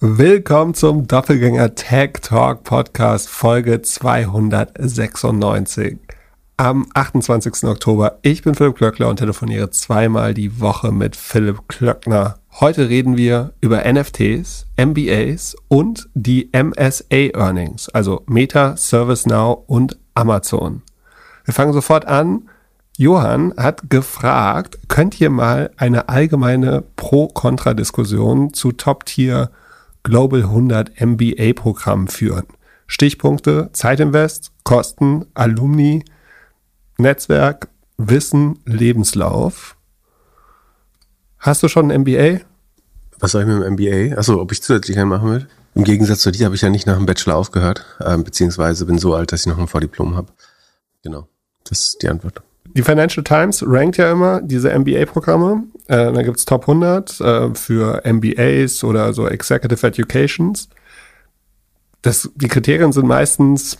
[0.00, 5.98] Willkommen zum Doppelgänger Tech Talk Podcast Folge 296
[6.56, 7.64] am 28.
[7.64, 8.20] Oktober.
[8.22, 12.36] Ich bin Philipp Klöckler und telefoniere zweimal die Woche mit Philipp Klöckner.
[12.60, 20.82] Heute reden wir über NFTs, MBAs und die MSA Earnings, also Meta, ServiceNow und Amazon.
[21.44, 22.48] Wir fangen sofort an.
[22.96, 29.50] Johann hat gefragt, könnt ihr mal eine allgemeine Pro-Kontra-Diskussion zu Top-Tier
[30.02, 32.46] Global 100 MBA Programm führen.
[32.86, 36.04] Stichpunkte Zeitinvest, Kosten, Alumni,
[36.96, 39.76] Netzwerk, Wissen, Lebenslauf.
[41.38, 42.40] Hast du schon ein MBA?
[43.20, 44.16] Was soll ich mit dem MBA?
[44.16, 45.48] Achso, ob ich zusätzlich einen machen will?
[45.74, 48.98] Im Gegensatz zu dir habe ich ja nicht nach dem Bachelor aufgehört, äh, beziehungsweise bin
[48.98, 50.32] so alt, dass ich noch ein Vordiplom habe.
[51.02, 51.28] Genau,
[51.64, 52.42] das ist die Antwort
[52.78, 55.64] die Financial Times rankt ja immer diese MBA-Programme.
[55.88, 60.68] Äh, da gibt's Top 100 äh, für MBAs oder so Executive Educations.
[62.02, 63.78] Das, die Kriterien sind meistens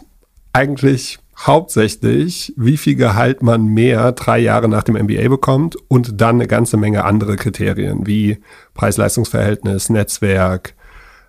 [0.52, 6.34] eigentlich hauptsächlich, wie viel Gehalt man mehr drei Jahre nach dem MBA bekommt und dann
[6.34, 8.38] eine ganze Menge andere Kriterien wie
[8.74, 10.74] Preis-Leistungs-Verhältnis, Netzwerk,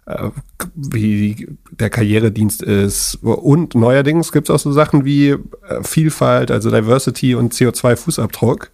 [0.10, 0.32] äh,
[0.74, 3.20] wie der Karrieredienst ist.
[3.22, 5.38] Und neuerdings gibt es auch so Sachen wie äh,
[5.84, 8.70] Vielfalt, also Diversity und CO2-Fußabdruck.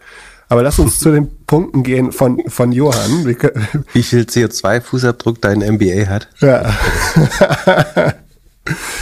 [0.47, 3.25] Aber lass uns zu den Punkten gehen von, von Johann.
[3.25, 6.29] Wie viel CO2-Fußabdruck dein MBA hat?
[6.39, 6.73] Ja.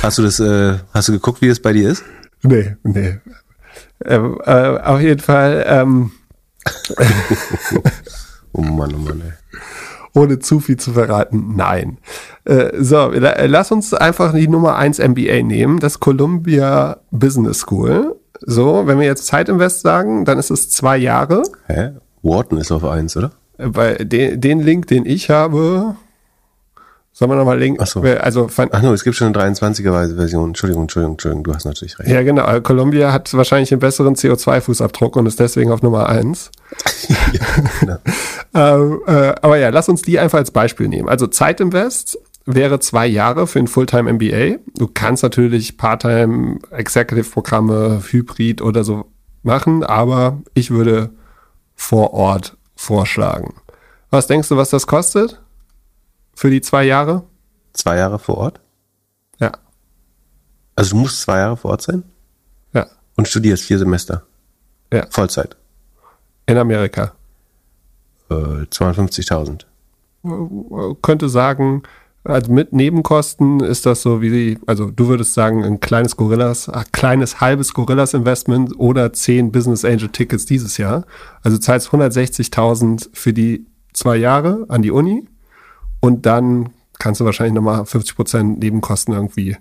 [0.02, 2.04] hast du das, äh, hast du geguckt, wie das bei dir ist?
[2.42, 3.20] Nee, nee.
[4.06, 5.64] Ähm, äh, auf jeden Fall.
[5.68, 6.12] Ähm,
[8.54, 9.34] oh Mann, oh Mann, ey
[10.14, 11.98] ohne zu viel zu verraten, nein.
[12.46, 18.16] Äh, so, lass uns einfach die Nummer 1 MBA nehmen, das Columbia Business School.
[18.42, 21.44] So, wenn wir jetzt Zeitinvest sagen, dann ist es zwei Jahre.
[21.68, 21.92] Hä?
[22.22, 23.32] Wharton ist auf 1, oder?
[23.58, 25.96] Weil den, den Link, den ich habe,
[27.16, 27.80] Sollen wir nochmal linken?
[27.80, 28.02] Ach so.
[28.02, 30.50] Also, Ach no, es gibt schon eine 23er Version.
[30.50, 32.10] Entschuldigung, Entschuldigung, Entschuldigung, du hast natürlich recht.
[32.10, 32.60] Ja, genau.
[32.62, 36.50] Columbia hat wahrscheinlich einen besseren CO2-Fußabdruck und ist deswegen auf Nummer eins.
[37.08, 37.40] ja,
[37.80, 37.98] genau.
[38.56, 41.08] ähm, äh, aber ja, lass uns die einfach als Beispiel nehmen.
[41.08, 44.58] Also Zeitinvest wäre zwei Jahre für ein Fulltime MBA.
[44.76, 49.06] Du kannst natürlich Part-Time Executive-Programme, Hybrid oder so
[49.44, 51.12] machen, aber ich würde
[51.76, 53.54] vor Ort vorschlagen.
[54.10, 55.43] Was denkst du, was das kostet?
[56.36, 57.24] Für die zwei Jahre?
[57.74, 58.60] Zwei Jahre vor Ort?
[59.40, 59.52] Ja.
[60.76, 62.04] Also du musst zwei Jahre vor Ort sein?
[62.74, 62.88] Ja.
[63.16, 64.24] Und studierst vier Semester?
[64.92, 65.08] Ja.
[65.10, 65.56] Vollzeit?
[66.46, 67.14] In Amerika.
[68.30, 69.66] Äh, 250.000.
[71.02, 71.84] Könnte sagen,
[72.24, 76.86] also mit Nebenkosten ist das so wie, also du würdest sagen, ein kleines Gorillas, ein
[76.94, 81.06] kleines halbes Gorillas Investment oder zehn Business Angel Tickets dieses Jahr.
[81.42, 85.28] Also zahlst 160.000 für die zwei Jahre an die Uni
[86.04, 89.56] und dann kannst du wahrscheinlich nochmal 50 Prozent Nebenkosten irgendwie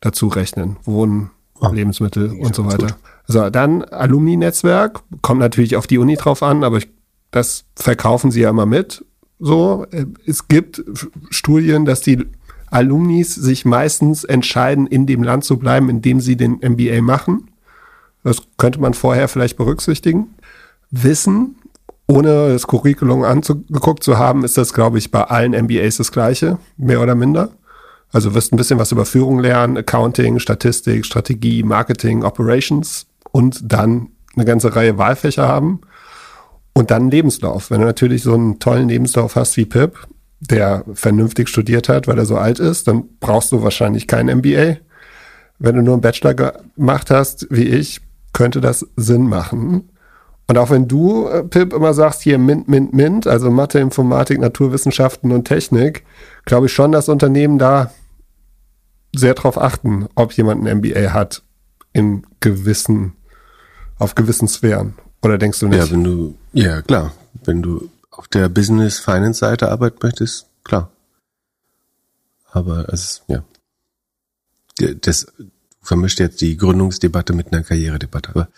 [0.00, 0.78] dazu rechnen.
[0.82, 1.30] Wohnen,
[1.60, 2.88] oh, Lebensmittel und so weiter.
[2.88, 2.96] Gut.
[3.28, 5.04] So, dann Alumni-Netzwerk.
[5.22, 6.88] Kommt natürlich auf die Uni drauf an, aber ich,
[7.30, 9.04] das verkaufen sie ja immer mit.
[9.38, 9.86] So,
[10.26, 10.82] es gibt
[11.30, 12.26] Studien, dass die
[12.68, 17.48] Alumnis sich meistens entscheiden, in dem Land zu bleiben, in dem sie den MBA machen.
[18.24, 20.34] Das könnte man vorher vielleicht berücksichtigen.
[20.90, 21.54] Wissen,
[22.08, 26.58] ohne das Curriculum angeguckt zu haben, ist das, glaube ich, bei allen MBAs das Gleiche,
[26.76, 27.50] mehr oder minder.
[28.12, 34.08] Also wirst ein bisschen was über Führung lernen, Accounting, Statistik, Strategie, Marketing, Operations und dann
[34.36, 35.80] eine ganze Reihe Wahlfächer haben.
[36.72, 37.70] Und dann Lebenslauf.
[37.70, 39.96] Wenn du natürlich so einen tollen Lebenslauf hast wie Pip,
[40.40, 44.76] der vernünftig studiert hat, weil er so alt ist, dann brauchst du wahrscheinlich keinen MBA.
[45.58, 48.02] Wenn du nur einen Bachelor gemacht hast, wie ich,
[48.34, 49.88] könnte das Sinn machen.
[50.48, 54.38] Und auch wenn du, äh, Pip, immer sagst, hier Mint, Mint, Mint, also Mathe, Informatik,
[54.38, 56.04] Naturwissenschaften und Technik,
[56.44, 57.90] glaube ich schon, dass Unternehmen da
[59.14, 61.42] sehr drauf achten, ob jemand ein MBA hat
[61.92, 63.14] in gewissen,
[63.98, 64.94] auf gewissen Sphären.
[65.22, 65.78] Oder denkst du nicht?
[65.78, 67.12] Ja, wenn du, ja, klar.
[67.44, 70.90] Wenn du auf der Business-Finance-Seite arbeiten möchtest, klar.
[72.50, 73.42] Aber es ist, ja.
[75.00, 75.26] Das
[75.82, 78.30] vermischt jetzt die Gründungsdebatte mit einer Karrieredebatte.
[78.30, 78.48] Aber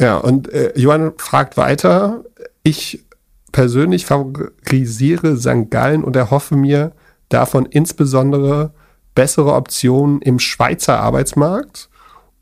[0.00, 2.24] ja, und äh, Johann fragt weiter,
[2.62, 3.04] ich
[3.52, 5.70] persönlich favorisiere St.
[5.70, 6.92] Gallen und erhoffe mir
[7.28, 8.72] davon insbesondere
[9.14, 11.88] bessere Optionen im Schweizer Arbeitsmarkt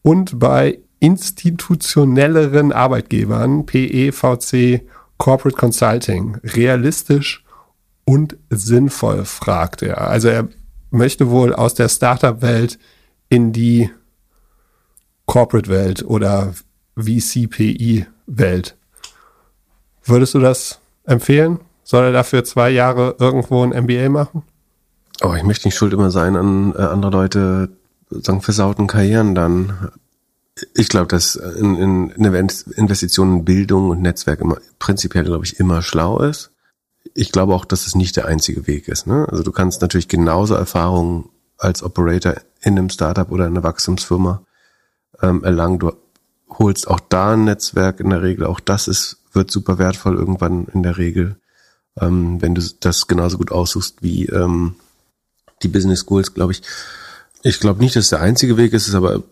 [0.00, 4.82] und bei institutionelleren Arbeitgebern, PE, VC,
[5.18, 7.44] Corporate Consulting, realistisch
[8.04, 10.08] und sinnvoll, fragt er.
[10.08, 10.48] Also er
[10.90, 12.78] möchte wohl aus der Startup-Welt
[13.28, 13.90] in die
[15.26, 16.54] Corporate-Welt oder
[16.96, 18.76] VCPI-Welt.
[20.04, 21.60] Würdest du das empfehlen?
[21.84, 24.42] Soll er dafür zwei Jahre irgendwo ein MBA machen?
[25.22, 27.68] Oh, ich möchte nicht schuld immer sein an äh, andere Leute,
[28.10, 29.90] sagen, versauten Karrieren dann.
[30.74, 35.58] Ich glaube, dass in, in, in Investitionen in Bildung und Netzwerk immer prinzipiell, glaube ich,
[35.58, 36.50] immer schlau ist.
[37.14, 39.06] Ich glaube auch, dass es nicht der einzige Weg ist.
[39.06, 39.26] Ne?
[39.30, 41.28] Also du kannst natürlich genauso Erfahrungen
[41.58, 44.42] als Operator in einem Startup oder in einer Wachstumsfirma
[45.20, 45.78] ähm, erlangen.
[45.78, 45.92] Du
[46.58, 48.46] holst auch da ein Netzwerk in der Regel.
[48.46, 51.36] Auch das ist, wird super wertvoll irgendwann in der Regel,
[52.00, 54.76] ähm, wenn du das genauso gut aussuchst wie ähm,
[55.62, 56.62] die Business Schools, glaube ich.
[57.42, 59.22] Ich glaube nicht, dass der einzige Weg ist, ist aber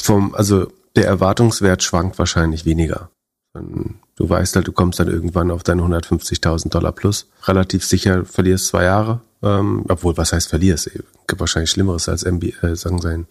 [0.00, 0.66] vom, also
[0.96, 3.10] der Erwartungswert schwankt wahrscheinlich weniger.
[3.54, 7.26] Du weißt halt, du kommst dann irgendwann auf deine 150.000 Dollar plus.
[7.44, 9.20] Relativ sicher verlierst zwei Jahre.
[9.42, 10.90] Ähm, obwohl, was heißt verlierst?
[11.26, 13.26] Gibt wahrscheinlich Schlimmeres als MBA, äh, sagen sein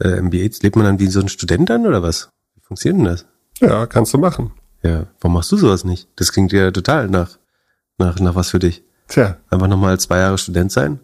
[0.00, 0.50] äh, MBA.
[0.62, 2.28] Lebt man dann wie so ein Student dann oder was?
[2.70, 3.26] Funktioniert denn das?
[3.58, 4.52] Ja, kannst du machen.
[4.84, 6.08] Ja, warum machst du sowas nicht?
[6.14, 7.36] Das klingt ja total nach,
[7.98, 8.84] nach, nach was für dich.
[9.08, 9.38] Tja.
[9.50, 11.00] Einfach nochmal zwei Jahre Student sein?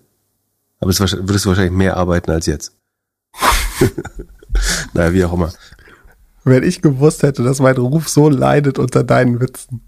[0.79, 2.73] Aber es würdest du wahrscheinlich mehr arbeiten als jetzt.
[4.95, 5.53] naja, wie auch immer.
[6.45, 9.81] Wenn ich gewusst hätte, dass mein Ruf so leidet unter deinen Witzen.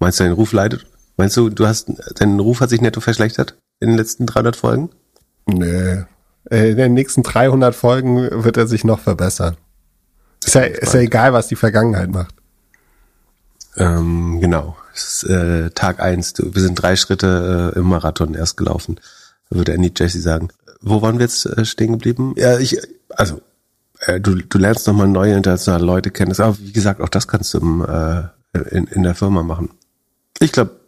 [0.00, 0.84] Meinst du, dein Ruf leidet?
[1.16, 4.90] Meinst du, du hast, dein Ruf hat sich netto verschlechtert in den letzten 300 Folgen?
[5.46, 6.02] Nee.
[6.50, 9.56] In den nächsten 300 Folgen wird er sich noch verbessern.
[10.44, 12.34] Ist ja, ist ja egal, was die Vergangenheit macht.
[13.76, 14.76] Ähm, genau.
[14.94, 16.34] Ist, äh, Tag eins.
[16.36, 18.98] Wir sind drei Schritte äh, im Marathon erst gelaufen
[19.50, 20.48] würde Andy Jesse sagen.
[20.80, 22.34] Wo waren wir jetzt äh, stehen geblieben?
[22.36, 22.78] Ja, ich,
[23.10, 23.40] also,
[24.00, 26.32] äh, du, du lernst nochmal neue internationale Leute kennen.
[26.38, 28.22] Aber wie gesagt, auch das kannst du im, äh,
[28.70, 29.70] in, in der Firma machen.
[30.38, 30.80] Ich glaube,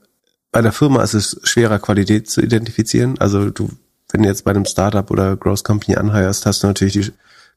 [0.51, 3.19] bei der Firma ist es schwerer, Qualität zu identifizieren.
[3.19, 3.71] Also du,
[4.11, 7.13] wenn du jetzt bei einem Startup oder Growth Company anheierst, hast du natürlich die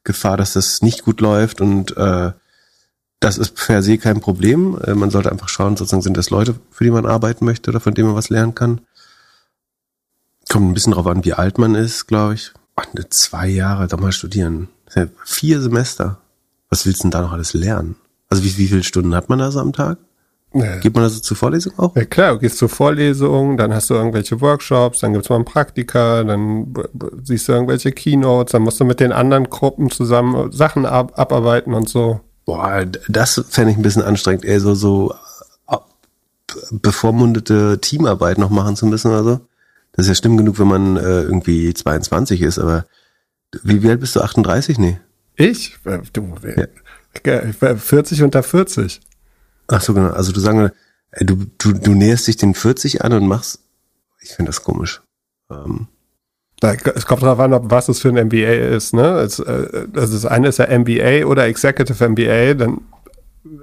[0.06, 2.32] Gefahr, dass das nicht gut läuft und äh,
[3.20, 4.78] das ist per se kein Problem.
[4.82, 7.80] Äh, man sollte einfach schauen, sozusagen sind das Leute, für die man arbeiten möchte oder
[7.80, 8.80] von denen man was lernen kann.
[10.48, 12.52] Kommt ein bisschen drauf an, wie alt man ist, glaube ich.
[12.76, 14.68] Ach, ne, zwei Jahre, da mal studieren.
[15.24, 16.20] Vier Semester.
[16.70, 17.96] Was willst du denn da noch alles lernen?
[18.28, 19.98] Also wie, wie viele Stunden hat man da so am Tag?
[20.60, 20.76] Ja.
[20.76, 21.94] Geht man also zur Vorlesung auch?
[21.96, 25.44] Ja klar, du gehst zur Vorlesung, dann hast du irgendwelche Workshops, dann gibt's mal einen
[25.44, 26.74] Praktika, dann
[27.22, 31.74] siehst du irgendwelche Keynotes, dann musst du mit den anderen Gruppen zusammen Sachen ab abarbeiten
[31.74, 32.20] und so.
[32.44, 35.12] Boah, das fände ich ein bisschen anstrengend, eher so, so
[36.70, 39.40] bevormundete Teamarbeit noch machen zu müssen oder so.
[39.92, 42.86] Das ist ja schlimm genug, wenn man äh, irgendwie 22 ist, aber
[43.62, 44.20] wie, wie alt bist du?
[44.20, 44.78] 38?
[44.78, 44.98] Nee.
[45.36, 45.76] Ich?
[45.84, 46.34] Äh, du,
[47.24, 47.76] ja.
[47.76, 49.00] 40 unter 40.
[49.68, 50.10] Ach so, genau.
[50.10, 50.70] Also du sagen,
[51.10, 53.60] äh, du, du, du näherst dich den 40 an und machst,
[54.20, 55.02] ich finde das komisch.
[55.50, 55.88] Ähm.
[56.62, 59.18] Es kommt darauf an, ob was es für ein MBA ist, ne?
[59.18, 62.80] Es, äh, also das eine ist ja MBA oder Executive MBA, dann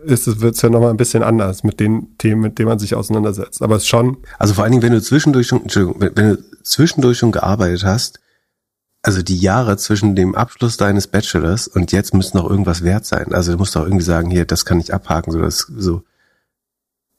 [0.05, 2.95] ist es, wird's ja nochmal ein bisschen anders mit den Themen, mit denen man sich
[2.95, 3.61] auseinandersetzt.
[3.61, 4.17] Aber es ist schon.
[4.37, 8.19] Also vor allen Dingen, wenn du zwischendurch schon, wenn du zwischendurch schon gearbeitet hast,
[9.03, 13.33] also die Jahre zwischen dem Abschluss deines Bachelors und jetzt müssen noch irgendwas wert sein.
[13.33, 16.03] Also du musst auch irgendwie sagen, hier, das kann ich abhaken, so das, so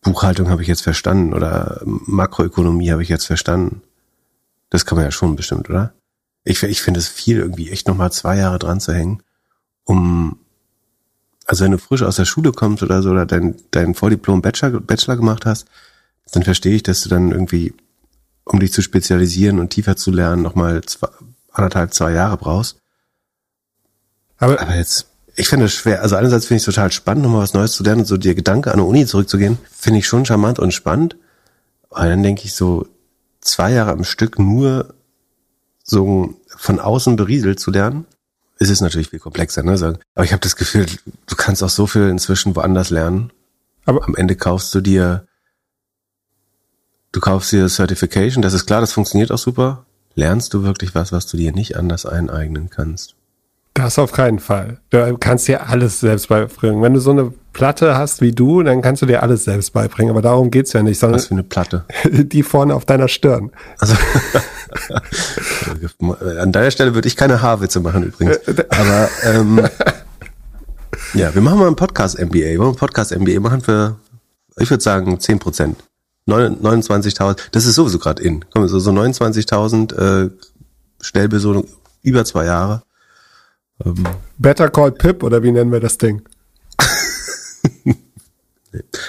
[0.01, 3.83] Buchhaltung habe ich jetzt verstanden oder Makroökonomie habe ich jetzt verstanden.
[4.71, 5.93] Das kann man ja schon bestimmt, oder?
[6.43, 9.23] Ich, ich finde es viel, irgendwie echt nochmal zwei Jahre dran zu hängen,
[9.85, 10.39] um
[11.47, 14.81] also wenn du frisch aus der Schule kommst oder so oder dein, dein Vordiplom Bachelor,
[14.81, 15.67] Bachelor gemacht hast,
[16.33, 17.75] dann verstehe ich, dass du dann irgendwie,
[18.45, 21.09] um dich zu spezialisieren und tiefer zu lernen, nochmal zwei,
[21.55, 22.79] anderthalb, zwei Jahre brauchst.
[24.37, 25.07] Aber, Aber jetzt,
[25.37, 26.03] ich finde es schwer.
[26.03, 28.35] Also einerseits finde ich es total spannend, nochmal was Neues zu lernen und so dir
[28.35, 31.17] Gedanke an der Uni zurückzugehen, finde ich schon charmant und spannend.
[31.91, 32.87] Aber dann denke ich so,
[33.41, 34.95] zwei Jahre am Stück nur
[35.83, 38.07] so von außen berieselt zu lernen,
[38.59, 39.99] ist es natürlich viel komplexer, ne?
[40.15, 40.87] Aber ich habe das Gefühl,
[41.27, 43.33] du kannst auch so viel inzwischen woanders lernen.
[43.85, 45.27] Aber am Ende kaufst du dir,
[47.13, 49.85] du kaufst dir Certification, das ist klar, das funktioniert auch super.
[50.15, 53.17] Lernst du wirklich was, was du dir nicht anders eineignen kannst?
[53.75, 54.79] Das auf keinen Fall.
[54.91, 56.81] Du kannst dir alles selbst beibringen.
[56.81, 60.11] Wenn du so eine Platte hast wie du, dann kannst du dir alles selbst beibringen.
[60.11, 61.01] Aber darum geht's ja nicht.
[61.01, 61.85] Sondern Was für eine Platte?
[62.05, 63.51] Die vorne auf deiner Stirn.
[63.79, 63.97] Also
[66.41, 68.39] An deiner Stelle würde ich keine Haarwitze machen übrigens.
[68.69, 69.61] Aber ähm,
[71.15, 72.35] ja, wir machen mal einen Podcast MBA.
[72.35, 73.97] Wir wollen einen Podcast MBA machen für,
[74.57, 75.79] ich würde sagen, 10 Prozent.
[76.29, 78.45] 29.000, das ist sowieso gerade in.
[78.51, 80.31] Komm, so, so 29.000 äh,
[81.01, 81.69] Stellbesohnung
[82.03, 82.83] über zwei Jahre.
[83.85, 84.05] Ähm.
[84.39, 86.23] Better Call Pip oder wie nennen wir das Ding?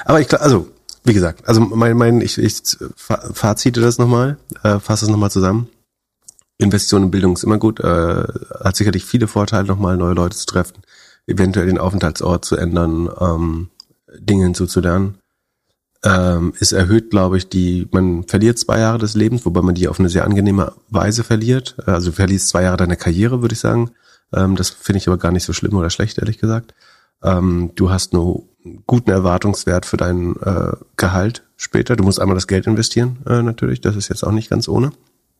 [0.05, 0.67] Aber ich also
[1.05, 2.61] wie gesagt, also mein, mein ich, ich
[2.95, 5.69] fazite das nochmal, äh, fasse es nochmal zusammen.
[6.57, 8.23] Investition in Bildung ist immer gut, äh,
[8.63, 10.77] hat sicherlich viele Vorteile, nochmal neue Leute zu treffen,
[11.27, 13.69] eventuell den Aufenthaltsort zu ändern, ähm,
[14.17, 15.19] Dinge hinzuzulernen.
[16.05, 19.87] Ähm, es erhöht, glaube ich, die, man verliert zwei Jahre des Lebens, wobei man die
[19.87, 21.75] auf eine sehr angenehme Weise verliert.
[21.85, 23.91] Also du verlierst zwei Jahre deiner Karriere, würde ich sagen.
[24.31, 26.75] Ähm, das finde ich aber gar nicht so schlimm oder schlecht, ehrlich gesagt.
[27.23, 28.43] Ähm, du hast einen
[28.85, 31.95] guten Erwartungswert für dein äh, Gehalt später.
[31.95, 33.81] Du musst einmal das Geld investieren, äh, natürlich.
[33.81, 34.91] Das ist jetzt auch nicht ganz ohne.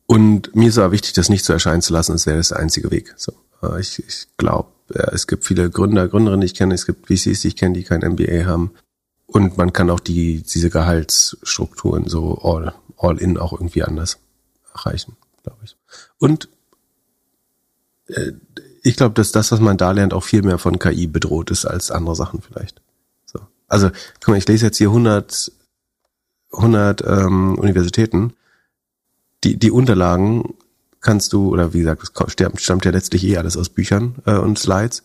[0.06, 2.58] Und mir ist aber wichtig, das nicht so erscheinen zu lassen, als wäre das der
[2.58, 3.14] einzige Weg.
[3.16, 3.32] So,
[3.62, 7.06] äh, ich ich glaube, ja, es gibt viele Gründer, Gründerinnen, die ich kenne, es gibt
[7.06, 8.72] VCs, die ich kenne, die kein MBA haben.
[9.26, 14.18] Und man kann auch die, diese Gehaltsstrukturen so all, all in auch irgendwie anders
[14.72, 15.76] erreichen, glaube ich.
[16.18, 16.48] Und
[18.08, 18.32] äh,
[18.82, 21.64] ich glaube, dass das, was man da lernt, auch viel mehr von KI bedroht ist
[21.64, 22.80] als andere Sachen vielleicht.
[23.24, 23.40] So.
[23.66, 23.90] Also,
[24.20, 25.50] guck mal, ich lese jetzt hier 100,
[26.52, 28.34] 100 ähm, Universitäten.
[29.42, 30.54] Die, die Unterlagen
[31.00, 34.36] kannst du, oder wie gesagt, es stammt, stammt ja letztlich eh alles aus Büchern äh,
[34.36, 35.02] und Slides.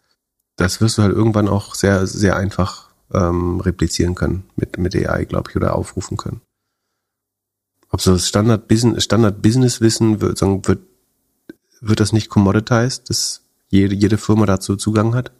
[0.57, 5.25] Das wirst du halt irgendwann auch sehr, sehr einfach ähm, replizieren können mit, mit AI,
[5.25, 6.41] glaube ich, oder aufrufen können.
[7.89, 10.79] Ob so das Standard Business, Standard wird, sagen, wird,
[11.81, 15.31] wird das nicht commoditized, dass jede, jede Firma dazu Zugang hat?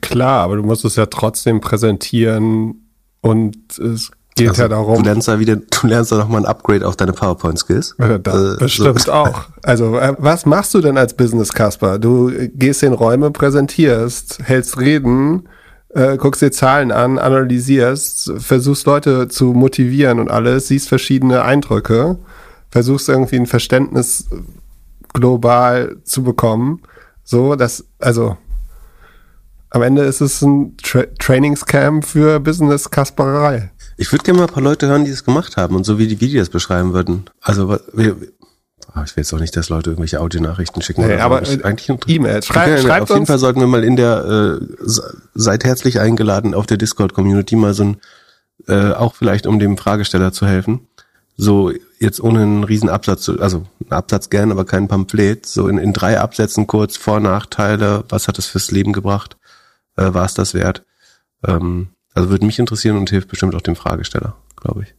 [0.00, 2.88] Klar, aber du musst es ja trotzdem präsentieren
[3.20, 4.96] und es geht also, ja darum.
[4.96, 7.96] Du lernst da wieder, du lernst da nochmal ein Upgrade auf deine PowerPoint-Skills.
[7.98, 9.12] Ja, das äh, bestimmt so.
[9.12, 9.44] auch.
[9.62, 11.98] Also, äh, was machst du denn als Business, Kasper?
[11.98, 15.48] Du gehst in Räume, präsentierst, hältst Reden,
[15.94, 22.18] äh, guckst dir Zahlen an, analysierst, versuchst Leute zu motivieren und alles, siehst verschiedene Eindrücke,
[22.70, 24.26] versuchst irgendwie ein Verständnis
[25.12, 26.82] global zu bekommen.
[27.24, 28.36] So, dass, also,
[29.70, 33.70] am Ende ist es ein Tra Trainingscamp für Business-Kasperei.
[33.96, 36.08] Ich würde gerne mal ein paar Leute hören, die das gemacht haben und so wie
[36.08, 37.24] die, wie das beschreiben würden.
[37.40, 38.16] Also, wir,
[38.92, 41.06] Ah, ich will jetzt auch nicht, dass Leute irgendwelche Audionachrichten schicken.
[41.06, 41.62] Nee, aber so.
[41.62, 42.42] eigentlich E-Mail.
[42.42, 44.66] Schrei okay, schreibt Auf jeden Fall sollten wir mal in der, äh,
[45.34, 47.96] seid herzlich eingeladen auf der Discord-Community mal so ein,
[48.66, 50.88] äh, auch vielleicht um dem Fragesteller zu helfen.
[51.36, 55.46] So jetzt ohne einen riesen Absatz, also einen Absatz gern, aber kein Pamphlet.
[55.46, 59.36] So in, in drei Absätzen kurz Vor-, Nachteile, was hat es fürs Leben gebracht,
[59.96, 60.84] äh, war es das wert?
[61.46, 64.94] Ähm, also würde mich interessieren und hilft bestimmt auch dem Fragesteller, glaube ich.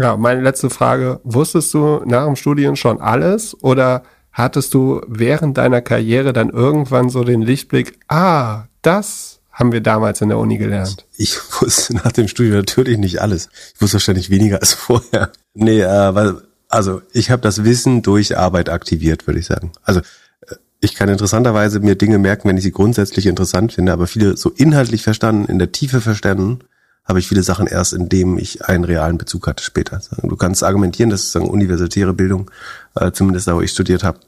[0.00, 1.20] Ja, meine letzte Frage.
[1.24, 7.08] Wusstest du nach dem Studium schon alles oder hattest du während deiner Karriere dann irgendwann
[7.08, 11.06] so den Lichtblick, ah, das haben wir damals in der Uni gelernt?
[11.16, 13.48] Ich wusste nach dem Studium natürlich nicht alles.
[13.74, 15.32] Ich wusste wahrscheinlich weniger als vorher.
[15.54, 19.72] Nee, äh, weil, also ich habe das Wissen durch Arbeit aktiviert, würde ich sagen.
[19.82, 24.06] Also äh, ich kann interessanterweise mir Dinge merken, wenn ich sie grundsätzlich interessant finde, aber
[24.06, 26.58] viele so inhaltlich verstanden, in der Tiefe verstanden,
[27.06, 30.00] habe ich viele Sachen erst, indem ich einen realen Bezug hatte später.
[30.22, 32.50] Du kannst argumentieren, dass sagen, universitäre Bildung,
[32.96, 34.20] äh, zumindest da, wo ich studiert habe,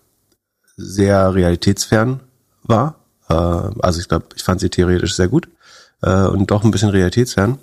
[0.76, 2.20] sehr realitätsfern
[2.62, 3.00] war.
[3.28, 5.48] Äh, also ich glaube, ich fand sie theoretisch sehr gut
[6.02, 7.58] äh, und doch ein bisschen realitätsfern.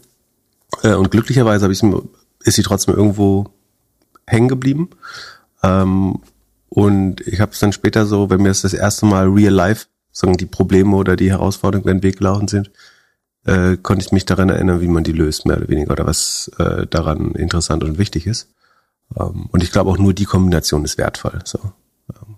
[0.84, 1.82] Äh, und glücklicherweise habe ich
[2.44, 3.48] ist sie trotzdem irgendwo
[4.28, 4.90] hängen geblieben.
[5.64, 6.20] Ähm,
[6.70, 9.86] und ich habe es dann später so, wenn mir das das erste Mal real life,
[10.12, 12.72] sagen die Probleme oder die Herausforderungen über den Weg gelaufen sind,
[13.46, 16.52] äh, konnte ich mich daran erinnern, wie man die löst, mehr oder weniger, oder was
[16.60, 18.50] äh, daran interessant und wichtig ist.
[19.18, 21.40] Ähm, und ich glaube auch nur die Kombination ist wertvoll.
[21.44, 21.60] So.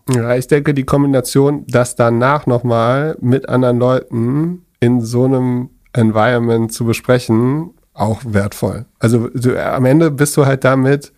[0.09, 6.71] Ja, ich denke, die Kombination, das danach nochmal mit anderen Leuten in so einem Environment
[6.71, 8.85] zu besprechen, auch wertvoll.
[8.99, 11.11] Also du, am Ende bist du halt damit,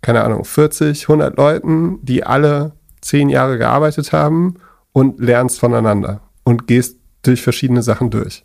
[0.00, 4.54] keine Ahnung, 40, 100 Leuten, die alle zehn Jahre gearbeitet haben
[4.92, 8.44] und lernst voneinander und gehst durch verschiedene Sachen durch.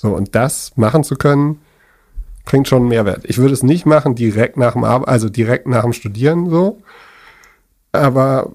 [0.00, 1.60] So, und das machen zu können,
[2.44, 3.24] bringt schon einen Mehrwert.
[3.24, 6.80] Ich würde es nicht machen direkt nach dem Ar also direkt nach dem Studieren so.
[7.90, 8.52] Aber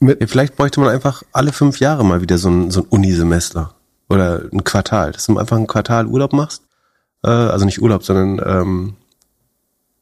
[0.00, 2.86] mit ja, vielleicht bräuchte man einfach alle fünf Jahre mal wieder so ein, so ein
[2.88, 3.74] Unisemester
[4.08, 6.62] oder ein Quartal, dass du einfach ein Quartal Urlaub machst.
[7.22, 8.94] Äh, also nicht Urlaub, sondern ähm,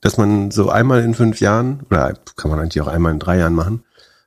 [0.00, 3.38] dass man so einmal in fünf Jahren, oder kann man eigentlich auch einmal in drei
[3.38, 3.82] Jahren machen,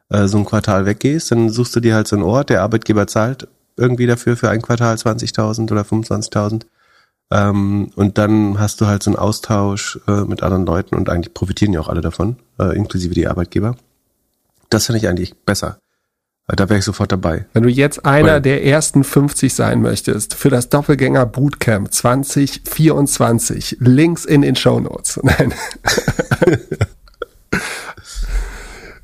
[0.10, 3.08] äh, so ein Quartal weggehst, dann suchst du dir halt so einen Ort, der Arbeitgeber
[3.08, 6.64] zahlt irgendwie dafür für ein Quartal 20.000 oder 25.000.
[7.32, 11.34] Ähm, und dann hast du halt so einen Austausch äh, mit anderen Leuten und eigentlich
[11.34, 13.76] profitieren ja auch alle davon, äh, inklusive die Arbeitgeber.
[14.70, 15.80] Das finde ich eigentlich besser.
[16.48, 17.46] Äh, da wäre ich sofort dabei.
[17.54, 23.78] Wenn du jetzt einer Weil, der ersten 50 sein möchtest für das Doppelgänger Bootcamp 2024,
[23.80, 25.20] Links in den Show Notes.
[25.24, 25.54] Nein.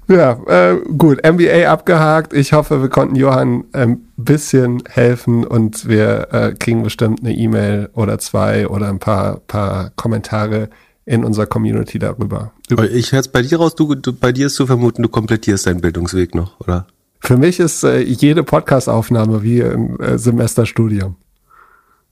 [0.08, 2.34] Ja, äh, gut, MBA abgehakt.
[2.34, 7.90] Ich hoffe, wir konnten Johann ein bisschen helfen und wir äh, kriegen bestimmt eine E-Mail
[7.94, 10.70] oder zwei oder ein paar, paar Kommentare
[11.06, 12.52] in unserer Community darüber.
[12.92, 15.66] Ich höre es bei dir raus, du, du, bei dir ist zu vermuten, du komplettierst
[15.66, 16.88] deinen Bildungsweg noch, oder?
[17.20, 21.16] Für mich ist äh, jede Podcast-Aufnahme wie ein äh, Semesterstudium.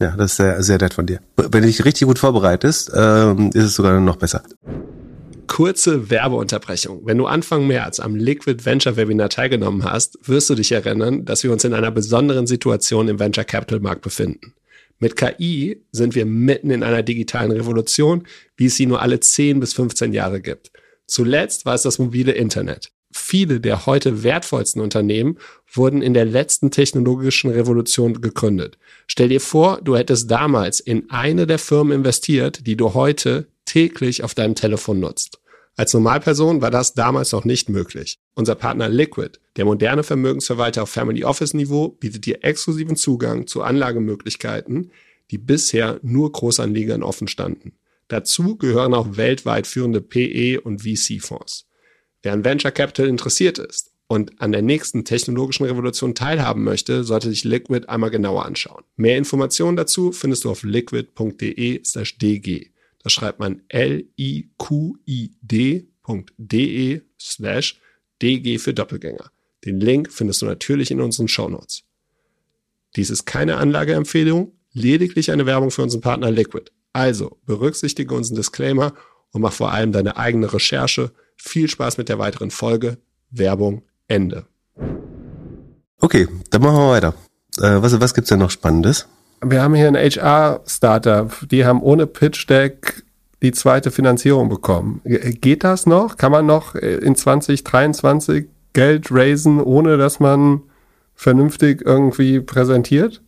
[0.02, 1.20] Ja, das ist sehr, sehr nett von dir.
[1.36, 4.44] Wenn du dich richtig gut vorbereitest, ähm, ist es sogar noch besser.
[5.50, 7.02] Kurze Werbeunterbrechung.
[7.06, 11.44] Wenn du Anfang März am Liquid Venture Webinar teilgenommen hast, wirst du dich erinnern, dass
[11.44, 14.54] wir uns in einer besonderen Situation im Venture Capital Markt befinden.
[15.00, 18.28] Mit KI sind wir mitten in einer digitalen Revolution,
[18.58, 20.72] wie es sie nur alle 10 bis 15 Jahre gibt.
[21.08, 22.92] Zuletzt war es das mobile Internet.
[23.12, 25.40] Viele der heute wertvollsten Unternehmen
[25.74, 28.78] wurden in der letzten technologischen Revolution gegründet.
[29.08, 34.24] Stell dir vor, du hättest damals in eine der Firmen investiert, die du heute täglich
[34.24, 35.40] auf deinem Telefon nutzt.
[35.76, 38.18] Als Normalperson war das damals noch nicht möglich.
[38.34, 43.62] Unser Partner Liquid, der moderne Vermögensverwalter auf Family Office Niveau, bietet dir exklusiven Zugang zu
[43.62, 44.92] Anlagemöglichkeiten,
[45.30, 47.74] die bisher nur Großanlegern offen standen.
[48.08, 51.68] Dazu gehören auch weltweit führende PE und VC-Fonds.
[52.24, 57.30] Wer an Venture Capital interessiert ist und an der nächsten technologischen Revolution teilhaben möchte, sollte
[57.30, 58.84] sich Liquid einmal genauer anschauen.
[58.96, 62.72] Mehr Informationen dazu findest du auf liquid.de/dg.
[63.04, 64.12] Da schreibt man l-i-q-i-d.de
[67.20, 67.82] slash
[68.22, 69.32] dg für Doppelgänger.
[69.66, 71.84] Den Link findest du natürlich in unseren Shownotes.
[72.96, 76.72] Dies ist keine Anlageempfehlung, lediglich eine Werbung für unseren Partner Liquid.
[76.94, 78.94] Also berücksichtige unseren Disclaimer
[79.32, 81.12] und mach vor allem deine eigene Recherche.
[81.36, 82.98] Viel Spaß mit der weiteren Folge.
[83.30, 84.48] Werbung Ende.
[86.00, 87.14] Okay, dann machen wir weiter.
[87.58, 89.08] Äh, was, was gibt's denn noch Spannendes?
[89.44, 91.32] Wir haben hier ein HR-Startup.
[91.50, 93.04] Die haben ohne Pitch Deck
[93.42, 95.02] die zweite Finanzierung bekommen.
[95.06, 96.18] Geht das noch?
[96.18, 100.62] Kann man noch in 2023 Geld raisen, ohne dass man
[101.16, 103.22] vernünftig irgendwie präsentiert?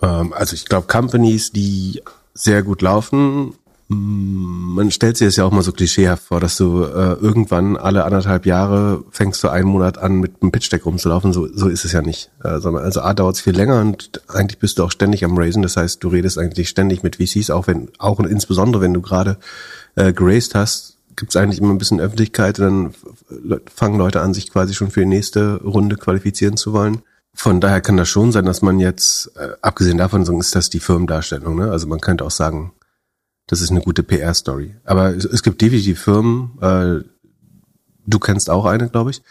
[0.00, 2.02] Ähm, also ich glaube, Companies, die
[2.34, 3.54] sehr gut laufen,
[3.94, 8.04] man stellt sich das ja auch mal so klischeehaft vor, dass du äh, irgendwann alle
[8.04, 11.32] anderthalb Jahre fängst du einen Monat an, mit einem Pitch-Deck rumzulaufen.
[11.32, 12.30] So, so ist es ja nicht.
[12.42, 15.36] Äh, sondern also A dauert es viel länger und eigentlich bist du auch ständig am
[15.36, 15.62] Raisen.
[15.62, 19.02] Das heißt, du redest eigentlich ständig mit VCs, auch wenn, auch und insbesondere wenn du
[19.02, 19.38] gerade
[19.96, 24.34] äh, geraced hast, gibt es eigentlich immer ein bisschen Öffentlichkeit und dann fangen Leute an,
[24.34, 27.02] sich quasi schon für die nächste Runde qualifizieren zu wollen.
[27.34, 30.80] Von daher kann das schon sein, dass man jetzt, äh, abgesehen davon ist das die
[30.80, 31.56] Firmendarstellung.
[31.56, 31.70] Ne?
[31.70, 32.72] Also man könnte auch sagen,
[33.46, 34.76] das ist eine gute PR-Story.
[34.84, 37.04] Aber es, es, gibt definitiv Firmen, äh,
[38.06, 39.22] du kennst auch eine, glaube ich,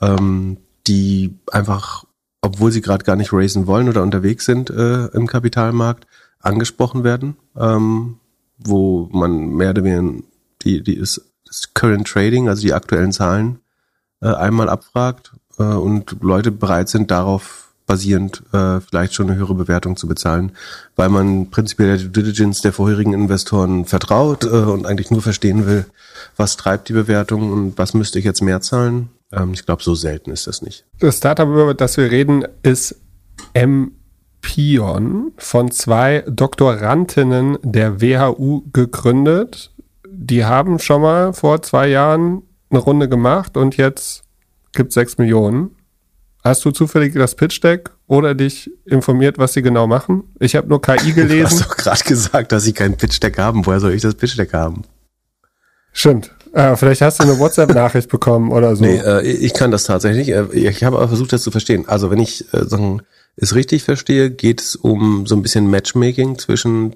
[0.00, 2.04] ähm, die einfach,
[2.42, 6.06] obwohl sie gerade gar nicht raisen wollen oder unterwegs sind äh, im Kapitalmarkt,
[6.40, 8.18] angesprochen werden, ähm,
[8.58, 10.22] wo man mehr oder weniger
[10.62, 13.60] die, die ist, das Current Trading, also die aktuellen Zahlen,
[14.20, 19.54] äh, einmal abfragt äh, und Leute bereit sind, darauf basierend äh, vielleicht schon eine höhere
[19.54, 20.52] Bewertung zu bezahlen,
[20.96, 25.84] weil man prinzipiell der Diligence der vorherigen Investoren vertraut äh, und eigentlich nur verstehen will,
[26.36, 29.10] was treibt die Bewertung und was müsste ich jetzt mehr zahlen.
[29.32, 30.84] Ähm, ich glaube, so selten ist das nicht.
[30.98, 32.96] Das Startup, über das wir reden, ist
[33.52, 39.72] Empion von zwei Doktorantinnen der WHU gegründet.
[40.08, 44.22] Die haben schon mal vor zwei Jahren eine Runde gemacht und jetzt
[44.72, 45.76] gibt es sechs Millionen.
[46.44, 50.24] Hast du zufällig das Pitch Deck oder dich informiert, was sie genau machen?
[50.40, 51.38] Ich habe nur KI gelesen.
[51.38, 53.64] Du hast doch gerade gesagt, dass sie kein Pitch Deck haben.
[53.64, 54.82] Woher soll ich das Pitch Deck haben?
[55.92, 56.32] Stimmt.
[56.52, 58.84] Äh, vielleicht hast du eine WhatsApp-Nachricht bekommen oder so.
[58.84, 60.28] Nee, äh, ich kann das tatsächlich.
[60.28, 61.88] Äh, ich habe aber versucht, das zu verstehen.
[61.88, 63.00] Also wenn ich äh, sagen,
[63.36, 66.94] es richtig verstehe, geht es um so ein bisschen Matchmaking zwischen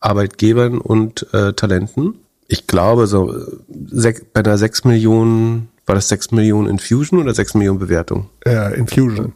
[0.00, 2.25] Arbeitgebern und äh, Talenten.
[2.48, 7.54] Ich glaube, so äh, bei einer 6 Millionen war das 6 Millionen Infusion oder 6
[7.54, 8.28] Millionen Bewertung?
[8.44, 9.32] Ja, Infusion.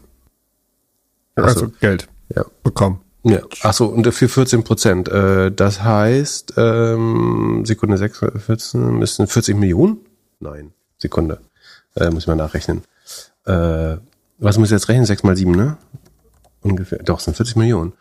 [1.37, 1.73] Also so.
[1.81, 2.45] Geld ja.
[2.63, 3.01] bekommen.
[3.23, 5.09] Ja, achso, und für 14 Prozent.
[5.09, 9.99] Äh, das heißt, ähm, Sekunde 6, 14, müssen 40 Millionen?
[10.41, 11.41] Nein, Sekunde.
[11.97, 12.83] Äh, muss ich mal nachrechnen.
[13.45, 13.97] Äh,
[14.39, 15.05] was muss ich jetzt rechnen?
[15.05, 15.77] 6 mal 7, ne?
[16.63, 16.99] Ungefähr.
[17.03, 17.93] Doch, sind 40 Millionen.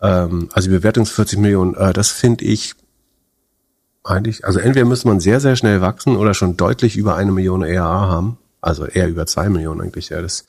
[0.00, 1.74] Ähm, also die Bewertung ist 40 Millionen.
[1.74, 2.74] Äh, das finde ich
[4.08, 7.62] eigentlich, also entweder müsste man sehr, sehr schnell wachsen oder schon deutlich über eine Million
[7.62, 8.38] ERA haben.
[8.60, 10.20] Also eher über zwei Millionen eigentlich, ja.
[10.20, 10.46] Das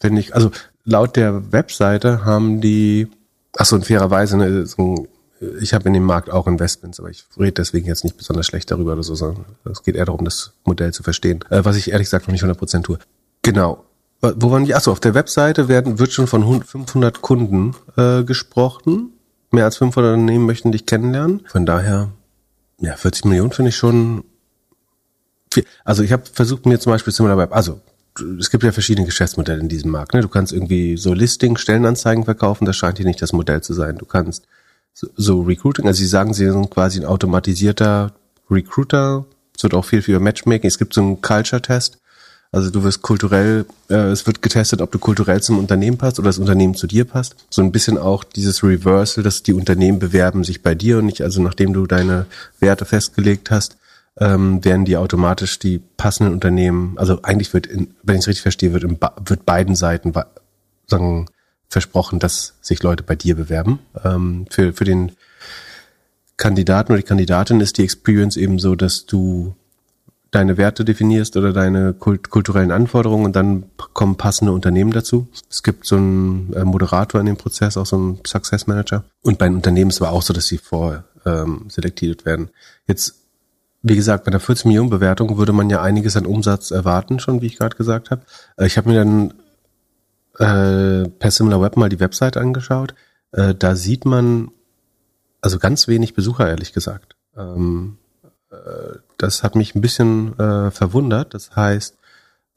[0.00, 0.50] finde ich, also
[0.84, 3.08] laut der Webseite haben die,
[3.56, 4.64] ach so, in fairer Weise, ne,
[5.60, 8.70] ich habe in dem Markt auch Investments, aber ich rede deswegen jetzt nicht besonders schlecht
[8.70, 11.92] darüber oder so, sondern es geht eher darum, das Modell zu verstehen, äh, was ich
[11.92, 12.98] ehrlich gesagt noch nicht 100% tue.
[13.42, 13.84] Genau.
[14.20, 14.74] Wo waren die?
[14.74, 19.12] Achso, auf der Webseite werden, wird schon von 500 Kunden äh, gesprochen.
[19.52, 21.42] Mehr als 500 Unternehmen möchten dich kennenlernen.
[21.46, 22.08] Von daher
[22.80, 24.24] ja, 40 Millionen finde ich schon
[25.52, 25.64] viel.
[25.84, 27.80] Also ich habe versucht mir zum Beispiel Similar Web, also
[28.38, 30.14] es gibt ja verschiedene Geschäftsmodelle in diesem Markt.
[30.14, 30.20] Ne?
[30.20, 33.96] Du kannst irgendwie so Listing, Stellenanzeigen verkaufen, das scheint hier nicht das Modell zu sein.
[33.96, 34.46] Du kannst
[34.92, 38.12] so, so Recruiting, also sie sagen, sie sind quasi ein automatisierter
[38.50, 39.24] Recruiter.
[39.56, 40.68] Es wird auch viel für Matchmaking.
[40.68, 41.98] Es gibt so einen Culture-Test.
[42.50, 46.28] Also du wirst kulturell, äh, es wird getestet, ob du kulturell zum Unternehmen passt oder
[46.28, 47.36] das Unternehmen zu dir passt.
[47.50, 51.20] So ein bisschen auch dieses Reversal, dass die Unternehmen bewerben sich bei dir und nicht,
[51.20, 52.26] also nachdem du deine
[52.58, 53.76] Werte festgelegt hast,
[54.18, 58.42] ähm, werden die automatisch die passenden Unternehmen, also eigentlich wird, in, wenn ich es richtig
[58.42, 60.12] verstehe, wird, in, wird beiden Seiten
[60.86, 61.26] sagen,
[61.68, 63.78] versprochen, dass sich Leute bei dir bewerben.
[64.02, 65.12] Ähm, für, für den
[66.38, 69.54] Kandidaten oder die Kandidatin ist die Experience eben so, dass du
[70.30, 75.28] deine Werte definierst oder deine kult kulturellen Anforderungen und dann kommen passende Unternehmen dazu.
[75.48, 79.04] Es gibt so einen äh, Moderator in dem Prozess, auch so einen Success Manager.
[79.22, 82.50] Und bei den Unternehmen ist es aber auch so, dass sie vor ähm, selektiert werden.
[82.86, 83.14] Jetzt,
[83.82, 87.40] wie gesagt, bei einer 40 Millionen Bewertung würde man ja einiges an Umsatz erwarten, schon
[87.40, 88.22] wie ich gerade gesagt habe.
[88.56, 89.32] Äh, ich habe mir dann
[90.38, 92.94] äh, per SimilarWeb mal die Website angeschaut.
[93.32, 94.50] Äh, da sieht man
[95.40, 97.16] also ganz wenig Besucher, ehrlich gesagt.
[97.36, 97.96] Ähm,
[98.50, 101.34] äh, das hat mich ein bisschen äh, verwundert.
[101.34, 101.96] Das heißt,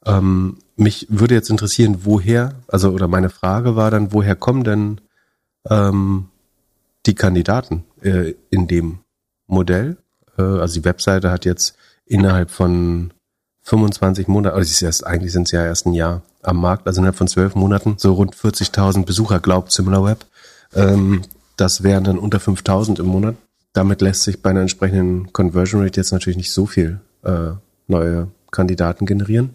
[0.06, 5.00] ähm, mich würde jetzt interessieren, woher, also oder meine Frage war dann, woher kommen denn
[5.68, 6.28] ähm,
[7.06, 9.00] die Kandidaten äh, in dem
[9.46, 9.96] Modell?
[10.38, 13.12] Äh, also die Webseite hat jetzt innerhalb von
[13.62, 17.00] 25 Monaten, also ist erst, eigentlich sind es ja erst ein Jahr am Markt, also
[17.00, 20.26] innerhalb von zwölf Monaten so rund 40.000 Besucher glaubt SimilarWeb.
[20.74, 21.22] Ähm,
[21.56, 23.36] das wären dann unter 5.000 im Monat
[23.72, 27.52] damit lässt sich bei einer entsprechenden Conversion Rate jetzt natürlich nicht so viel äh,
[27.86, 29.54] neue Kandidaten generieren.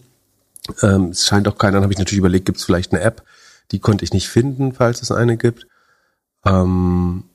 [0.81, 3.23] Ähm, es scheint auch keiner, dann habe ich natürlich überlegt, gibt es vielleicht eine App,
[3.71, 5.67] die konnte ich nicht finden, falls es eine gibt.
[6.45, 7.25] Ähm,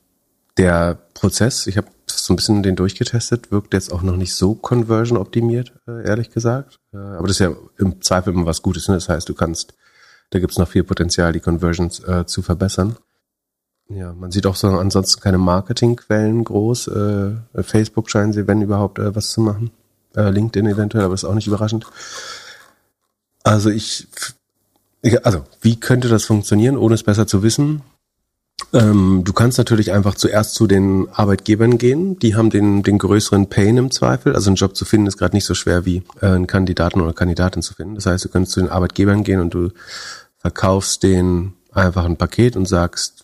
[0.57, 4.55] der Prozess, ich habe so ein bisschen den durchgetestet, wirkt jetzt auch noch nicht so
[4.55, 6.79] conversion optimiert, äh, ehrlich gesagt.
[6.93, 8.89] Äh, aber das ist ja im Zweifel immer was Gutes.
[8.89, 8.95] Ne?
[8.95, 9.75] Das heißt, du kannst,
[10.31, 12.97] da gibt es noch viel Potenzial, die Conversions äh, zu verbessern.
[13.89, 16.89] Ja, man sieht auch so ansonsten keine Marketingquellen groß.
[16.89, 19.71] Äh, Facebook scheinen sie, wenn überhaupt, äh, was zu machen.
[20.17, 21.87] Äh, LinkedIn eventuell, aber ist auch nicht überraschend.
[23.43, 24.07] Also ich,
[25.03, 27.83] ich, also wie könnte das funktionieren, ohne es besser zu wissen?
[28.73, 32.19] Ähm, du kannst natürlich einfach zuerst zu den Arbeitgebern gehen.
[32.19, 34.35] Die haben den, den größeren Pain im Zweifel.
[34.35, 37.13] Also einen Job zu finden ist gerade nicht so schwer wie äh, einen Kandidaten oder
[37.13, 37.97] Kandidatin zu finden.
[37.97, 39.71] Das heißt, du kannst zu den Arbeitgebern gehen und du
[40.39, 43.22] verkaufst denen einfach ein Paket und sagst,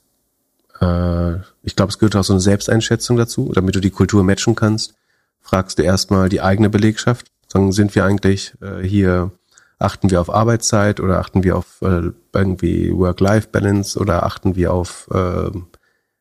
[0.81, 4.55] äh, ich glaube, es gehört auch so eine Selbsteinschätzung dazu, damit du die Kultur matchen
[4.55, 4.95] kannst.
[5.41, 9.33] Fragst du erstmal die eigene Belegschaft, sagen, sind wir eigentlich äh, hier,
[9.79, 15.09] achten wir auf Arbeitszeit oder achten wir auf äh, irgendwie Work-Life-Balance oder achten wir auf,
[15.13, 15.51] äh,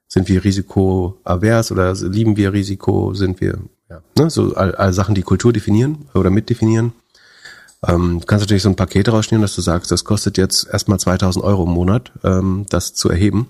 [0.08, 5.16] sind wir risikoavers oder lieben wir Risiko, sind wir, ja, ne, so all, all Sachen,
[5.16, 6.94] die Kultur definieren oder mitdefinieren.
[7.86, 11.00] Ähm, du kannst natürlich so ein Paket rausschneiden, dass du sagst, das kostet jetzt erstmal
[11.00, 13.50] 2000 Euro im Monat, ähm, das zu erheben.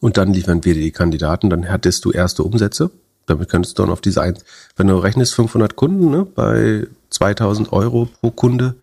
[0.00, 2.90] Und dann liefern wir dir die Kandidaten, dann hattest du erste Umsätze.
[3.26, 4.44] Damit könntest du dann auf diese eins,
[4.76, 8.76] wenn du rechnest 500 Kunden, ne, bei 2000 Euro pro Kunde,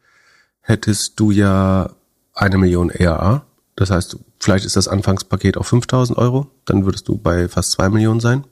[0.61, 1.89] hättest du ja
[2.33, 3.45] eine Million ERA.
[3.75, 7.89] Das heißt, vielleicht ist das Anfangspaket auf 5000 Euro, dann würdest du bei fast zwei
[7.89, 8.45] Millionen sein,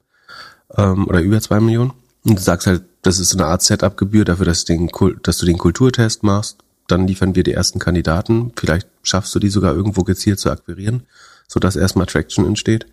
[0.75, 1.93] ähm, oder über zwei Millionen.
[2.23, 4.89] Und du sagst halt, das ist eine Art Setup-Gebühr dafür, dass, den,
[5.21, 6.57] dass du den Kulturtest machst.
[6.87, 8.51] Dann liefern wir die ersten Kandidaten.
[8.55, 11.03] Vielleicht schaffst du die sogar irgendwo gezielt zu akquirieren
[11.47, 12.87] sodass erstmal Traction entsteht.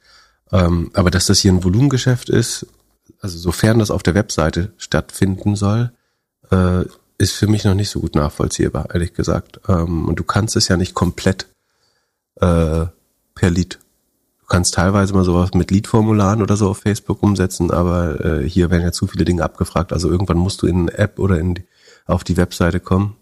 [0.50, 2.66] Ähm, aber dass das hier ein Volumengeschäft ist,
[3.20, 5.92] also sofern das auf der Webseite stattfinden soll,
[6.50, 6.84] äh,
[7.18, 9.60] ist für mich noch nicht so gut nachvollziehbar, ehrlich gesagt.
[9.68, 11.46] Ähm, und du kannst es ja nicht komplett
[12.36, 12.86] äh,
[13.34, 13.78] per Lead.
[14.40, 18.70] Du kannst teilweise mal sowas mit Lead-Formularen oder so auf Facebook umsetzen, aber äh, hier
[18.70, 19.92] werden ja zu viele Dinge abgefragt.
[19.92, 21.64] Also irgendwann musst du in eine App oder in die,
[22.06, 23.16] auf die Webseite kommen.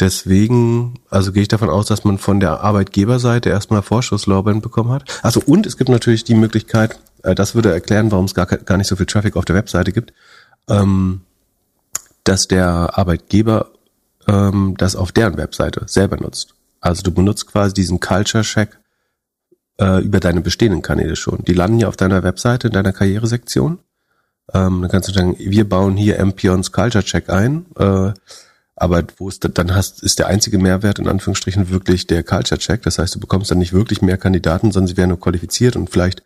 [0.00, 5.04] Deswegen, also gehe ich davon aus, dass man von der Arbeitgeberseite erstmal Vorschusslorbeeren bekommen hat.
[5.22, 8.76] Also und es gibt natürlich die Möglichkeit, äh, das würde erklären, warum es gar, gar
[8.76, 10.12] nicht so viel Traffic auf der Webseite gibt,
[10.68, 11.20] ähm,
[12.24, 13.70] dass der Arbeitgeber
[14.26, 16.54] ähm, das auf deren Webseite selber nutzt.
[16.80, 18.78] Also du benutzt quasi diesen Culture Check
[19.78, 21.44] äh, über deine bestehenden Kanäle schon.
[21.44, 23.78] Die landen ja auf deiner Webseite, in deiner Karrieresektion.
[24.52, 27.66] Ähm, dann kannst du sagen, wir bauen hier Ampions Culture Check ein.
[27.78, 28.12] Äh,
[28.76, 32.82] aber wo es dann hast, ist der einzige Mehrwert in Anführungsstrichen wirklich der Culture Check.
[32.82, 35.90] Das heißt, du bekommst dann nicht wirklich mehr Kandidaten, sondern sie werden nur qualifiziert und
[35.90, 36.22] vielleicht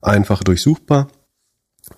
[0.00, 1.08] einfach durchsuchbar.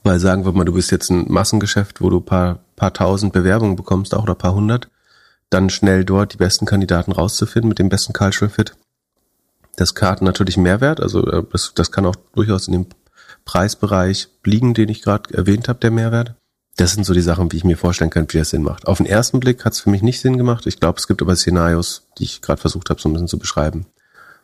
[0.02, 3.76] Weil sagen wir mal, du bist jetzt ein Massengeschäft, wo du paar, paar tausend Bewerbungen
[3.76, 4.88] bekommst, auch oder paar hundert,
[5.50, 8.74] dann schnell dort die besten Kandidaten rauszufinden mit dem besten Cultural Fit.
[9.76, 12.86] Das Karten natürlich Mehrwert, also äh, das, das kann auch durchaus in dem
[13.44, 16.34] Preisbereich liegen, den ich gerade erwähnt habe, der Mehrwert
[16.76, 18.86] das sind so die Sachen, wie ich mir vorstellen kann, wie das Sinn macht.
[18.86, 20.66] Auf den ersten Blick hat es für mich nicht Sinn gemacht.
[20.66, 23.38] Ich glaube, es gibt aber Szenarios, die ich gerade versucht habe, so ein bisschen zu
[23.38, 23.86] beschreiben,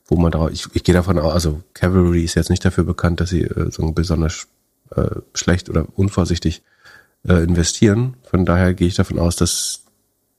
[0.07, 3.21] wo man darauf, ich, ich gehe davon aus, also Cavalry ist jetzt nicht dafür bekannt,
[3.21, 4.47] dass sie äh, so besonders
[4.95, 6.63] äh, schlecht oder unvorsichtig
[7.27, 8.15] äh, investieren.
[8.25, 9.83] Von daher gehe ich davon aus, dass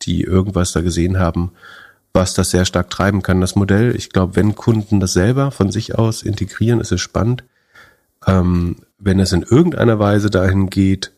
[0.03, 1.51] die irgendwas da gesehen haben,
[2.13, 3.95] was das sehr stark treiben kann, das Modell.
[3.95, 7.43] Ich glaube, wenn Kunden das selber von sich aus integrieren, ist es spannend.
[8.27, 11.13] Ähm, wenn es in irgendeiner Weise dahin geht,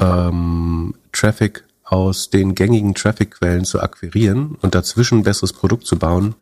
[0.00, 6.34] ähm, Traffic aus den gängigen Traffic-Quellen zu akquirieren und dazwischen ein besseres Produkt zu bauen,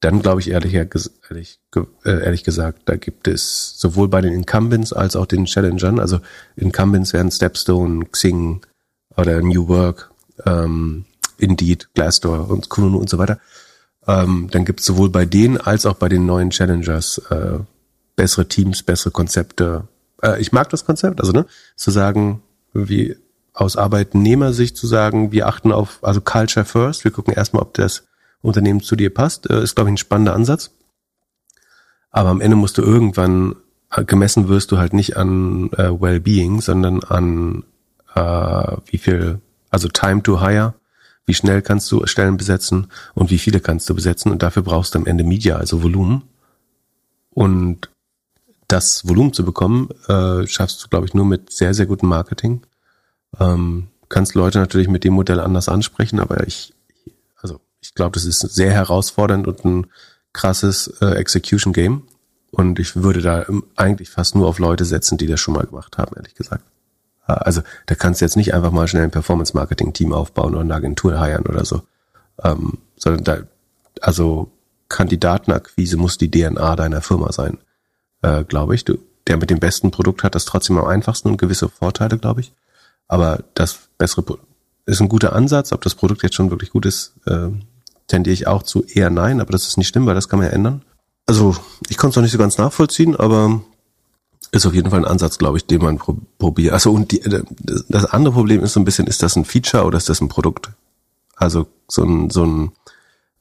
[0.00, 4.92] dann glaube ich ehrlich, ehrlich, äh, ehrlich gesagt, da gibt es sowohl bei den Incumbents
[4.92, 6.20] als auch den Challengern, also
[6.56, 8.60] Incumbents wären Stepstone, Xing
[9.16, 10.10] oder New Work,
[10.44, 11.04] ähm,
[11.38, 13.38] Indeed, Glassdoor und Kununu und so weiter.
[14.06, 17.60] Ähm, dann gibt es sowohl bei denen als auch bei den neuen Challengers äh,
[18.16, 19.86] bessere Teams, bessere Konzepte.
[20.22, 23.16] Äh, ich mag das Konzept, also ne, zu sagen, wie
[23.54, 28.04] aus Arbeitnehmersicht zu sagen, wir achten auf, also Culture first, wir gucken erstmal, ob das
[28.40, 30.70] Unternehmen zu dir passt, äh, ist, glaube ich, ein spannender Ansatz.
[32.10, 33.56] Aber am Ende musst du irgendwann,
[33.90, 37.64] äh, gemessen wirst du halt nicht an äh, Wellbeing, sondern an
[38.14, 40.74] äh, wie viel, also Time to Hire,
[41.24, 44.94] wie schnell kannst du Stellen besetzen und wie viele kannst du besetzen und dafür brauchst
[44.94, 46.22] du am Ende Media, also Volumen.
[47.30, 47.88] Und
[48.72, 52.62] das Volumen zu bekommen, äh, schaffst du, glaube ich, nur mit sehr, sehr gutem Marketing.
[53.38, 56.74] Ähm, kannst Leute natürlich mit dem Modell anders ansprechen, aber ich,
[57.82, 59.86] ich glaube, das ist sehr herausfordernd und ein
[60.32, 62.04] krasses äh, Execution Game.
[62.52, 65.98] Und ich würde da eigentlich fast nur auf Leute setzen, die das schon mal gemacht
[65.98, 66.64] haben, ehrlich gesagt.
[67.24, 71.18] Also da kannst du jetzt nicht einfach mal schnell ein Performance-Marketing-Team aufbauen oder eine Agentur
[71.18, 71.82] heiern oder so.
[72.42, 73.38] Ähm, sondern da,
[74.00, 74.50] also
[74.88, 77.58] Kandidatenakquise muss die DNA deiner Firma sein,
[78.22, 78.84] äh, glaube ich.
[78.84, 82.40] Du, der mit dem besten Produkt hat das trotzdem am einfachsten und gewisse Vorteile, glaube
[82.40, 82.52] ich.
[83.08, 84.38] Aber das bessere
[84.86, 85.72] ist ein guter Ansatz.
[85.72, 87.48] Ob das Produkt jetzt schon wirklich gut ist, äh,
[88.08, 90.48] tendiere ich auch zu eher nein, aber das ist nicht schlimm, weil das kann man
[90.48, 90.82] ja ändern.
[91.26, 91.56] Also
[91.88, 93.62] ich konnte es noch nicht so ganz nachvollziehen, aber
[94.50, 95.98] ist auf jeden Fall ein Ansatz, glaube ich, den man
[96.38, 96.74] probiert.
[96.74, 97.42] Also und die, äh,
[97.88, 100.28] das andere Problem ist so ein bisschen, ist das ein Feature oder ist das ein
[100.28, 100.70] Produkt?
[101.36, 102.72] Also so ein so ein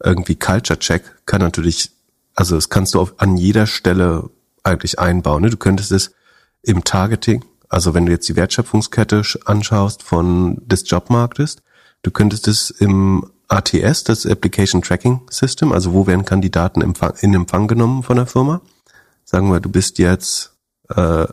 [0.03, 1.91] irgendwie Culture Check kann natürlich,
[2.33, 4.29] also das kannst du auf, an jeder Stelle
[4.63, 5.43] eigentlich einbauen.
[5.43, 5.49] Ne?
[5.49, 6.13] Du könntest es
[6.61, 11.57] im Targeting, also wenn du jetzt die Wertschöpfungskette anschaust von des Jobmarktes,
[12.03, 17.67] du könntest es im ATS, das Application Tracking System, also wo werden Kandidaten in Empfang
[17.67, 18.61] genommen von der Firma.
[19.25, 20.53] Sagen wir, du bist jetzt
[20.89, 21.27] äh,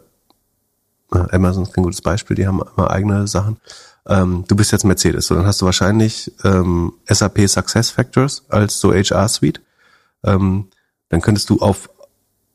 [1.10, 3.58] Amazon ist kein gutes Beispiel, die haben immer eigene Sachen.
[4.06, 8.80] Ähm, du bist jetzt Mercedes, so dann hast du wahrscheinlich ähm, SAP Success Factors als
[8.80, 9.60] so HR Suite.
[10.24, 10.68] Ähm,
[11.08, 11.90] dann könntest du auf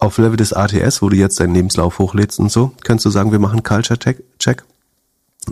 [0.04, 3.32] auf Level des ATS, wo du jetzt deinen Lebenslauf hochlädst und so, könntest du sagen,
[3.32, 4.64] wir machen Culture Check.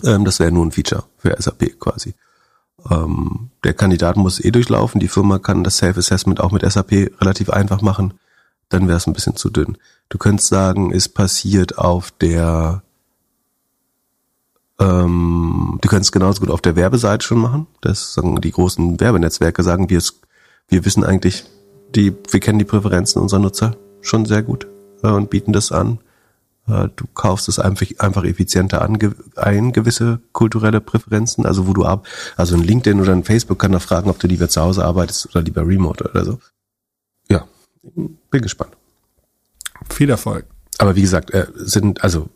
[0.03, 2.13] Ähm, das wäre nur ein Feature für SAP quasi.
[2.89, 7.49] Ähm, der Kandidat muss eh durchlaufen, die Firma kann das Self-Assessment auch mit SAP relativ
[7.49, 8.13] einfach machen,
[8.69, 9.77] dann wäre es ein bisschen zu dünn.
[10.09, 12.83] Du könntest sagen, ist passiert auf der
[14.79, 17.67] ähm, du könntest genauso gut auf der Werbeseite schon machen.
[17.79, 20.01] Das sagen die großen Werbenetzwerke sagen, wir,
[20.67, 21.45] wir wissen eigentlich,
[21.95, 24.67] die, wir kennen die Präferenzen unserer Nutzer schon sehr gut
[25.03, 25.99] äh, und bieten das an.
[26.67, 28.97] Äh, du kaufst es einfach, einfach effizienter an,
[29.35, 33.71] ein, gewisse kulturelle Präferenzen, also wo du ab, also ein LinkedIn oder ein Facebook kann
[33.71, 36.39] da fragen, ob du lieber zu Hause arbeitest oder lieber remote oder so.
[37.29, 37.47] Ja,
[37.83, 38.75] bin gespannt.
[39.89, 40.45] Viel Erfolg.
[40.77, 42.29] Aber wie gesagt, äh, sind, also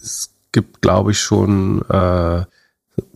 [0.00, 2.44] es gibt, glaube ich, schon äh,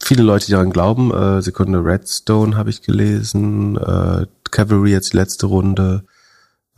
[0.03, 1.13] viele Leute, die daran glauben.
[1.13, 6.05] Äh, Sekunde Redstone habe ich gelesen, äh, Cavalry jetzt die letzte Runde.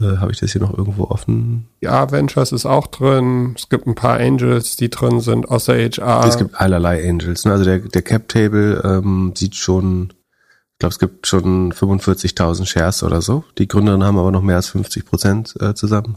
[0.01, 1.69] Äh, Habe ich das hier noch irgendwo offen?
[1.81, 3.55] Ja, Ventures ist auch drin.
[3.57, 6.25] Es gibt ein paar Angels, die drin sind, außer HR.
[6.27, 7.45] Es gibt allerlei Angels.
[7.45, 7.53] Ne?
[7.53, 10.13] Also der, der Cap-Table ähm, sieht schon,
[10.73, 13.45] ich glaube, es gibt schon 45.000 Shares oder so.
[13.59, 16.17] Die Gründerinnen haben aber noch mehr als 50 Prozent äh, zusammen.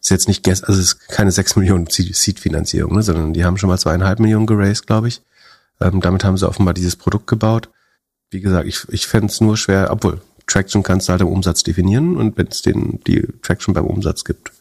[0.00, 3.02] Ist jetzt nicht, also es ist keine 6 Millionen Seed-Finanzierung, ne?
[3.02, 5.22] sondern die haben schon mal zweieinhalb Millionen geraced, glaube ich.
[5.80, 7.70] Ähm, damit haben sie offenbar dieses Produkt gebaut.
[8.30, 11.62] Wie gesagt, ich, ich fände es nur schwer, obwohl Traction kannst du halt im Umsatz
[11.62, 14.52] definieren und wenn es den die Traction beim Umsatz gibt,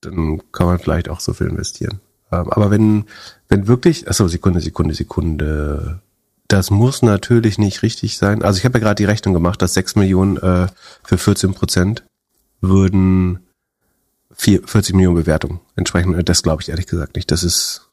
[0.00, 2.00] dann kann man vielleicht auch so viel investieren.
[2.30, 3.04] Ähm, aber wenn
[3.48, 6.00] wenn wirklich, achso, Sekunde, Sekunde, Sekunde,
[6.48, 8.42] das muss natürlich nicht richtig sein.
[8.42, 10.68] Also ich habe ja gerade die Rechnung gemacht, dass 6 Millionen äh,
[11.02, 12.04] für 14 Prozent
[12.60, 13.40] würden
[14.34, 16.18] 4, 40 Millionen Bewertungen entsprechen.
[16.24, 17.30] Das glaube ich ehrlich gesagt nicht.
[17.30, 17.90] Das ist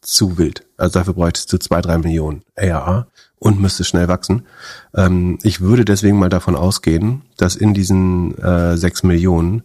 [0.00, 0.64] zu wild.
[0.76, 3.06] Also dafür bräuchtest du zwei, drei Millionen ARA
[3.42, 4.46] und müsste schnell wachsen.
[4.94, 9.64] Ähm, ich würde deswegen mal davon ausgehen, dass in diesen äh, 6 Millionen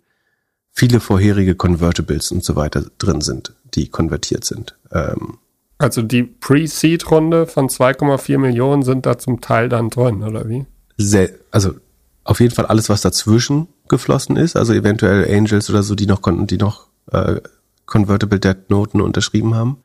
[0.74, 4.76] viele vorherige Convertibles und so weiter drin sind, die konvertiert sind.
[4.92, 5.38] Ähm,
[5.78, 10.66] also die Pre-Seed-Runde von 2,4 Millionen sind da zum Teil dann drin, oder wie?
[10.98, 11.76] Sehr, also
[12.24, 16.24] auf jeden Fall alles, was dazwischen geflossen ist, also eventuell Angels oder so, die noch
[16.24, 17.42] konnten, die noch äh,
[17.86, 19.84] Convertible Debt Noten unterschrieben haben.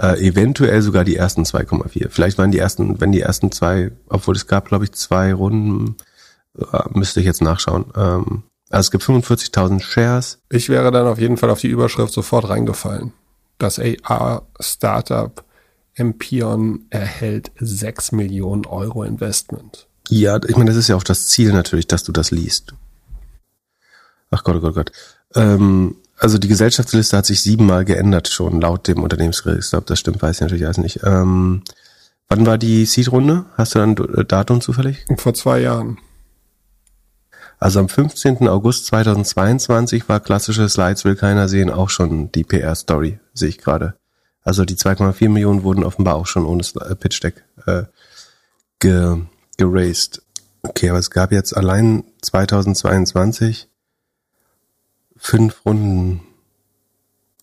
[0.00, 2.08] Äh, eventuell sogar die ersten 2,4.
[2.08, 5.96] Vielleicht waren die ersten, wenn die ersten zwei, obwohl es gab, glaube ich, zwei Runden,
[6.58, 7.86] äh, müsste ich jetzt nachschauen.
[7.96, 10.40] Ähm, also es gibt 45.000 Shares.
[10.50, 13.12] Ich wäre dann auf jeden Fall auf die Überschrift sofort reingefallen.
[13.58, 15.44] Das AR-Startup
[15.94, 19.86] Empion erhält 6 Millionen Euro Investment.
[20.08, 22.74] Ja, ich meine, das ist ja auch das Ziel natürlich, dass du das liest.
[24.30, 24.92] Ach Gott, oh Gott, oh Gott.
[25.36, 29.78] Ähm, also die Gesellschaftsliste hat sich siebenmal geändert schon laut dem Unternehmensregister.
[29.78, 31.00] Ob das stimmt, weiß ich natürlich alles nicht.
[31.04, 31.62] Ähm,
[32.28, 33.46] wann war die Seed-Runde?
[33.56, 35.04] Hast du dann ein Datum zufällig?
[35.16, 35.98] Vor zwei Jahren.
[37.58, 38.48] Also am 15.
[38.48, 43.94] August 2022 war klassische Slides will keiner sehen auch schon die PR-Story, sehe ich gerade.
[44.42, 47.84] Also die 2,4 Millionen wurden offenbar auch schon ohne äh, Pitch Deck äh,
[48.80, 49.22] ge
[49.56, 50.22] geraced.
[50.62, 53.68] Okay, aber es gab jetzt allein 2022
[55.24, 56.20] fünf Runden.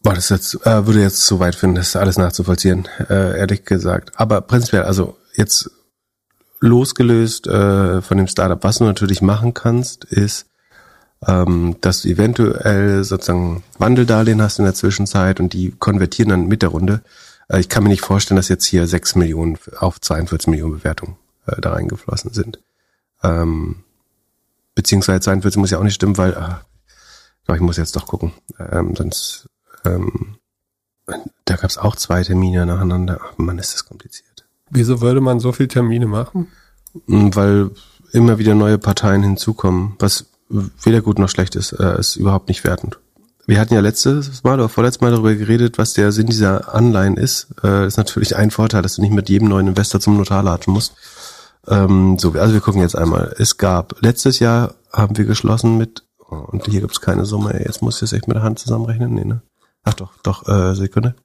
[0.04, 4.12] Boah, das jetzt, äh, würde jetzt zu weit finden, das alles nachzuvollziehen, äh, ehrlich gesagt.
[4.20, 5.70] Aber prinzipiell, also jetzt
[6.60, 10.46] losgelöst äh, von dem Startup, was du natürlich machen kannst, ist,
[11.28, 16.62] ähm, dass du eventuell sozusagen Wandeldarlehen hast in der Zwischenzeit und die konvertieren dann mit
[16.62, 17.02] der Runde.
[17.48, 21.17] Äh, ich kann mir nicht vorstellen, dass jetzt hier 6 Millionen auf 42 Millionen Bewertungen
[21.48, 22.60] äh, da reingeflossen sind.
[23.24, 23.84] Ähm,
[24.76, 26.62] beziehungsweise 42 muss ja auch nicht stimmen, weil ah,
[27.47, 28.34] doch, ich muss jetzt doch gucken.
[28.60, 29.49] Ähm, sonst,
[29.86, 30.38] ähm,
[31.45, 33.19] da gab es auch zwei Termine nacheinander.
[33.23, 34.45] Ach, Mann, ist das kompliziert.
[34.69, 36.47] Wieso würde man so viele Termine machen?
[37.08, 37.71] Hm, weil
[38.13, 42.63] immer wieder neue Parteien hinzukommen, was weder gut noch schlecht ist, äh, ist überhaupt nicht
[42.63, 42.99] wertend.
[43.47, 47.17] Wir hatten ja letztes Mal oder vorletztes Mal darüber geredet, was der Sinn dieser Anleihen
[47.17, 47.47] ist.
[47.63, 50.73] Äh, ist natürlich ein Vorteil, dass du nicht mit jedem neuen Investor zum Notar latschen
[50.73, 50.93] musst.
[51.67, 53.36] Ähm, so, also wir gucken jetzt einmal.
[53.38, 56.04] Es gab, letztes Jahr haben wir geschlossen mit
[56.38, 57.60] und hier gibt's keine Summe.
[57.63, 59.13] Jetzt muss ich das echt mit der Hand zusammenrechnen.
[59.13, 59.41] Nee, ne?
[59.84, 61.15] Ach doch, doch, äh, Sekunde.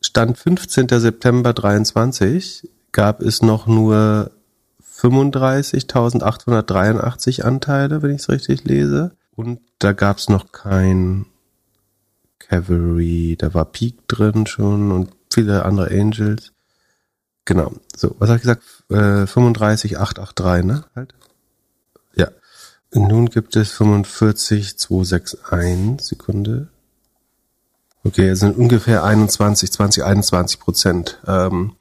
[0.00, 0.88] Stand 15.
[0.88, 4.30] September 23 gab es noch nur
[4.98, 9.16] 35.883 Anteile, wenn ich es richtig lese.
[9.34, 11.26] Und da gab's noch kein
[12.38, 16.52] Cavalry, da war Peak drin schon und viele andere Angels.
[17.44, 17.72] Genau.
[17.94, 18.62] So, was habe ich gesagt?
[18.90, 20.84] Äh, 35,883, ne?
[20.94, 21.14] Halt.
[22.98, 26.68] Nun gibt es 45,261 Sekunde.
[28.04, 31.76] Okay, es sind ungefähr 21, 20, 21 Prozent ähm,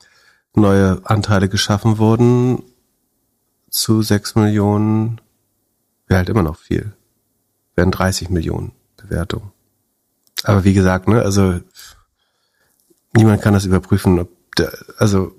[0.55, 2.63] neue Anteile geschaffen worden
[3.69, 5.21] zu 6 Millionen.
[6.07, 6.91] Wäre halt immer noch viel.
[7.75, 9.53] Wären 30 Millionen Bewertungen.
[10.43, 11.61] Aber wie gesagt, ne, also
[13.15, 14.19] niemand kann das überprüfen.
[14.19, 15.33] Ob der, also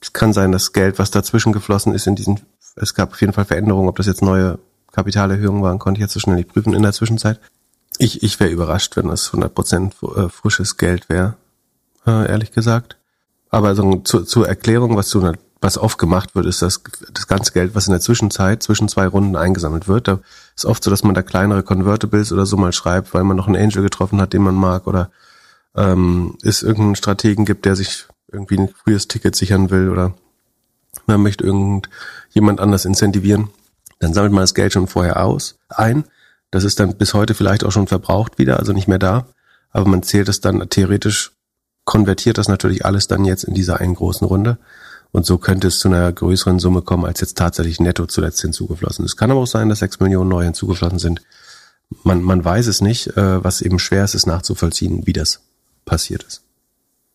[0.00, 2.40] es kann sein, dass Geld, was dazwischen geflossen ist in diesen,
[2.74, 4.58] es gab auf jeden Fall Veränderungen, ob das jetzt neue
[4.92, 7.40] Kapitalerhöhungen waren, konnte ich jetzt so schnell nicht prüfen in der Zwischenzeit.
[7.98, 11.34] Ich, ich wäre überrascht, wenn das 100% äh, frisches Geld wäre,
[12.06, 12.96] äh, ehrlich gesagt.
[13.50, 17.52] Aber also zu, zur Erklärung, was, du, was oft gemacht wird, ist das, das ganze
[17.52, 20.08] Geld, was in der Zwischenzeit zwischen zwei Runden eingesammelt wird.
[20.08, 20.20] Da
[20.56, 23.48] ist oft so, dass man da kleinere Convertibles oder so mal schreibt, weil man noch
[23.48, 25.10] einen Angel getroffen hat, den man mag oder
[25.76, 30.14] ähm, es irgendeinen Strategen gibt, der sich irgendwie ein frühes Ticket sichern will oder
[31.06, 33.50] man möchte irgendjemand anders incentivieren.
[34.00, 36.04] Dann sammelt man das Geld schon vorher aus, ein.
[36.50, 39.26] Das ist dann bis heute vielleicht auch schon verbraucht wieder, also nicht mehr da.
[39.70, 41.32] Aber man zählt es dann theoretisch,
[41.84, 44.58] konvertiert das natürlich alles dann jetzt in dieser einen großen Runde.
[45.12, 49.04] Und so könnte es zu einer größeren Summe kommen, als jetzt tatsächlich netto zuletzt hinzugeflossen
[49.04, 49.16] ist.
[49.16, 51.22] Kann aber auch sein, dass sechs Millionen neu hinzugeflossen sind.
[52.04, 55.40] Man, man weiß es nicht, äh, was eben schwer ist, ist nachzuvollziehen, wie das
[55.84, 56.42] passiert ist.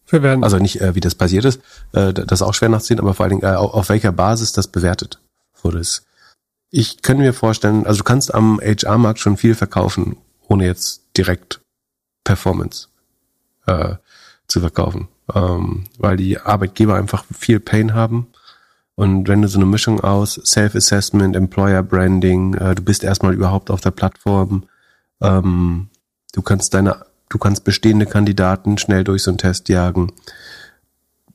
[0.08, 1.62] Wir werden also nicht, äh, wie das passiert ist,
[1.94, 4.68] äh, das ist auch schwer nachzuziehen, aber vor allen Dingen, äh, auf welcher Basis das
[4.68, 5.20] bewertet
[5.62, 5.80] wurde.
[5.80, 6.04] Es
[6.78, 10.18] ich könnte mir vorstellen, also du kannst am HR-Markt schon viel verkaufen,
[10.50, 11.62] ohne jetzt direkt
[12.26, 12.90] Performance
[13.66, 13.96] äh,
[14.48, 18.28] zu verkaufen, ähm, weil die Arbeitgeber einfach viel Pain haben.
[18.96, 23.72] Und wenn du so eine Mischung aus Self-Assessment, Employer Branding, äh, du bist erstmal überhaupt
[23.72, 24.66] auf der Plattform,
[25.22, 25.88] ähm,
[26.34, 30.12] du kannst deine, du kannst bestehende Kandidaten schnell durch so einen Test jagen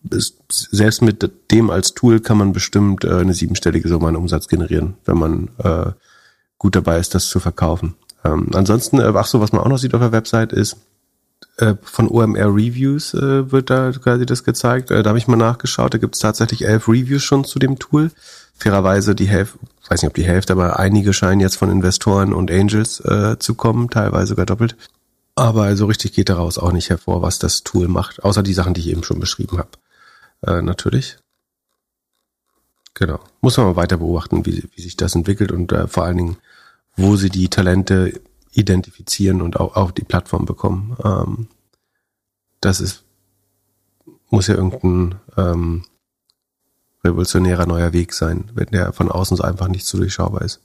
[0.03, 4.95] selbst mit dem als Tool kann man bestimmt äh, eine siebenstellige Summe an Umsatz generieren,
[5.05, 5.93] wenn man äh,
[6.59, 7.95] gut dabei ist, das zu verkaufen.
[8.25, 10.79] Ähm, ansonsten, äh, ach so, was man auch noch sieht auf der Website ist,
[11.59, 14.91] äh, von OMR Reviews äh, wird da quasi das gezeigt.
[14.91, 17.79] Äh, da habe ich mal nachgeschaut, da gibt es tatsächlich elf Reviews schon zu dem
[17.79, 18.11] Tool.
[18.55, 22.51] Fairerweise die Hälfte, weiß nicht ob die Hälfte, aber einige scheinen jetzt von Investoren und
[22.51, 24.77] Angels äh, zu kommen, teilweise sogar doppelt.
[25.35, 28.75] Aber also richtig geht daraus auch nicht hervor, was das Tool macht, außer die Sachen,
[28.75, 29.71] die ich eben schon beschrieben habe
[30.47, 31.19] äh, natürlich.
[32.95, 33.21] Genau.
[33.41, 36.37] Muss man mal weiter beobachten, wie, wie sich das entwickelt und äh, vor allen Dingen,
[36.97, 38.21] wo sie die Talente
[38.53, 40.97] identifizieren und auch, auch die Plattform bekommen.
[41.05, 41.49] Ähm,
[42.61, 43.05] das ist
[44.31, 45.85] muss ja irgendein ähm,
[47.05, 50.61] revolutionärer neuer Weg sein, wenn der von außen so einfach nicht zu durchschaubar ist.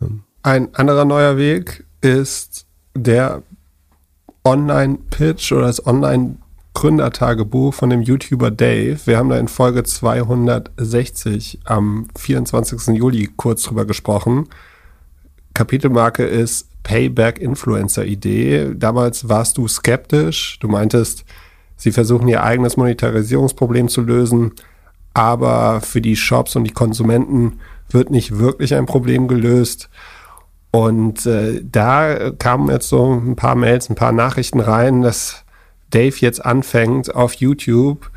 [0.00, 0.24] Ähm.
[0.42, 3.42] Ein anderer neuer Weg ist der
[4.44, 5.86] Online-Pitch oder das
[6.74, 8.98] Online-Gründertagebuch von dem YouTuber Dave.
[9.04, 12.96] Wir haben da in Folge 260 am 24.
[12.96, 14.48] Juli kurz drüber gesprochen.
[15.54, 18.74] Kapitelmarke ist Payback Influencer Idee.
[18.74, 20.58] Damals warst du skeptisch.
[20.60, 21.24] Du meintest,
[21.76, 24.52] sie versuchen ihr eigenes Monetarisierungsproblem zu lösen,
[25.14, 27.60] aber für die Shops und die Konsumenten
[27.90, 29.88] wird nicht wirklich ein Problem gelöst.
[30.70, 35.41] Und äh, da kamen jetzt so ein paar Mails, ein paar Nachrichten rein, dass
[35.92, 38.10] Dave jetzt anfängt, auf YouTube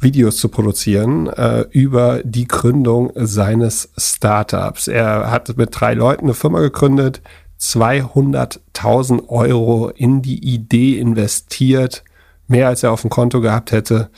[0.00, 4.88] Videos zu produzieren äh, über die Gründung seines Startups.
[4.88, 7.20] Er hat mit drei Leuten eine Firma gegründet,
[7.60, 12.04] 200.000 Euro in die Idee investiert,
[12.46, 14.10] mehr als er auf dem Konto gehabt hätte.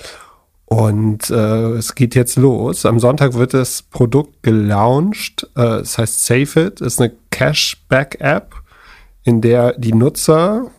[0.66, 2.86] Und äh, es geht jetzt los.
[2.86, 5.48] Am Sonntag wird das Produkt gelauncht.
[5.56, 8.54] Äh, es heißt Save It, ist eine Cashback-App,
[9.24, 10.70] in der die Nutzer,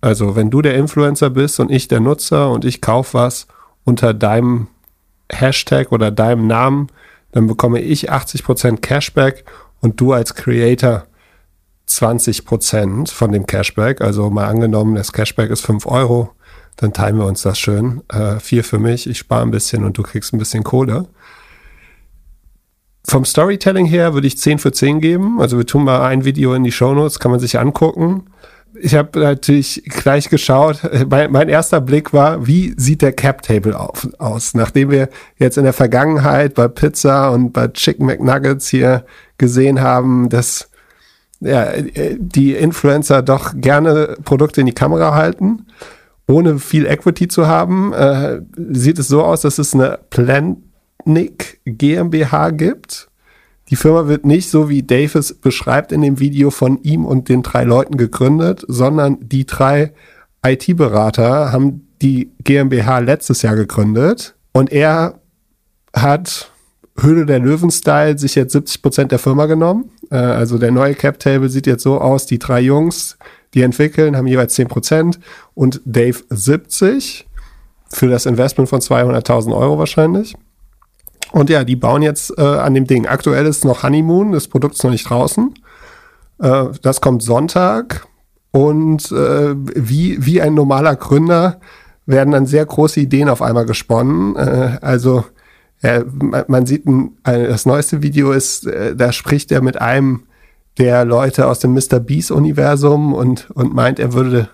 [0.00, 3.46] also wenn du der Influencer bist und ich der Nutzer und ich kaufe was
[3.84, 4.68] unter deinem
[5.30, 6.88] Hashtag oder deinem Namen,
[7.32, 9.44] dann bekomme ich 80% Cashback
[9.80, 11.04] und du als Creator
[11.88, 14.00] 20% von dem Cashback.
[14.00, 16.30] Also mal angenommen, das Cashback ist 5 Euro
[16.78, 18.02] dann teilen wir uns das schön.
[18.08, 21.08] Äh, vier für mich, ich spare ein bisschen und du kriegst ein bisschen Kohle.
[23.06, 25.40] Vom Storytelling her würde ich 10 für 10 geben.
[25.40, 28.26] Also wir tun mal ein Video in die Shownotes, kann man sich angucken.
[28.74, 30.80] Ich habe natürlich gleich geschaut.
[31.10, 34.54] Mein, mein, erster Blick war, wie sieht der Cap Table auf, aus?
[34.54, 35.08] Nachdem wir
[35.38, 39.04] jetzt in der Vergangenheit bei Pizza und bei Chicken McNuggets hier
[39.38, 40.70] gesehen haben, dass
[41.40, 41.72] ja,
[42.18, 45.66] die Influencer doch gerne Produkte in die Kamera halten
[46.28, 52.50] ohne viel Equity zu haben, äh, sieht es so aus, dass es eine Planic GmbH
[52.50, 53.08] gibt.
[53.70, 57.42] Die Firma wird nicht so wie Davis beschreibt in dem Video von ihm und den
[57.42, 59.92] drei Leuten gegründet, sondern die drei
[60.44, 65.20] IT-Berater haben die GmbH letztes Jahr gegründet und er
[65.94, 66.50] hat
[67.00, 69.90] Höhle der Löwen-Style sich jetzt 70 Prozent der Firma genommen.
[70.10, 73.18] Äh, also der neue Cap-Table sieht jetzt so aus, die drei Jungs,
[73.54, 75.20] die entwickeln, haben jeweils 10 Prozent
[75.54, 77.26] und Dave 70
[77.88, 80.34] für das Investment von 200.000 Euro wahrscheinlich.
[81.32, 83.06] Und ja, die bauen jetzt äh, an dem Ding.
[83.06, 85.54] Aktuell ist noch Honeymoon, das Produkt ist noch nicht draußen.
[86.40, 88.06] Äh, das kommt Sonntag
[88.50, 91.60] und äh, wie, wie ein normaler Gründer
[92.06, 94.36] werden dann sehr große Ideen auf einmal gesponnen.
[94.36, 95.24] Äh, also
[95.82, 96.02] äh,
[96.48, 100.22] man sieht, ein, das neueste Video ist, äh, da spricht er mit einem
[100.78, 102.00] der Leute aus dem Mr.
[102.00, 104.48] Beast Universum und, und meint, er würde,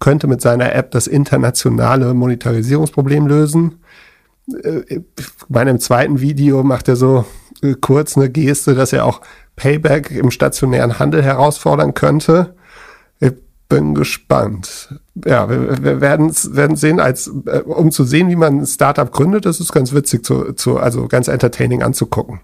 [0.00, 3.77] könnte mit seiner App das internationale Monetarisierungsproblem lösen.
[4.62, 5.00] Äh,
[5.48, 7.24] bei einem zweiten Video macht er so
[7.62, 9.20] äh, kurz eine Geste, dass er auch
[9.56, 12.54] Payback im stationären Handel herausfordern könnte.
[13.20, 13.32] Ich
[13.68, 14.94] bin gespannt.
[15.26, 19.10] Ja, wir, wir werden werden sehen, als äh, um zu sehen, wie man ein Startup
[19.10, 22.40] gründet, das ist ganz witzig zu, zu also ganz entertaining anzugucken.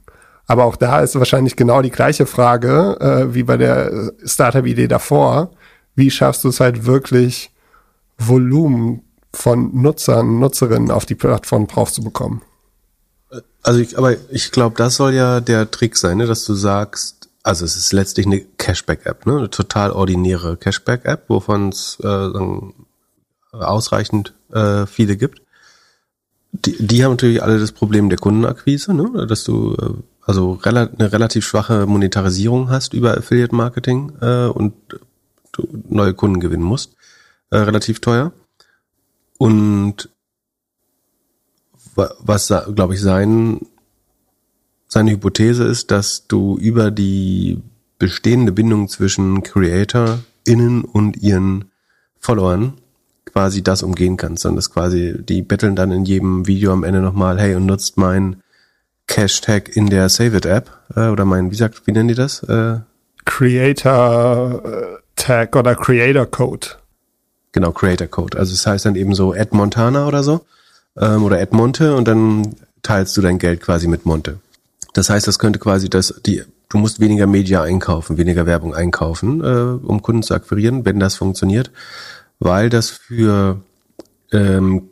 [0.46, 5.52] Aber auch da ist wahrscheinlich genau die gleiche Frage äh, wie bei der Startup-Idee davor.
[5.94, 7.50] Wie schaffst du es halt wirklich,
[8.18, 9.02] Volumen
[9.34, 12.42] von Nutzern, Nutzerinnen auf die Plattform drauf zu bekommen?
[13.62, 16.26] Also ich, aber ich glaube, das soll ja der Trick sein, ne?
[16.26, 19.38] dass du sagst, also es ist letztlich eine Cashback-App, ne?
[19.38, 22.30] eine total ordinäre Cashback-App, wovon es äh,
[23.52, 25.42] ausreichend äh, viele gibt.
[26.52, 29.26] Die, die haben natürlich alle das Problem der Kundenakquise, ne?
[29.26, 34.74] dass du äh, also rela eine relativ schwache Monetarisierung hast über Affiliate Marketing äh, und
[35.52, 36.94] du neue Kunden gewinnen musst,
[37.50, 38.32] äh, relativ teuer.
[39.38, 40.10] Und
[41.96, 43.60] was, glaube ich, sein,
[44.88, 47.62] seine Hypothese ist, dass du über die
[47.98, 51.70] bestehende Bindung zwischen CreatorInnen und ihren
[52.18, 52.74] Followern
[53.26, 57.00] quasi das umgehen kannst, sondern das quasi, die betteln dann in jedem Video am Ende
[57.00, 58.42] nochmal, hey, und nutzt mein
[59.10, 62.42] Hashtag in der Save It App äh, oder mein, wie sagt, wie nennen die das?
[62.44, 62.78] Äh,
[63.24, 64.62] Creator
[65.16, 66.66] Tag oder Creator Code.
[67.54, 68.36] Genau, Creator Code.
[68.36, 70.44] Also es das heißt dann eben so Ad Montana oder so
[70.98, 74.40] ähm, oder Ad Monte und dann teilst du dein Geld quasi mit Monte.
[74.92, 79.40] Das heißt, das könnte quasi das, die, du musst weniger Media einkaufen, weniger Werbung einkaufen,
[79.40, 81.70] äh, um Kunden zu akquirieren, wenn das funktioniert,
[82.40, 83.60] weil das für
[84.32, 84.88] ähm,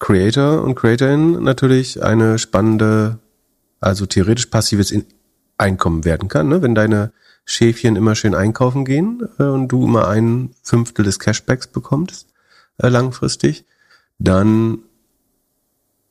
[0.00, 3.18] Creator und Creatorin natürlich eine spannende,
[3.80, 4.92] also theoretisch passives
[5.58, 6.48] Einkommen werden kann.
[6.48, 6.60] Ne?
[6.60, 7.12] Wenn deine
[7.44, 12.28] Schäfchen immer schön einkaufen gehen äh, und du immer ein Fünftel des Cashbacks bekommst
[12.78, 13.64] äh, langfristig,
[14.18, 14.78] dann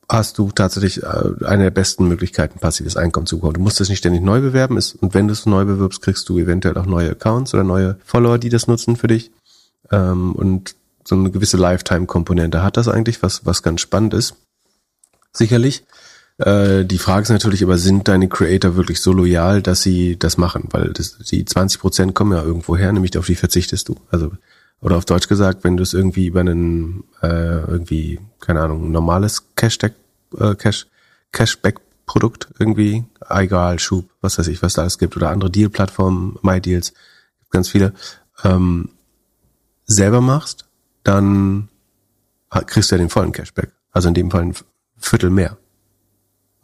[0.09, 3.55] hast du tatsächlich äh, eine der besten Möglichkeiten, passives Einkommen zu bekommen.
[3.55, 6.27] Du musst es nicht ständig neu bewerben ist, und wenn du es neu bewirbst, kriegst
[6.27, 9.31] du eventuell auch neue Accounts oder neue Follower, die das nutzen für dich.
[9.89, 10.75] Ähm, und
[11.05, 14.35] so eine gewisse Lifetime-Komponente hat das eigentlich, was, was ganz spannend ist.
[15.33, 15.85] Sicherlich.
[16.41, 20.37] Äh, die Frage ist natürlich aber, sind deine Creator wirklich so loyal, dass sie das
[20.37, 20.67] machen?
[20.71, 23.95] Weil das, die 20 Prozent kommen ja irgendwo her, nämlich auf die verzichtest du.
[24.09, 24.31] Also
[24.81, 29.45] oder auf Deutsch gesagt, wenn du es irgendwie über einen äh, irgendwie keine Ahnung normales
[29.55, 29.93] Cashback
[30.37, 30.87] äh, Cash
[31.31, 35.69] Cashback Produkt irgendwie egal Schub was weiß ich was da alles gibt oder andere Deal
[35.69, 36.93] Plattformen MyDeals
[37.51, 37.93] ganz viele
[38.43, 38.89] ähm,
[39.85, 40.65] selber machst
[41.03, 41.69] dann
[42.49, 44.55] kriegst du ja den vollen Cashback also in dem Fall ein
[44.97, 45.57] Viertel mehr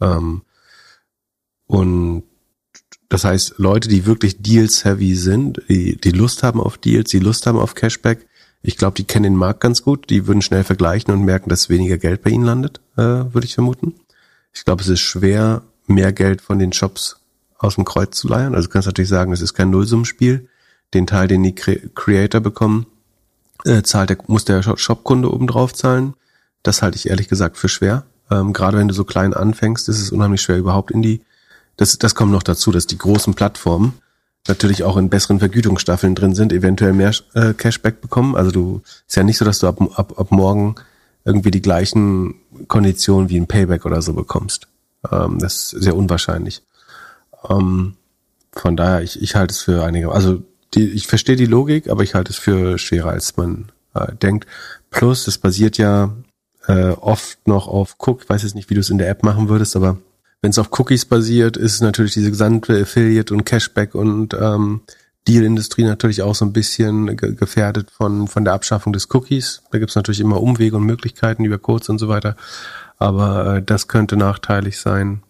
[0.00, 0.42] ähm,
[1.66, 2.24] und
[3.08, 7.46] das heißt, Leute, die wirklich Deals-heavy sind, die, die Lust haben auf Deals, die Lust
[7.46, 8.26] haben auf Cashback,
[8.62, 11.68] ich glaube, die kennen den Markt ganz gut, die würden schnell vergleichen und merken, dass
[11.68, 13.94] weniger Geld bei ihnen landet, äh, würde ich vermuten.
[14.52, 17.20] Ich glaube, es ist schwer, mehr Geld von den Shops
[17.58, 18.54] aus dem Kreuz zu leiern.
[18.54, 20.48] Also du kannst natürlich sagen, es ist kein Nullsummenspiel.
[20.94, 22.86] Den Teil, den die Creator bekommen,
[23.64, 26.14] äh, zahlt der, muss der Shopkunde oben drauf zahlen.
[26.62, 28.06] Das halte ich ehrlich gesagt für schwer.
[28.30, 31.20] Ähm, Gerade wenn du so klein anfängst, ist es unheimlich schwer, überhaupt in die
[31.78, 33.94] das, das kommt noch dazu, dass die großen Plattformen
[34.46, 38.34] natürlich auch in besseren Vergütungsstaffeln drin sind, eventuell mehr äh, Cashback bekommen.
[38.34, 40.74] Also du ist ja nicht so, dass du ab, ab, ab morgen
[41.24, 42.34] irgendwie die gleichen
[42.66, 44.66] Konditionen wie ein Payback oder so bekommst.
[45.10, 46.62] Ähm, das ist sehr unwahrscheinlich.
[47.48, 47.94] Ähm,
[48.52, 50.42] von daher, ich, ich halte es für einige, also
[50.74, 54.46] die, ich verstehe die Logik, aber ich halte es für schwerer, als man äh, denkt.
[54.90, 56.10] Plus, das basiert ja
[56.68, 58.22] äh, oft noch auf Cook.
[58.22, 59.98] Ich weiß jetzt nicht, wie du es in der App machen würdest, aber
[60.40, 64.82] wenn es auf Cookies basiert, ist natürlich diese gesamte Affiliate und Cashback und ähm,
[65.26, 69.62] Deal-Industrie natürlich auch so ein bisschen ge gefährdet von, von der Abschaffung des Cookies.
[69.72, 72.36] Da gibt's natürlich immer Umwege und Möglichkeiten über Codes und so weiter.
[72.98, 75.22] Aber äh, das könnte nachteilig sein.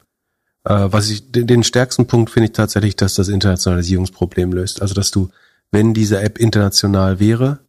[0.64, 4.82] Äh, was ich, den, den stärksten Punkt finde ich tatsächlich, dass das Internationalisierungsproblem löst.
[4.82, 5.30] Also dass du,
[5.70, 7.60] wenn diese App international wäre,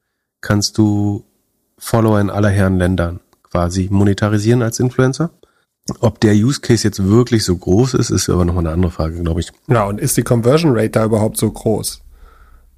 [0.42, 1.24] kannst du
[1.78, 5.32] Follower in aller Herren Ländern quasi monetarisieren als Influencer.
[6.02, 9.22] Ob der Use Case jetzt wirklich so groß ist, ist aber nochmal eine andere Frage,
[9.22, 9.52] glaube ich.
[9.68, 12.02] Ja, und ist die Conversion Rate da überhaupt so groß?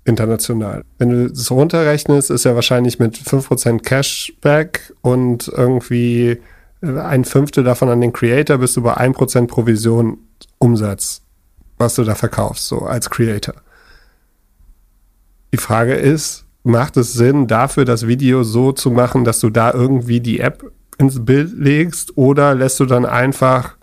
[0.05, 0.84] International.
[0.97, 6.41] Wenn du das runterrechnest, ist ja wahrscheinlich mit 5% Cashback und irgendwie
[6.82, 10.17] ein Fünftel davon an den Creator bist du bei 1% Provision
[10.57, 11.22] Umsatz,
[11.78, 13.55] was du da verkaufst, so als Creator.
[15.53, 19.74] Die Frage ist, macht es Sinn, dafür das Video so zu machen, dass du da
[19.74, 23.76] irgendwie die App ins Bild legst oder lässt du dann einfach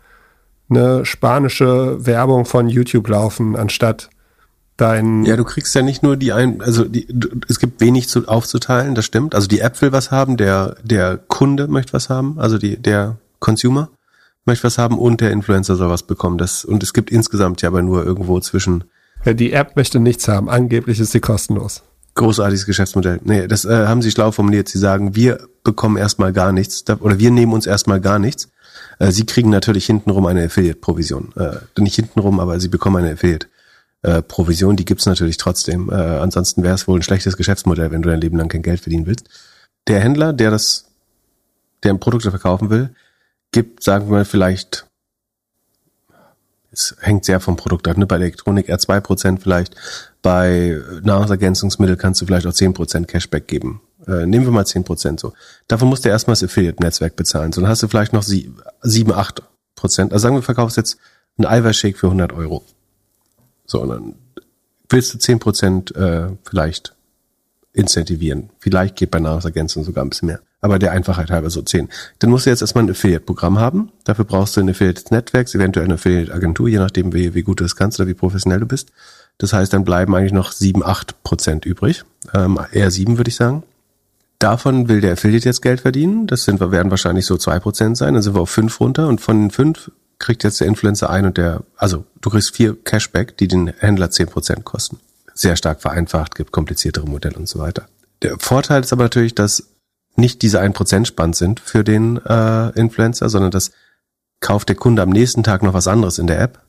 [0.70, 4.10] eine spanische Werbung von YouTube laufen, anstatt
[4.76, 5.24] dein.
[5.24, 8.28] Ja, du kriegst ja nicht nur die ein, also die, du, es gibt wenig zu,
[8.28, 9.34] aufzuteilen, das stimmt.
[9.34, 13.18] Also die App will was haben, der, der Kunde möchte was haben, also die, der
[13.40, 13.90] Consumer
[14.44, 16.38] möchte was haben und der Influencer soll was bekommen.
[16.38, 18.84] Das, und es gibt insgesamt ja aber nur irgendwo zwischen.
[19.24, 20.48] Ja, die App möchte nichts haben.
[20.48, 21.82] Angeblich ist sie kostenlos.
[22.18, 23.20] Großartiges Geschäftsmodell.
[23.22, 24.68] Nee, das äh, haben sie schlau formuliert.
[24.68, 28.48] Sie sagen, wir bekommen erstmal gar nichts oder wir nehmen uns erstmal gar nichts.
[28.98, 31.32] Äh, sie kriegen natürlich hintenrum eine Affiliate-Provision.
[31.36, 34.74] Äh, nicht hintenrum, aber sie bekommen eine Affiliate-Provision.
[34.74, 35.90] Die gibt's natürlich trotzdem.
[35.90, 38.80] Äh, ansonsten wäre es wohl ein schlechtes Geschäftsmodell, wenn du dein Leben lang kein Geld
[38.80, 39.28] verdienen willst.
[39.86, 40.86] Der Händler, der das,
[41.84, 42.90] der ein Produkt verkaufen will,
[43.52, 44.88] gibt, sagen wir mal, vielleicht
[46.72, 47.96] es hängt sehr vom Produkt ab.
[47.96, 48.06] Ne?
[48.06, 49.74] Bei Elektronik eher zwei Prozent vielleicht.
[50.22, 53.80] Bei Nahrungsergänzungsmittel kannst du vielleicht auch zehn Prozent Cashback geben.
[54.06, 55.32] Äh, nehmen wir mal zehn Prozent so.
[55.68, 57.52] Davon musst du erstmal das Affiliate-Netzwerk bezahlen.
[57.52, 59.42] So, dann hast du vielleicht noch sieben, acht
[59.74, 60.12] Prozent.
[60.12, 60.98] Also sagen wir, verkaufst jetzt
[61.36, 62.64] einen Eiweißshake für 100 Euro.
[63.64, 64.14] So, und dann
[64.88, 66.94] willst du zehn Prozent äh, vielleicht
[67.72, 68.50] incentivieren.
[68.58, 71.88] Vielleicht geht bei Nahrungsergänzung sogar ein bisschen mehr aber der Einfachheit halber so 10.
[72.18, 73.92] Dann musst du jetzt erstmal ein Affiliate-Programm haben.
[74.04, 77.76] Dafür brauchst du ein Affiliate-Netzwerk, eventuell eine Affiliate-Agentur, je nachdem, wie, wie gut du das
[77.76, 78.90] kannst oder wie professionell du bist.
[79.38, 82.04] Das heißt, dann bleiben eigentlich noch 7, 8 Prozent übrig.
[82.34, 83.62] Ähm, eher 7, würde ich sagen.
[84.38, 86.26] Davon will der Affiliate jetzt Geld verdienen.
[86.26, 88.14] Das sind, werden wahrscheinlich so 2 Prozent sein.
[88.14, 89.08] Dann sind wir auf 5 runter.
[89.08, 92.76] Und von den 5 kriegt jetzt der Influencer ein und der, also du kriegst vier
[92.82, 94.98] Cashback, die den Händler 10 Prozent kosten.
[95.34, 97.86] Sehr stark vereinfacht, gibt kompliziertere Modelle und so weiter.
[98.22, 99.68] Der Vorteil ist aber natürlich, dass
[100.16, 103.70] nicht diese 1% spannend sind für den äh, Influencer, sondern das
[104.40, 106.60] kauft der Kunde am nächsten Tag noch was anderes in der App,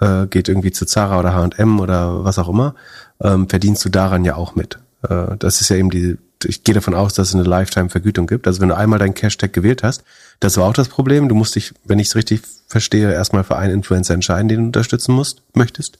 [0.00, 2.74] äh, geht irgendwie zu Zara oder H&M oder was auch immer,
[3.22, 4.78] ähm, verdienst du daran ja auch mit.
[5.08, 8.46] Äh, das ist ja eben die, ich gehe davon aus, dass es eine Lifetime-Vergütung gibt.
[8.46, 10.04] Also wenn du einmal deinen Cash-Tag gewählt hast,
[10.40, 11.28] das war auch das Problem.
[11.28, 14.66] Du musst dich, wenn ich es richtig verstehe, erstmal für einen Influencer entscheiden, den du
[14.66, 15.98] unterstützen musst, möchtest.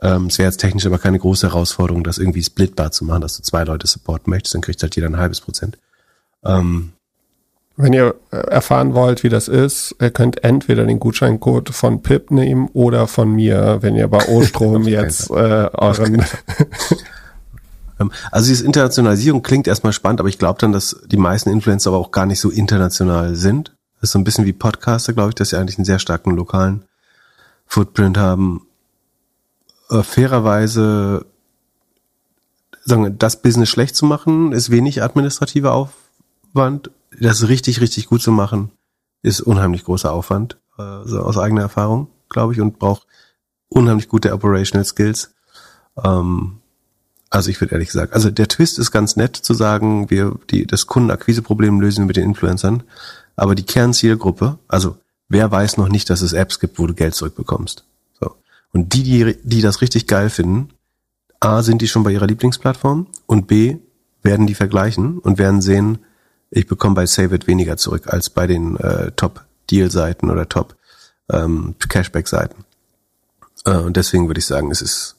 [0.00, 3.36] Ähm, es wäre jetzt technisch aber keine große Herausforderung, das irgendwie splitbar zu machen, dass
[3.36, 5.78] du zwei Leute supporten möchtest, dann kriegt halt jeder ein halbes Prozent.
[6.44, 6.92] Ähm,
[7.76, 12.30] Wenn ihr äh, erfahren wollt, wie das ist, ihr könnt entweder den Gutscheincode von Pip
[12.30, 16.24] nehmen oder von mir, wenn ihr bei O-Strom jetzt äh, euren.
[18.00, 21.90] Ähm, also diese Internationalisierung klingt erstmal spannend, aber ich glaube dann, dass die meisten Influencer
[21.90, 23.76] aber auch gar nicht so international sind.
[24.00, 26.30] Das ist so ein bisschen wie Podcaster, glaube ich, dass sie eigentlich einen sehr starken
[26.32, 26.86] lokalen
[27.66, 28.66] Footprint haben.
[29.90, 31.26] Äh, fairerweise
[32.84, 36.90] sagen wir, das Business schlecht zu machen, ist wenig administrativer Aufwand
[37.20, 38.70] das richtig, richtig gut zu machen,
[39.22, 43.06] ist unheimlich großer Aufwand, äh, so aus eigener Erfahrung, glaube ich, und braucht
[43.68, 45.34] unheimlich gute Operational Skills.
[46.02, 46.58] Ähm,
[47.30, 50.66] also ich würde ehrlich gesagt, also der Twist ist ganz nett zu sagen, wir die
[50.66, 52.82] das Kundenakquiseproblem lösen wir mit den Influencern,
[53.36, 54.98] aber die Kernzielgruppe, also
[55.28, 57.84] wer weiß noch nicht, dass es Apps gibt, wo du Geld zurückbekommst.
[58.20, 58.36] So.
[58.72, 60.68] Und die, die, die das richtig geil finden,
[61.40, 63.78] A, sind die schon bei ihrer Lieblingsplattform und B,
[64.22, 65.98] werden die vergleichen und werden sehen,
[66.54, 72.66] ich bekomme bei Save It weniger zurück als bei den äh, Top-Deal-Seiten oder Top-Cashback-Seiten.
[73.66, 75.16] Ähm, äh, und deswegen würde ich sagen, es ist,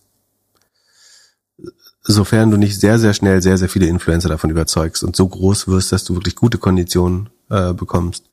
[2.04, 5.68] sofern du nicht sehr, sehr schnell sehr, sehr viele Influencer davon überzeugst und so groß
[5.68, 8.30] wirst, dass du wirklich gute Konditionen äh, bekommst,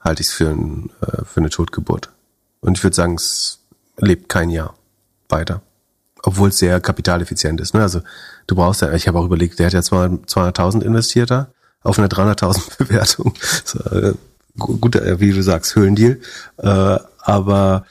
[0.00, 2.10] halte ich es für, ein, äh, für eine Totgeburt.
[2.60, 3.60] Und ich würde sagen, es
[3.98, 4.74] lebt kein Jahr
[5.28, 5.62] weiter.
[6.24, 7.72] Obwohl es sehr kapitaleffizient ist.
[7.74, 7.82] Ne?
[7.82, 8.00] Also
[8.48, 11.52] du brauchst ja, ich habe auch überlegt, der hat ja 200.000 investiert da
[11.82, 13.34] auf eine 300.000 Bewertung.
[13.64, 14.14] So, äh,
[14.58, 16.18] gut, äh, wie du sagst, Höhlendeal.
[16.58, 17.84] Äh, aber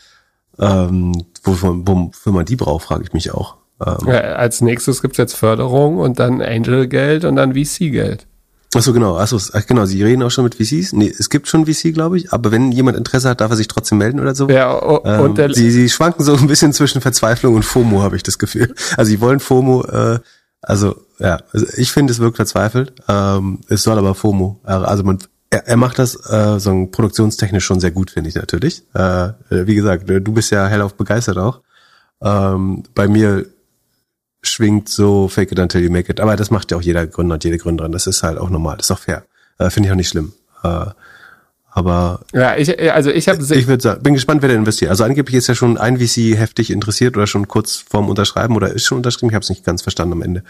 [0.60, 3.56] ähm, wofür, wofür man die braucht, frage ich mich auch.
[3.86, 8.28] Ähm, ja, als nächstes gibt's jetzt Förderung und dann Angel-Geld und dann VC-Geld.
[8.74, 9.18] Achso, genau.
[9.18, 9.38] Achso,
[9.68, 9.86] genau.
[9.86, 10.94] Sie reden auch schon mit VCs.
[10.94, 12.32] Nee, es gibt schon VC, glaube ich.
[12.32, 14.48] Aber wenn jemand Interesse hat, darf er sich trotzdem melden oder so.
[14.48, 18.16] Ja, und ähm, der sie, sie schwanken so ein bisschen zwischen Verzweiflung und FOMO, habe
[18.16, 18.74] ich das Gefühl.
[18.96, 20.20] Also sie wollen FOMO äh,
[20.62, 22.94] also ja, also ich finde, es wirkt verzweifelt.
[23.08, 24.60] Ähm, es soll aber FOMO.
[24.64, 28.36] Also man, er, er macht das äh, so ein produktionstechnisch schon sehr gut, finde ich
[28.36, 28.84] natürlich.
[28.94, 31.62] Äh, wie gesagt, du bist ja hellauf begeistert auch.
[32.22, 33.46] Ähm, bei mir
[34.44, 36.20] schwingt so Fake it until you make it.
[36.20, 37.92] Aber das macht ja auch jeder Gründer und jede Gründerin.
[37.92, 38.78] Das ist halt auch normal.
[38.78, 39.26] Das ist auch fair.
[39.58, 40.34] Äh, finde ich auch nicht schlimm.
[40.64, 40.88] Äh,
[41.74, 44.92] aber ja, ich, also ich habe ich würde sagen, bin gespannt, wer da investiert.
[44.92, 48.74] Also angeblich ist ja schon ein VC heftig interessiert oder schon kurz vorm Unterschreiben oder
[48.74, 49.30] ist schon unterschrieben.
[49.30, 50.44] Ich habe es nicht ganz verstanden am Ende.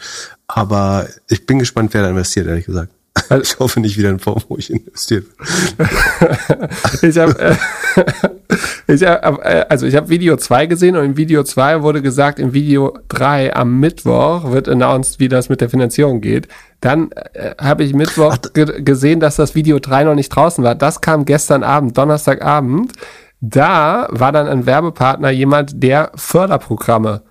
[0.47, 2.91] Aber ich bin gespannt, wer da investiert, ehrlich gesagt.
[3.29, 5.27] Also, ich hoffe nicht wieder in Form, wo ich investiert.
[7.01, 7.55] ich habe äh,
[8.87, 12.39] ich hab, äh, also ich habe Video 2 gesehen und in Video 2 wurde gesagt,
[12.39, 16.47] in Video 3 am Mittwoch wird announced, wie das mit der Finanzierung geht.
[16.79, 20.75] Dann äh, habe ich Mittwoch ge gesehen, dass das Video 3 noch nicht draußen war.
[20.75, 22.93] Das kam gestern Abend, Donnerstagabend.
[23.41, 27.23] Da war dann ein Werbepartner jemand, der Förderprogramme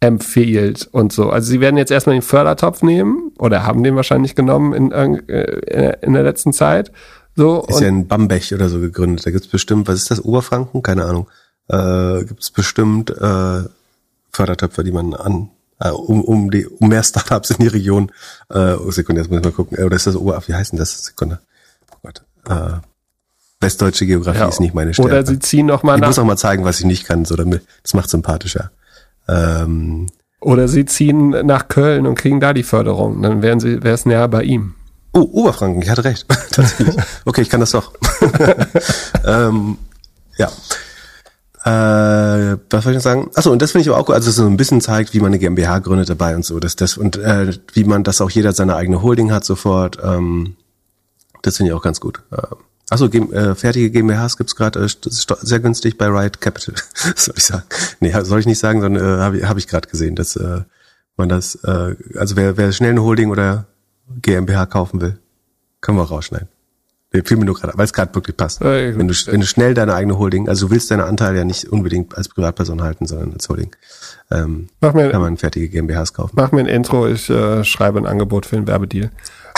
[0.00, 1.30] empfiehlt und so.
[1.30, 5.96] Also sie werden jetzt erstmal den Fördertopf nehmen oder haben den wahrscheinlich genommen in, äh,
[6.02, 6.92] in der letzten Zeit.
[7.36, 9.26] So, ist ja in Bambech oder so gegründet.
[9.26, 10.82] Da gibt's bestimmt, was ist das, Oberfranken?
[10.82, 11.28] Keine Ahnung.
[11.68, 13.64] Äh, gibt's bestimmt äh,
[14.32, 18.10] Fördertöpfe, die man an, äh, um, um, die, um mehr Startups in die Region.
[18.48, 19.76] Äh, oh, Sekunde, jetzt muss ich mal gucken.
[19.78, 21.04] Äh, oder ist das Ober, wie heißt denn das?
[21.04, 21.40] Sekunde.
[21.92, 22.22] Oh Gott.
[22.48, 22.80] Äh,
[23.60, 25.10] Westdeutsche Geografie ja, ist nicht meine Stärke.
[25.10, 27.36] Oder sie ziehen noch mal Ich muss noch mal zeigen, was ich nicht kann, so
[27.36, 28.70] damit, das macht sympathischer.
[29.28, 30.08] Ähm,
[30.40, 33.22] oder sie ziehen nach Köln und kriegen da die Förderung.
[33.22, 34.74] Dann wären sie, wäre es näher bei ihm.
[35.16, 36.26] Oh, Oberfranken, ich hatte recht.
[36.50, 36.94] Tatsächlich.
[37.24, 37.94] Okay, ich kann das doch.
[39.24, 39.78] ähm,
[40.36, 40.48] ja.
[41.64, 43.30] Äh, was soll ich noch sagen?
[43.34, 45.20] Achso, und das finde ich aber auch gut, also es so ein bisschen zeigt, wie
[45.20, 46.60] man eine GmbH gründet dabei und so.
[46.60, 49.98] Das, das, und äh, wie man, dass auch jeder seine eigene Holding hat sofort.
[50.02, 50.56] Ähm,
[51.40, 52.22] das finde ich auch ganz gut.
[52.30, 52.54] Äh,
[52.90, 56.74] Achso, äh, fertige GmbHs gibt's gerade äh, sehr günstig bei Riot Capital,
[57.16, 57.64] soll ich sagen.
[58.00, 60.60] Nee, soll ich nicht sagen, sondern äh, habe ich, hab ich gerade gesehen, dass äh,
[61.16, 63.66] man das, äh, also wer, wer schnell eine Holding oder
[64.22, 65.18] GmbH kaufen will,
[65.80, 66.48] können wir auch rausschneiden.
[67.12, 68.60] Nee, fiel mir nur gerade, weil es gerade wirklich passt.
[68.60, 71.44] Ja, wenn, du, wenn du schnell deine eigene Holding, also du willst deine Anteile ja
[71.44, 73.70] nicht unbedingt als Privatperson halten, sondern als Holding,
[74.30, 76.32] ähm, mach mir, kann man fertige GmbHs kaufen.
[76.34, 79.10] Mach mir ein Intro, ich äh, schreibe ein Angebot für einen Werbedeal.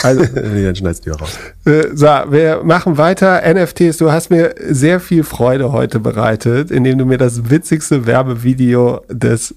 [0.03, 1.39] Also, dann schneidest du auch raus.
[1.65, 3.43] Äh, so, wir machen weiter.
[3.53, 9.01] NFTs, du hast mir sehr viel Freude heute bereitet, indem du mir das witzigste Werbevideo
[9.09, 9.55] des,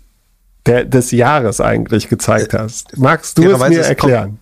[0.66, 2.98] der, des Jahres eigentlich gezeigt hast.
[2.98, 4.40] Magst du es mir erklären?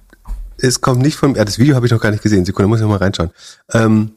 [0.61, 2.45] Es kommt nicht von, ja, das Video habe ich noch gar nicht gesehen.
[2.45, 3.31] Sekunde, muss ich noch mal reinschauen.
[3.73, 4.11] Ähm,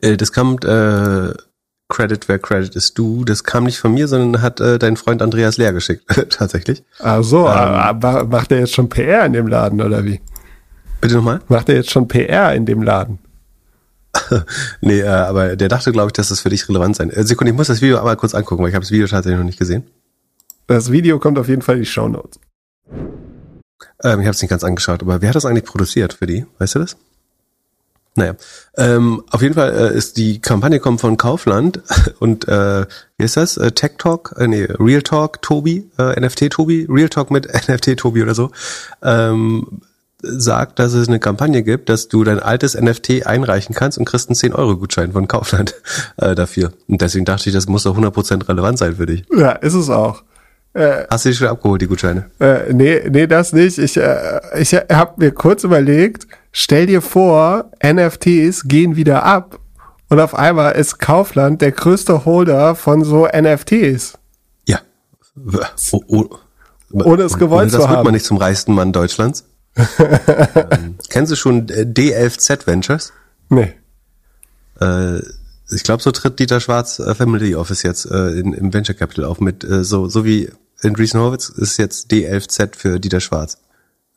[0.00, 1.32] äh, das kommt, äh,
[1.88, 3.24] Credit where Credit is due.
[3.24, 6.82] Das kam nicht von mir, sondern hat äh, dein Freund Andreas Lehr geschickt, tatsächlich.
[7.00, 10.20] Ach so, ähm, macht er jetzt schon PR in dem Laden oder wie?
[11.00, 11.40] Bitte nochmal?
[11.48, 13.18] Macht er jetzt schon PR in dem Laden?
[14.80, 17.10] nee, äh, aber der dachte, glaube ich, dass das für dich relevant sein.
[17.10, 19.38] Äh, Sekunde, ich muss das Video aber kurz angucken, weil ich habe das Video tatsächlich
[19.38, 19.84] noch nicht gesehen.
[20.66, 22.40] Das Video kommt auf jeden Fall in die Show Notes.
[24.02, 26.46] Ähm, ich habe es nicht ganz angeschaut, aber wer hat das eigentlich produziert für die?
[26.58, 26.96] Weißt du das?
[28.16, 28.34] Naja,
[28.76, 31.80] ähm, auf jeden Fall äh, ist die Kampagne kommt von Kaufland
[32.20, 32.86] und äh,
[33.18, 33.56] wie ist das?
[33.56, 37.96] Äh, Tech Talk, äh, nee, Real Talk Tobi, äh, NFT Tobi, Real Talk mit NFT
[37.96, 38.52] Tobi oder so,
[39.02, 39.80] ähm,
[40.22, 44.28] sagt, dass es eine Kampagne gibt, dass du dein altes NFT einreichen kannst und kriegst
[44.28, 45.74] einen 10-Euro-Gutschein von Kaufland
[46.16, 46.72] äh, dafür.
[46.88, 49.24] Und deswegen dachte ich, das muss doch 100% relevant sein für dich.
[49.36, 50.22] Ja, ist es auch.
[50.74, 52.30] Äh, Hast du die schon abgeholt, die Gutscheine?
[52.40, 53.78] Äh, nee, nee, das nicht.
[53.78, 59.60] Ich, äh, ich habe mir kurz überlegt, stell dir vor, NFTs gehen wieder ab
[60.08, 64.18] und auf einmal ist Kaufland der größte Holder von so NFTs.
[64.66, 64.80] Ja.
[65.92, 66.28] Oh, oh.
[66.90, 67.82] Ohne es gewollt zu haben.
[67.82, 69.44] Das wird man nicht zum reichsten Mann Deutschlands.
[69.76, 73.12] ähm, kennst du schon D11Z Ventures?
[73.48, 73.74] Nee.
[74.80, 75.18] Äh,
[75.70, 79.24] ich glaube, so tritt Dieter Schwarz äh, Family Office jetzt äh, in, im Venture Capital
[79.24, 80.50] auf mit äh, so so wie
[80.82, 83.58] Andreessen Horowitz ist jetzt D11Z für Dieter Schwarz.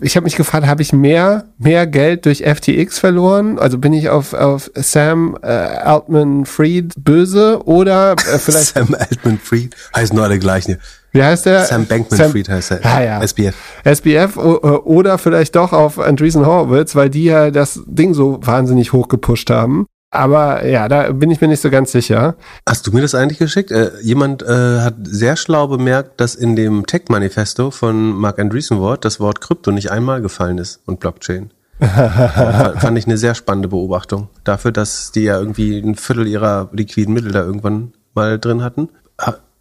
[0.00, 3.58] ich habe mich gefragt, habe ich mehr, mehr Geld durch FTX verloren?
[3.58, 8.74] Also bin ich auf, auf Sam äh, Altman Fried böse oder äh, vielleicht.
[8.74, 10.78] Sam Altman Fried heißen nur alle gleichen.
[11.18, 11.64] Wie heißt der?
[11.64, 12.86] Sam Bankman Fried heißt er.
[12.86, 13.20] Ah, ja.
[13.20, 13.56] SBF.
[13.82, 19.08] SBF oder vielleicht doch auf Andreessen Horowitz, weil die ja das Ding so wahnsinnig hoch
[19.08, 19.86] gepusht haben.
[20.10, 22.36] Aber ja, da bin ich mir nicht so ganz sicher.
[22.66, 23.72] Hast du mir das eigentlich geschickt?
[23.72, 29.04] Äh, jemand äh, hat sehr schlau bemerkt, dass in dem Tech-Manifesto von Mark Andreessen Wort
[29.04, 31.50] das Wort Krypto nicht einmal gefallen ist und Blockchain.
[31.80, 34.28] fand ich eine sehr spannende Beobachtung.
[34.44, 38.88] Dafür, dass die ja irgendwie ein Viertel ihrer liquiden Mittel da irgendwann mal drin hatten,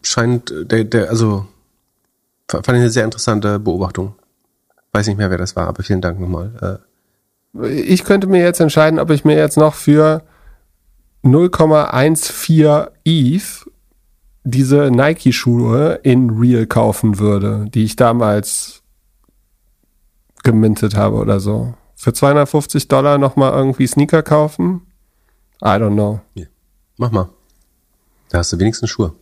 [0.07, 1.45] scheint der, der, also
[2.49, 4.15] fand ich eine sehr interessante Beobachtung.
[4.93, 6.81] Weiß nicht mehr, wer das war, aber vielen Dank nochmal.
[7.53, 7.67] Äh.
[7.69, 10.23] Ich könnte mir jetzt entscheiden, ob ich mir jetzt noch für
[11.23, 13.65] 0,14 ETH
[14.43, 18.81] diese Nike-Schuhe in Real kaufen würde, die ich damals
[20.43, 21.73] gemintet habe oder so.
[21.95, 24.81] Für 250 Dollar nochmal irgendwie Sneaker kaufen?
[25.61, 26.21] I don't know.
[26.35, 26.45] Ja.
[26.97, 27.29] Mach mal.
[28.29, 29.13] Da hast du wenigstens Schuhe.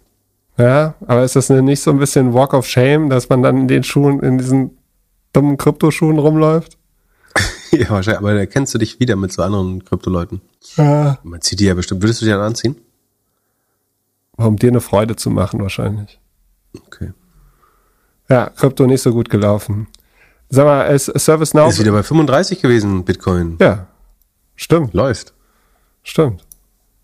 [0.57, 3.67] Ja, aber ist das nicht so ein bisschen Walk of Shame, dass man dann in
[3.67, 4.77] den Schuhen, in diesen
[5.33, 6.77] dummen Kryptoschuhen rumläuft?
[7.71, 10.41] ja, wahrscheinlich, aber da erkennst du dich wieder mit so anderen Kryptoleuten.
[10.77, 11.19] Ja.
[11.23, 12.01] Man zieht die ja bestimmt.
[12.01, 12.77] Würdest du die dann anziehen?
[14.37, 16.19] Um dir eine Freude zu machen, wahrscheinlich.
[16.87, 17.11] Okay.
[18.29, 19.87] Ja, Krypto nicht so gut gelaufen.
[20.49, 21.69] Sag mal, ist ServiceNow.
[21.69, 23.57] Ist wieder bei 35 gewesen, Bitcoin.
[23.59, 23.87] Ja.
[24.55, 24.93] Stimmt.
[24.93, 25.33] Läuft.
[26.03, 26.44] Stimmt.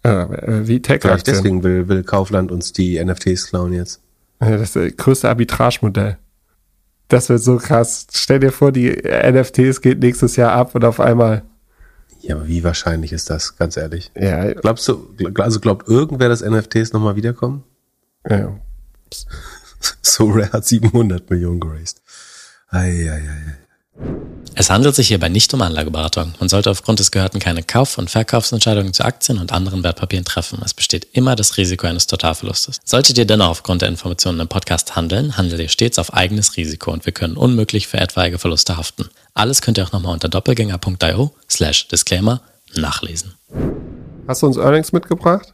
[0.03, 4.01] Ja, äh, wie tech Vielleicht deswegen will, will Kaufland uns die NFTs klauen jetzt.
[4.41, 6.17] Ja, das ist das größte Arbitragemodell.
[7.07, 8.07] Das wird so krass.
[8.13, 11.43] Stell dir vor, die NFTs geht nächstes Jahr ab und auf einmal.
[12.21, 14.11] Ja, aber wie wahrscheinlich ist das, ganz ehrlich?
[14.15, 14.53] Ja.
[14.53, 17.63] Glaubst du, also glaubt irgendwer, dass NFTs nochmal wiederkommen?
[18.27, 18.57] Ja.
[20.01, 22.01] so Rare hat 700 Millionen geraced.
[22.69, 23.57] Eieiei.
[24.53, 26.33] Es handelt sich hierbei nicht um Anlageberatung.
[26.39, 30.61] Man sollte aufgrund des Gehörten keine Kauf- und Verkaufsentscheidungen zu Aktien und anderen Wertpapieren treffen.
[30.63, 32.79] Es besteht immer das Risiko eines Totalverlustes.
[32.83, 36.91] Solltet ihr dennoch aufgrund der Informationen im Podcast handeln, handelt ihr stets auf eigenes Risiko
[36.91, 39.09] und wir können unmöglich für etwaige Verluste haften.
[39.33, 42.41] Alles könnt ihr auch nochmal unter doppelgänger.io slash Disclaimer
[42.75, 43.35] nachlesen.
[44.27, 45.53] Hast du uns Earnings mitgebracht?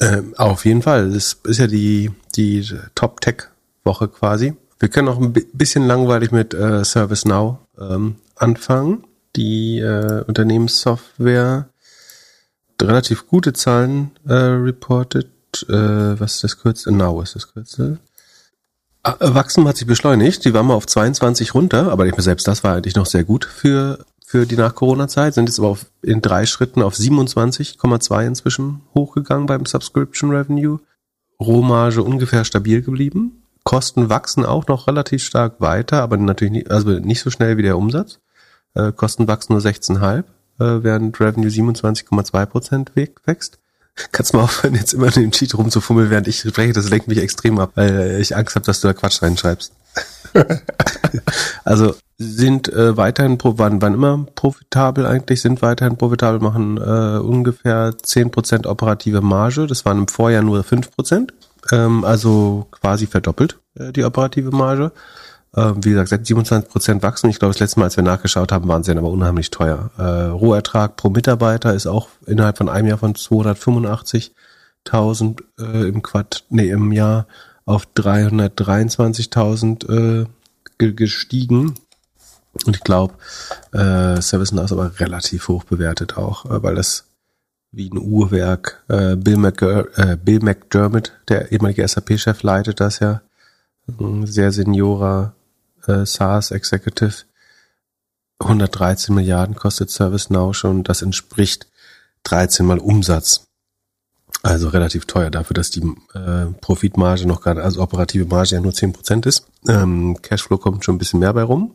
[0.00, 1.12] Ähm, auf jeden Fall.
[1.12, 4.54] Das ist ja die, die Top-Tech-Woche quasi.
[4.78, 9.04] Wir können auch ein bisschen langweilig mit äh, ServiceNow ähm, anfangen.
[9.36, 11.68] Die äh, Unternehmenssoftware
[12.80, 15.28] relativ gute Zahlen äh, reported
[15.68, 16.92] äh, was ist das Kürzel?
[16.92, 17.98] Now ist das Kürzel.
[19.02, 20.44] Ah, äh, Wachstum hat sich beschleunigt.
[20.44, 24.04] Die waren mal auf 22 runter, aber selbst das war eigentlich noch sehr gut für
[24.28, 29.66] für die Nach-Corona-Zeit, sind jetzt aber auf, in drei Schritten auf 27,2 inzwischen hochgegangen beim
[29.66, 30.80] Subscription Revenue.
[31.38, 33.44] Rohmarge ungefähr stabil geblieben.
[33.66, 37.62] Kosten wachsen auch noch relativ stark weiter, aber natürlich nicht, also nicht so schnell wie
[37.62, 38.20] der Umsatz.
[38.74, 43.58] Äh, Kosten wachsen nur 16,5, äh, während Revenue 27,2 Prozent wächst.
[44.12, 47.18] Kannst mal aufhören, jetzt immer in dem Cheat rumzufummeln, während ich spreche, das lenkt mich
[47.18, 49.72] extrem ab, weil ich Angst habe, dass du da Quatsch reinschreibst.
[51.64, 57.96] also sind äh, weiterhin, waren, waren immer profitabel eigentlich, sind weiterhin profitabel, machen äh, ungefähr
[58.00, 59.66] zehn Prozent operative Marge.
[59.66, 61.34] Das waren im Vorjahr nur fünf Prozent,
[61.72, 64.92] ähm, also quasi verdoppelt äh, die operative Marge.
[65.56, 67.30] Ähm, wie gesagt, seit 27% wachsen.
[67.30, 69.90] Ich glaube, das letzte Mal, als wir nachgeschaut haben, waren sie dann aber unheimlich teuer.
[69.96, 76.44] Äh, Rohertrag pro Mitarbeiter ist auch innerhalb von einem Jahr von 285.000 äh, im Quad,
[76.50, 77.26] nee, im Jahr
[77.64, 80.26] auf 323.000 äh,
[80.78, 81.74] gestiegen.
[82.64, 83.14] Und ich glaube,
[83.72, 87.06] äh, ServiceNow ist aber relativ hoch bewertet auch, äh, weil das
[87.76, 93.20] wie ein Uhrwerk, äh, Bill, McGir äh, Bill McDermott, der ehemalige SAP-Chef, leitet das ja.
[94.00, 95.34] Ein sehr seniorer
[95.86, 97.24] äh, SaaS Executive.
[98.40, 100.84] 113 Milliarden kostet ServiceNow schon.
[100.84, 101.68] Das entspricht
[102.24, 103.44] 13 mal Umsatz.
[104.42, 105.82] Also relativ teuer dafür, dass die
[106.14, 109.46] äh, Profitmarge noch gerade, also operative Marge ja nur 10% ist.
[109.68, 111.74] Ähm, Cashflow kommt schon ein bisschen mehr bei rum.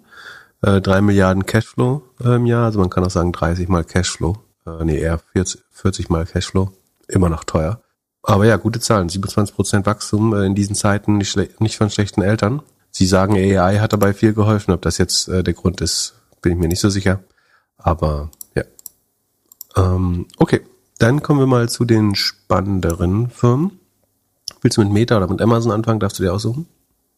[0.64, 4.38] Äh, 3 Milliarden Cashflow im Jahr, also man kann auch sagen 30 mal Cashflow.
[4.66, 6.72] Äh, nee, eher 40, 40 mal Cashflow.
[7.08, 7.82] Immer noch teuer.
[8.24, 9.10] Aber ja, gute Zahlen.
[9.10, 12.62] 27% Wachstum äh, in diesen Zeiten, nicht, nicht von schlechten Eltern.
[12.92, 14.72] Sie sagen, AI hat dabei viel geholfen.
[14.72, 17.20] Ob das jetzt äh, der Grund ist, bin ich mir nicht so sicher.
[17.78, 18.64] Aber ja.
[19.76, 20.62] Ähm, okay,
[21.00, 23.80] dann kommen wir mal zu den spannenderen Firmen.
[24.62, 26.00] Willst du mit Meta oder mit Amazon anfangen?
[26.00, 26.68] Darfst du dir aussuchen?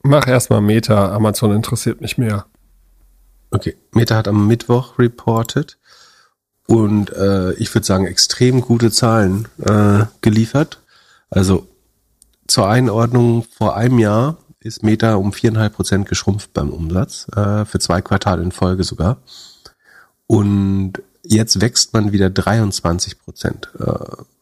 [0.03, 1.13] Mach erstmal Meta.
[1.13, 2.45] Amazon interessiert mich mehr.
[3.51, 5.77] Okay, Meta hat am Mittwoch reported
[6.67, 10.79] und äh, ich würde sagen extrem gute Zahlen äh, geliefert.
[11.29, 11.67] Also
[12.47, 17.79] zur Einordnung vor einem Jahr ist Meta um viereinhalb Prozent geschrumpft beim Umsatz, äh, für
[17.79, 19.17] zwei Quartale in Folge sogar.
[20.27, 20.93] Und
[21.23, 23.69] jetzt wächst man wieder 23 Prozent.
[23.79, 23.93] Äh,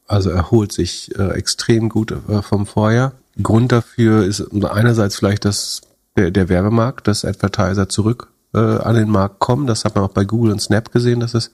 [0.07, 3.13] also erholt sich äh, extrem gut äh, vom Vorjahr.
[3.41, 5.81] Grund dafür ist einerseits vielleicht das,
[6.17, 9.67] der, der Werbemarkt, dass Advertiser zurück äh, an den Markt kommen.
[9.67, 11.51] Das hat man auch bei Google und Snap gesehen, dass es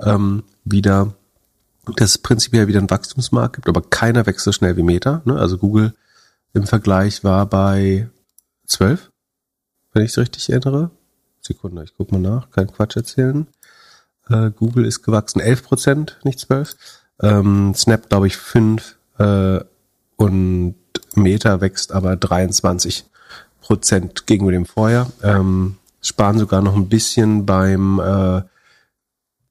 [0.00, 1.14] ähm, wieder,
[1.96, 5.22] dass es prinzipiell wieder einen Wachstumsmarkt gibt, aber keiner wächst so schnell wie Meta.
[5.24, 5.36] Ne?
[5.38, 5.94] Also Google
[6.52, 8.08] im Vergleich war bei
[8.66, 9.10] 12,
[9.92, 10.90] wenn ich es richtig erinnere.
[11.40, 13.46] Sekunde, ich guck mal nach, kein Quatsch erzählen.
[14.28, 16.76] Äh, Google ist gewachsen 11 Prozent, nicht 12.
[17.20, 19.60] Ähm, Snap, glaube ich, 5 äh,
[20.16, 20.74] und
[21.14, 23.04] Meta wächst aber 23
[23.60, 25.10] Prozent gegenüber dem Vorjahr.
[25.22, 28.42] Ähm, sparen sogar noch ein bisschen beim äh,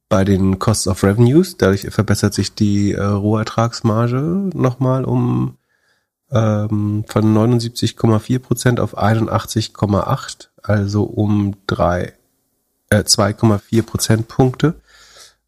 [0.10, 1.58] bei den Costs of Revenues.
[1.58, 5.58] Dadurch verbessert sich die äh, Rohertragsmarge nochmal um
[6.32, 12.12] ähm, von 79,4 Prozent auf 81,8, also um äh,
[12.91, 14.76] 2,4 Prozentpunkte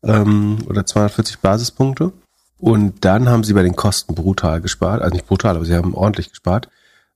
[0.03, 2.12] ähm, oder 240 Basispunkte.
[2.58, 5.93] Und dann haben sie bei den Kosten brutal gespart, also nicht brutal, aber sie haben
[5.93, 6.70] ordentlich gespart.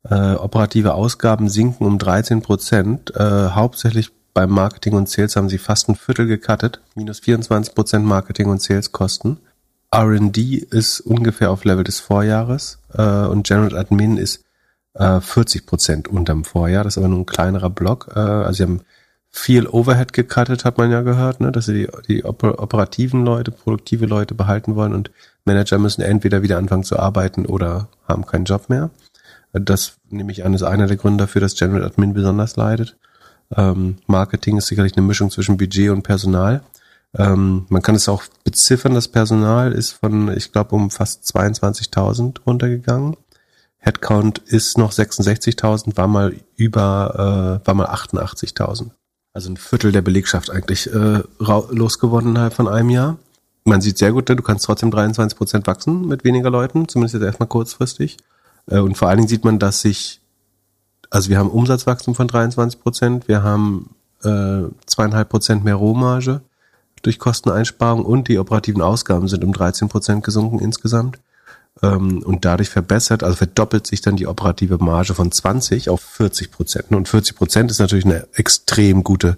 [0.04, 5.58] Äh, operative Ausgaben sinken um 13 Prozent, äh, hauptsächlich beim Marketing und Sales haben sie
[5.58, 9.36] fast ein Viertel gecuttet, minus 24 Prozent Marketing und Sales-Kosten.
[9.92, 14.46] R&D ist ungefähr auf Level des Vorjahres äh, und General Admin ist
[14.94, 16.86] äh, 40 Prozent unterm Vorjahr.
[16.86, 18.14] Das ist aber nur ein kleinerer Block.
[18.16, 18.82] Äh, also sie haben
[19.30, 21.52] viel Overhead gecuttet, hat man ja gehört, ne?
[21.52, 25.12] dass sie die, die operativen Leute, produktive Leute behalten wollen und
[25.44, 28.90] Manager müssen entweder wieder anfangen zu arbeiten oder haben keinen Job mehr.
[29.52, 32.96] Das nehme ich an, ist einer der Gründe dafür, dass General Admin besonders leidet.
[33.56, 36.62] Ähm, Marketing ist sicherlich eine Mischung zwischen Budget und Personal.
[37.18, 42.38] Ähm, man kann es auch beziffern, das Personal ist von, ich glaube, um fast 22.000
[42.46, 43.18] runtergegangen.
[43.78, 48.92] Headcount ist noch 66.000, war mal über, äh, war mal 88.000.
[49.34, 53.18] Also ein Viertel der Belegschaft eigentlich äh, losgewonnen innerhalb von einem Jahr.
[53.64, 57.24] Man sieht sehr gut, du kannst trotzdem 23 Prozent wachsen mit weniger Leuten, zumindest jetzt
[57.24, 58.18] erstmal kurzfristig.
[58.68, 60.22] Äh, und vor allen Dingen sieht man, dass sich,
[61.10, 66.42] also wir haben Umsatzwachstum von 23 Prozent, wir haben äh, zweieinhalb Prozent mehr Rohmarge
[67.02, 71.20] durch Kosteneinsparung und die operativen Ausgaben sind um 13 Prozent gesunken insgesamt.
[71.82, 76.52] Ähm, und dadurch verbessert, also verdoppelt sich dann die operative Marge von 20 auf 40
[76.52, 76.92] Prozent.
[76.92, 79.38] Und 40 Prozent ist natürlich eine extrem gute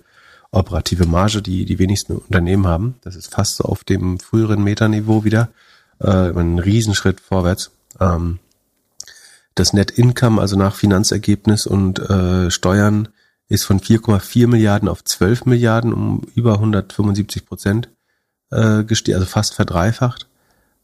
[0.51, 2.95] operative Marge, die die wenigsten Unternehmen haben.
[3.01, 5.49] Das ist fast so auf dem früheren Meterniveau wieder.
[5.99, 7.71] Äh, ein Riesenschritt vorwärts.
[7.99, 8.39] Ähm,
[9.55, 13.09] Das Net Income, also nach Finanzergebnis und äh, Steuern,
[13.49, 17.89] ist von 4,4 Milliarden auf 12 Milliarden um über 175 Prozent
[18.49, 20.27] äh, gestiegen, also fast verdreifacht.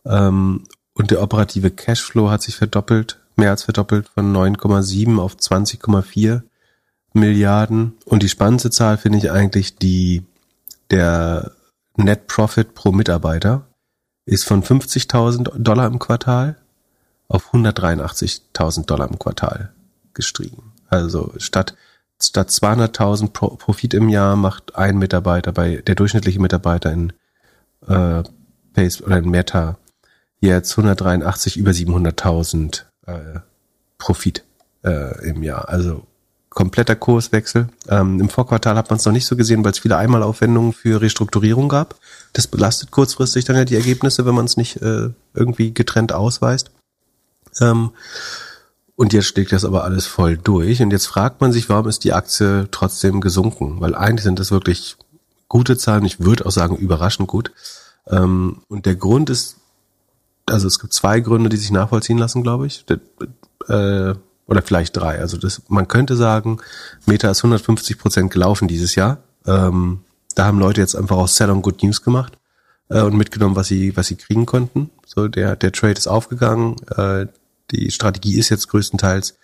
[0.05, 6.41] Ähm, und der operative Cashflow hat sich verdoppelt, mehr als verdoppelt, von 9,7 auf 20,4
[7.13, 7.93] Milliarden.
[8.03, 10.25] Und die spannendste Zahl finde ich eigentlich die,
[10.91, 11.51] der
[11.95, 13.65] Net Profit pro Mitarbeiter
[14.25, 16.57] ist von 50.000 Dollar im Quartal
[17.27, 19.71] auf 183.000 Dollar im Quartal
[20.13, 20.73] gestiegen.
[20.89, 21.75] Also statt
[22.19, 27.13] statt 200.000 Pro Profit im Jahr macht ein Mitarbeiter bei der durchschnittliche Mitarbeiter in
[27.87, 28.23] äh,
[28.73, 29.77] Pace oder in Meta
[30.39, 33.39] jetzt 183 über 700.000 äh,
[33.97, 34.43] Profit
[34.83, 35.69] äh, im Jahr.
[35.69, 36.05] Also
[36.49, 37.69] kompletter Kurswechsel.
[37.87, 41.01] Ähm, Im Vorquartal hat man es noch nicht so gesehen, weil es viele Einmalaufwendungen für
[41.01, 41.95] Restrukturierung gab.
[42.33, 46.71] Das belastet kurzfristig dann ja die Ergebnisse, wenn man es nicht äh, irgendwie getrennt ausweist.
[47.61, 47.91] Ähm,
[48.95, 50.81] und jetzt schlägt das aber alles voll durch.
[50.81, 53.79] Und jetzt fragt man sich, warum ist die Aktie trotzdem gesunken?
[53.79, 54.97] Weil eigentlich sind das wirklich
[55.47, 56.03] gute Zahlen.
[56.03, 57.51] Ich würde auch sagen, überraschend gut.
[58.07, 59.57] Ähm, und der Grund ist,
[60.47, 62.85] also es gibt zwei Gründe, die sich nachvollziehen lassen, glaube ich.
[63.67, 64.15] Äh,
[64.47, 65.19] oder vielleicht drei.
[65.19, 66.59] Also das, man könnte sagen,
[67.05, 69.19] Meta ist 150 Prozent gelaufen dieses Jahr.
[69.45, 69.99] Ähm,
[70.35, 72.37] da haben Leute jetzt einfach auch Sell on Good News gemacht
[72.89, 74.89] äh, und mitgenommen, was sie, was sie kriegen konnten.
[75.05, 76.77] So der der Trade ist aufgegangen.
[76.95, 77.27] Äh,
[77.71, 79.37] die Strategie ist jetzt größtenteils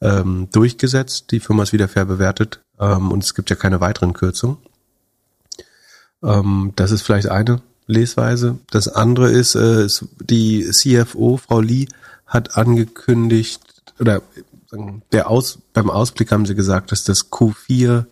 [0.00, 1.30] ähm, durchgesetzt.
[1.30, 4.58] Die Firma ist wieder fair bewertet ähm, und es gibt ja keine weiteren Kürzungen.
[6.22, 8.58] Ähm, das ist vielleicht eine Lesweise.
[8.70, 11.86] Das andere ist, äh, ist die CFO, Frau Lee,
[12.26, 13.60] hat angekündigt,
[13.98, 14.22] oder
[15.12, 18.06] der Aus, beim Ausblick haben sie gesagt, dass das Q4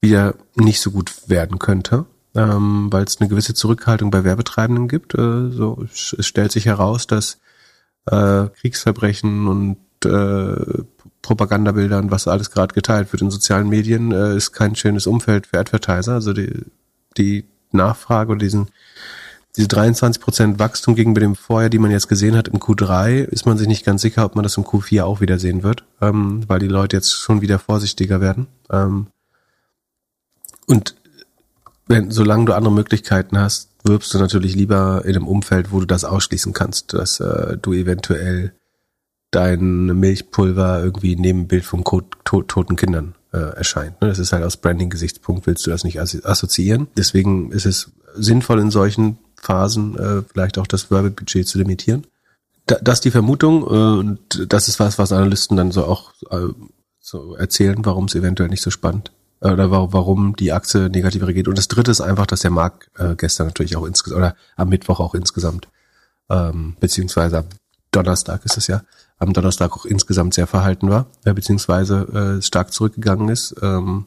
[0.00, 2.04] wieder nicht so gut werden könnte,
[2.34, 5.14] ähm, weil es eine gewisse Zurückhaltung bei Werbetreibenden gibt.
[5.14, 7.38] Äh, so, es stellt sich heraus, dass
[8.06, 10.82] äh, Kriegsverbrechen und äh,
[11.22, 15.46] Propagandabilder und was alles gerade geteilt wird in sozialen Medien, äh, ist kein schönes Umfeld
[15.48, 16.14] für Advertiser.
[16.14, 16.64] Also die,
[17.16, 18.68] die Nachfrage oder diesen
[19.56, 23.46] diese 23 Prozent Wachstum gegenüber dem Vorjahr, die man jetzt gesehen hat im Q3, ist
[23.46, 26.44] man sich nicht ganz sicher, ob man das im Q4 auch wieder sehen wird, ähm,
[26.46, 28.48] weil die Leute jetzt schon wieder vorsichtiger werden.
[28.70, 29.06] Ähm,
[30.66, 30.94] und
[31.86, 35.86] wenn, solange du andere Möglichkeiten hast, wirbst du natürlich lieber in einem Umfeld, wo du
[35.86, 38.52] das ausschließen kannst, dass äh, du eventuell
[39.30, 44.00] dein Milchpulver irgendwie neben Bild von to toten Kindern äh, erscheint.
[44.00, 44.08] Ne?
[44.08, 46.88] Das ist halt aus Branding-Gesichtspunkt willst du das nicht assoziieren.
[46.96, 52.06] Deswegen ist es sinnvoll in solchen Phasen äh, vielleicht auch das Werbebudget zu limitieren.
[52.66, 56.14] Da, das ist die Vermutung äh, und das ist was, was Analysten dann so auch
[56.30, 56.52] äh,
[57.00, 61.48] so erzählen, warum es eventuell nicht so spannend oder warum die Aktie negativ reagiert.
[61.48, 64.68] Und das dritte ist einfach, dass der Markt äh, gestern natürlich auch insgesamt oder am
[64.68, 65.68] Mittwoch auch insgesamt,
[66.30, 67.46] ähm, beziehungsweise am
[67.90, 68.82] Donnerstag ist es ja,
[69.18, 73.54] am Donnerstag auch insgesamt sehr verhalten war, äh, beziehungsweise äh, stark zurückgegangen ist.
[73.62, 74.06] Ähm,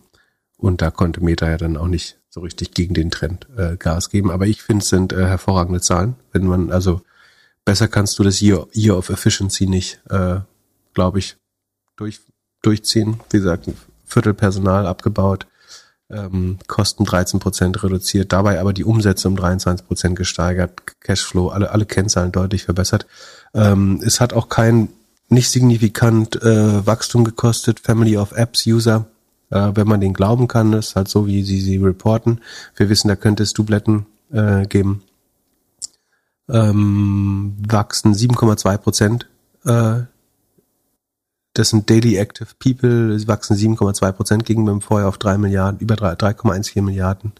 [0.57, 4.09] und da konnte Meta ja dann auch nicht so richtig gegen den Trend äh, Gas
[4.09, 4.29] geben.
[4.29, 6.15] Aber ich finde, es sind äh, hervorragende Zahlen.
[6.31, 7.01] Wenn man, also
[7.65, 10.39] besser kannst du das Year, Year of Efficiency nicht, äh,
[10.93, 11.37] glaube ich,
[11.95, 12.19] durch,
[12.61, 13.19] durchziehen.
[13.31, 13.69] Wie gesagt,
[14.09, 15.47] Viertel Personal abgebaut,
[16.09, 21.71] ähm, Kosten 13 Prozent reduziert, dabei aber die Umsätze um 23 Prozent gesteigert, Cashflow, alle,
[21.71, 23.05] alle Kennzahlen deutlich verbessert.
[23.53, 24.89] Ähm, es hat auch kein
[25.29, 29.05] nicht signifikant äh, Wachstum gekostet, Family of Apps User
[29.49, 32.41] äh, wenn man den glauben kann, ist halt so, wie sie sie reporten.
[32.75, 35.03] Wir wissen, da könnte es Dubletten äh, geben.
[36.47, 39.29] Ähm, wachsen 7,2 Prozent.
[39.65, 40.01] Äh,
[41.53, 45.95] das sind Daily Active People, sie wachsen 7,2 Prozent gegenüber Vorjahr auf 3 Milliarden, über
[45.95, 47.33] 3,14 Milliarden.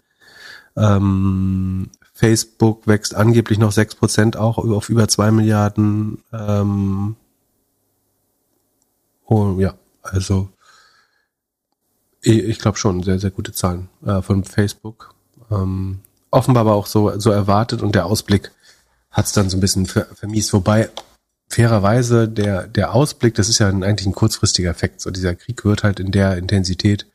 [0.76, 6.24] Ähm, Facebook wächst angeblich noch 6 Prozent auch auf über 2 Milliarden.
[6.34, 7.16] Ähm,
[9.26, 10.50] oh, ja, also
[12.22, 15.16] ich glaube schon, sehr, sehr gute Zahlen äh, von Facebook.
[15.50, 16.00] Ähm,
[16.32, 18.52] offenbar aber auch so, so erwartet und der Ausblick
[19.12, 20.54] hat es dann so ein bisschen ver vermiest.
[20.54, 20.90] Wobei,
[21.50, 25.02] fairerweise, der, der Ausblick, das ist ja eigentlich ein kurzfristiger Effekt.
[25.02, 27.08] So dieser Krieg wird halt in der Intensität.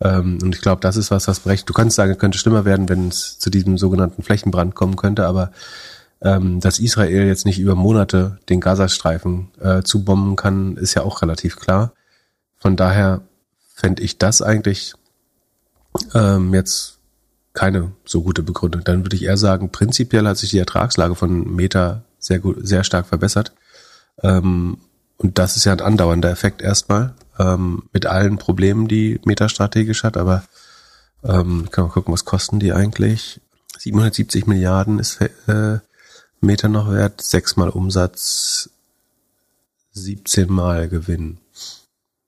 [0.00, 1.68] Ähm, und ich glaube, das ist was, was berechtigt.
[1.68, 5.26] Du kannst sagen, es könnte schlimmer werden, wenn es zu diesem sogenannten Flächenbrand kommen könnte,
[5.26, 5.52] aber
[6.20, 11.22] ähm, dass Israel jetzt nicht über Monate den Gazastreifen äh, zubomben kann, ist ja auch
[11.22, 11.92] relativ klar.
[12.56, 13.22] Von daher
[13.74, 14.94] fände ich das eigentlich
[16.14, 16.98] ähm, jetzt
[17.52, 18.82] keine so gute Begründung.
[18.82, 22.82] Dann würde ich eher sagen, prinzipiell hat sich die Ertragslage von Meta sehr gut, sehr
[22.82, 23.52] stark verbessert.
[24.22, 24.78] Ähm,
[25.16, 30.04] und das ist ja ein andauernder Effekt erstmal, ähm, mit allen Problemen, die Meta strategisch
[30.04, 30.44] hat, aber
[31.24, 33.40] ähm, kann man gucken, was kosten die eigentlich?
[33.78, 35.78] 770 Milliarden ist äh,
[36.40, 38.70] Meta noch wert, sechsmal Umsatz,
[39.92, 41.38] 17 Mal Gewinn.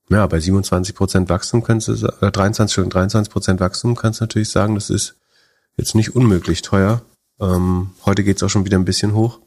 [0.09, 4.25] Ja, bei 27 Prozent Wachstum kannst du, äh, 23, schon 23 Prozent Wachstum kannst du
[4.25, 5.15] natürlich sagen, das ist
[5.77, 7.03] jetzt nicht unmöglich teuer.
[7.41, 9.39] Ähm, heute geht's auch schon wieder ein bisschen hoch.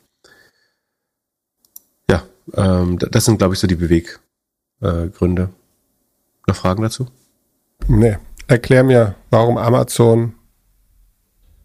[2.54, 5.44] Ähm, das sind, glaube ich, so die Beweggründe.
[5.44, 7.08] Äh, Noch Fragen dazu?
[7.88, 8.18] Nee.
[8.48, 10.34] Erklär mir, warum Amazon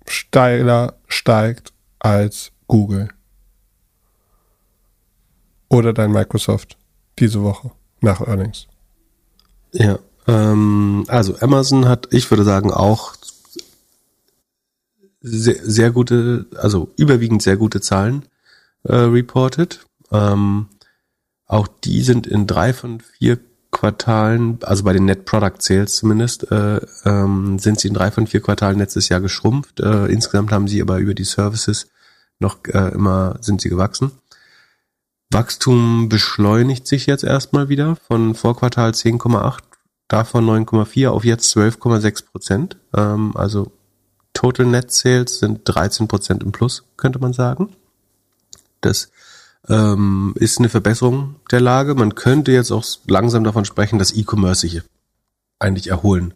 [0.06, 3.08] steiler steigt als Google.
[5.68, 6.76] Oder dein Microsoft
[7.18, 8.68] diese Woche nach Earnings.
[9.72, 13.16] Ja, ähm, also Amazon hat, ich würde sagen, auch
[15.20, 18.24] sehr, sehr gute, also überwiegend sehr gute Zahlen
[18.84, 19.84] äh, reported.
[20.12, 20.66] Ähm,
[21.46, 23.38] auch die sind in drei von vier
[23.70, 28.26] Quartalen, also bei den Net Product Sales zumindest, äh, ähm, sind sie in drei von
[28.26, 29.80] vier Quartalen letztes Jahr geschrumpft.
[29.80, 31.88] Äh, insgesamt haben sie aber über die Services
[32.38, 34.12] noch äh, immer, sind sie gewachsen.
[35.30, 39.58] Wachstum beschleunigt sich jetzt erstmal wieder von Vorquartal 10,8,
[40.08, 42.76] davon 9,4 auf jetzt 12,6 Prozent.
[42.94, 43.70] Ähm, also
[44.32, 47.74] Total Net Sales sind 13 Prozent im Plus, könnte man sagen.
[48.80, 49.10] Das
[49.68, 51.94] ähm, ist eine Verbesserung der Lage.
[51.94, 54.82] Man könnte jetzt auch langsam davon sprechen, dass E-Commerce sich
[55.58, 56.34] eigentlich erholen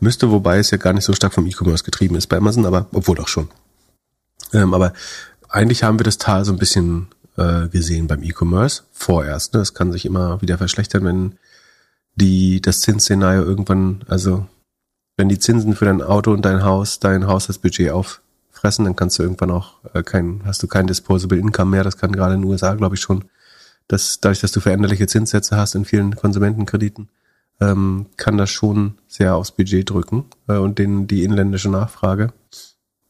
[0.00, 2.86] müsste, wobei es ja gar nicht so stark vom E-Commerce getrieben ist bei Amazon, aber
[2.92, 3.48] obwohl doch schon.
[4.52, 4.92] Ähm, aber
[5.48, 9.54] eigentlich haben wir das Tal so ein bisschen äh, gesehen beim E-Commerce vorerst.
[9.54, 9.60] Ne?
[9.60, 11.38] Das kann sich immer wieder verschlechtern, wenn
[12.16, 14.46] die das Zinsszenario irgendwann, also
[15.16, 17.90] wenn die Zinsen für dein Auto und dein Haus dein Haushaltsbudget
[18.64, 21.84] auffressen, dann kannst du irgendwann auch äh, kein, hast du kein Disposable Income mehr.
[21.84, 23.24] Das kann gerade in den USA, glaube ich, schon,
[23.88, 27.08] dass dadurch, dass du veränderliche Zinssätze hast in vielen Konsumentenkrediten,
[27.60, 32.32] ähm, kann das schon sehr aufs Budget drücken äh, und den die inländische Nachfrage.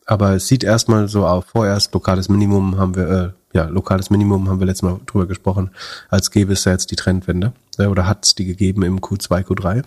[0.07, 4.49] Aber es sieht erstmal so auf, vorerst lokales Minimum haben wir, äh, ja, lokales Minimum
[4.49, 5.71] haben wir letztes Mal drüber gesprochen,
[6.11, 9.45] als gäbe es ja jetzt die Trendwende, äh, oder hat es die gegeben im Q2,
[9.47, 9.83] Q3.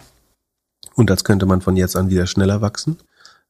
[0.96, 2.98] Und als könnte man von jetzt an wieder schneller wachsen.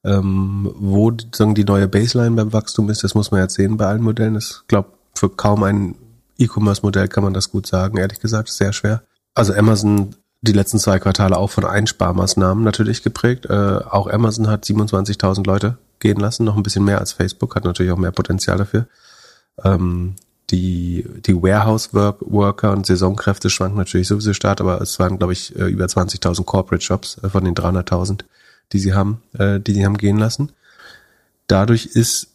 [0.08, 3.86] Ähm, wo sagen, die neue Baseline beim Wachstum ist, das muss man jetzt sehen bei
[3.86, 4.38] allen Modellen.
[4.38, 5.96] Ich glaube, für kaum ein
[6.38, 9.04] E-Commerce-Modell kann man das gut sagen, ehrlich gesagt, sehr schwer.
[9.34, 13.48] Also Amazon die letzten zwei Quartale auch von Einsparmaßnahmen natürlich geprägt.
[13.48, 17.66] Äh, auch Amazon hat 27.000 Leute gehen lassen, noch ein bisschen mehr als Facebook, hat
[17.66, 18.88] natürlich auch mehr Potenzial dafür.
[19.64, 20.16] Ähm,
[20.52, 25.66] die, die Warehouse-Worker und Saisonkräfte schwanken natürlich sowieso stark, aber es waren, glaube ich, äh,
[25.66, 28.22] über 20.000 Corporate Shops äh, von den 300.000,
[28.74, 30.52] die sie haben, äh, die sie haben gehen lassen.
[31.48, 32.30] Dadurch ist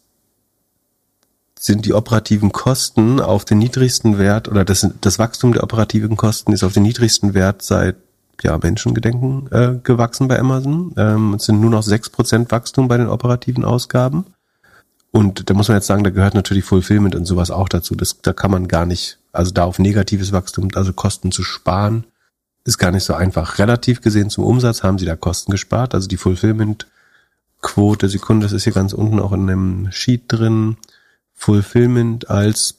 [1.59, 6.51] sind die operativen Kosten auf den niedrigsten Wert oder das, das Wachstum der operativen Kosten
[6.51, 7.95] ist auf den niedrigsten Wert seit
[8.41, 10.93] ja, Menschengedenken äh, gewachsen bei Amazon.
[10.97, 14.25] Ähm, es sind nur noch sechs Prozent Wachstum bei den operativen Ausgaben.
[15.11, 17.95] Und da muss man jetzt sagen, da gehört natürlich Fulfillment und sowas auch dazu.
[17.95, 22.03] Das, da kann man gar nicht, also da auf negatives Wachstum, also Kosten zu sparen,
[22.65, 23.59] ist gar nicht so einfach.
[23.59, 25.93] Relativ gesehen zum Umsatz haben sie da Kosten gespart.
[25.93, 30.77] Also die Fulfillment-Quote, Sekunde, das ist hier ganz unten auch in einem Sheet drin.
[31.33, 32.75] Fulfillment als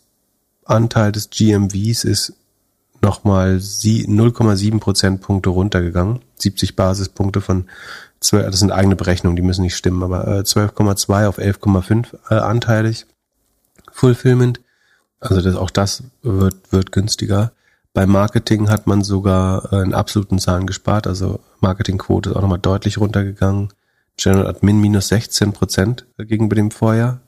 [0.64, 2.32] Anteil des GMVs ist
[3.02, 6.20] nochmal 0,7 Prozentpunkte runtergegangen.
[6.36, 7.66] 70 Basispunkte von
[8.20, 12.34] 12, das sind eigene Berechnungen, die müssen nicht stimmen, aber äh, 12,2 auf 11,5 äh,
[12.36, 13.06] anteilig.
[13.92, 14.60] Fulfillment.
[15.20, 17.52] Also das, auch das wird, wird günstiger.
[17.94, 22.58] Bei Marketing hat man sogar äh, in absoluten Zahlen gespart, also Marketingquote ist auch nochmal
[22.58, 23.68] deutlich runtergegangen.
[24.16, 27.20] General Admin minus 16 Prozent gegenüber dem Vorjahr.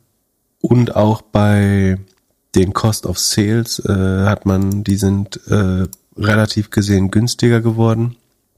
[0.60, 1.98] Und auch bei
[2.56, 5.86] den Cost of Sales äh, hat man, die sind äh,
[6.16, 8.16] relativ gesehen günstiger geworden,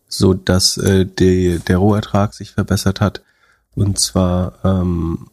[0.09, 3.23] so dass äh, die, der Rohertrag sich verbessert hat.
[3.75, 5.29] Und zwar ähm,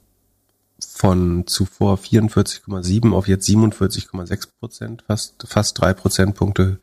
[1.05, 6.79] von zuvor 44,7 auf jetzt 47,6 Prozent, fast, fast drei Prozentpunkte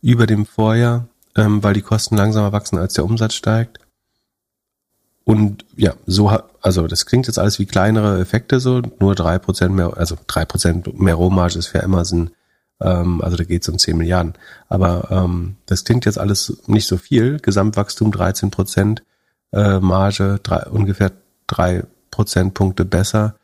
[0.00, 3.80] über dem Vorjahr, ähm, weil die Kosten langsamer wachsen als der Umsatz steigt.
[5.24, 6.30] Und ja, so
[6.62, 10.46] also das klingt jetzt alles wie kleinere Effekte so, nur drei Prozent mehr, also drei
[10.46, 12.30] Prozent mehr Rohmarge ist für Amazon,
[12.80, 14.32] ähm, also da geht es um 10 Milliarden.
[14.70, 17.40] Aber ähm, das klingt jetzt alles nicht so viel.
[17.40, 19.02] Gesamtwachstum 13 Prozent,
[19.52, 21.12] äh, Marge drei, ungefähr
[21.46, 23.34] drei Prozentpunkte besser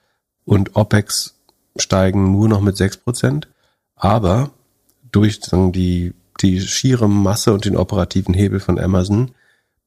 [0.45, 1.35] und OPEX
[1.77, 3.49] steigen nur noch mit sechs Prozent.
[3.97, 4.51] Aber
[5.11, 9.33] durch sagen, die, die schiere Masse und den operativen Hebel von Amazon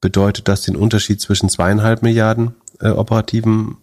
[0.01, 3.77] bedeutet das den Unterschied zwischen zweieinhalb Milliarden äh, operativen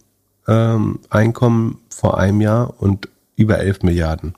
[0.47, 4.35] ähm, Einkommen vor einem Jahr und über elf Milliarden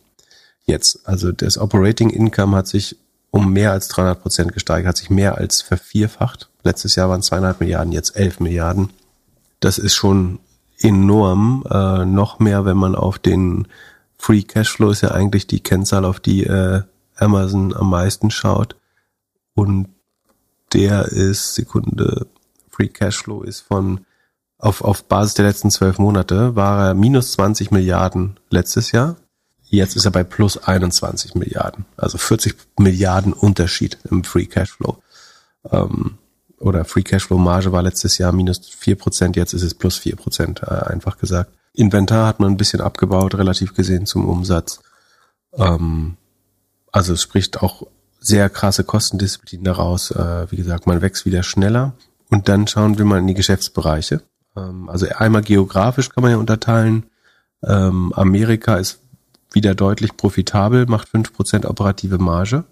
[0.64, 1.06] jetzt.
[1.06, 2.96] Also das Operating Income hat sich
[3.30, 6.48] um mehr als 300 Prozent gesteigert, hat sich mehr als vervierfacht.
[6.62, 8.90] Letztes Jahr waren zweieinhalb Milliarden, jetzt elf Milliarden.
[9.60, 10.38] Das ist schon
[10.78, 11.64] enorm.
[11.70, 13.68] Äh, noch mehr, wenn man auf den
[14.16, 16.82] Free Cashflow ist ja eigentlich die Kennzahl, auf die äh,
[17.16, 18.76] Amazon am meisten schaut.
[19.54, 19.88] Und
[20.72, 22.26] der ist, Sekunde,
[22.70, 24.00] Free Cashflow ist von,
[24.58, 29.16] auf, auf Basis der letzten zwölf Monate war er minus 20 Milliarden letztes Jahr.
[29.62, 31.84] Jetzt ist er bei plus 21 Milliarden.
[31.96, 34.98] Also 40 Milliarden Unterschied im Free Cashflow.
[35.70, 36.18] Ähm,
[36.58, 40.16] oder Free Cashflow Marge war letztes Jahr minus vier Prozent, jetzt ist es plus vier
[40.16, 41.52] Prozent, äh, einfach gesagt.
[41.72, 44.80] Inventar hat man ein bisschen abgebaut, relativ gesehen zum Umsatz.
[45.56, 46.16] Ähm,
[46.92, 47.86] also es spricht auch
[48.20, 50.10] sehr krasse Kostendisziplin daraus.
[50.10, 51.94] Äh, wie gesagt, man wächst wieder schneller.
[52.30, 54.22] Und dann schauen wir mal in die Geschäftsbereiche.
[54.56, 57.06] Ähm, also einmal geografisch kann man ja unterteilen.
[57.62, 59.00] Ähm, Amerika ist
[59.52, 62.64] wieder deutlich profitabel, macht fünf Prozent operative Marge.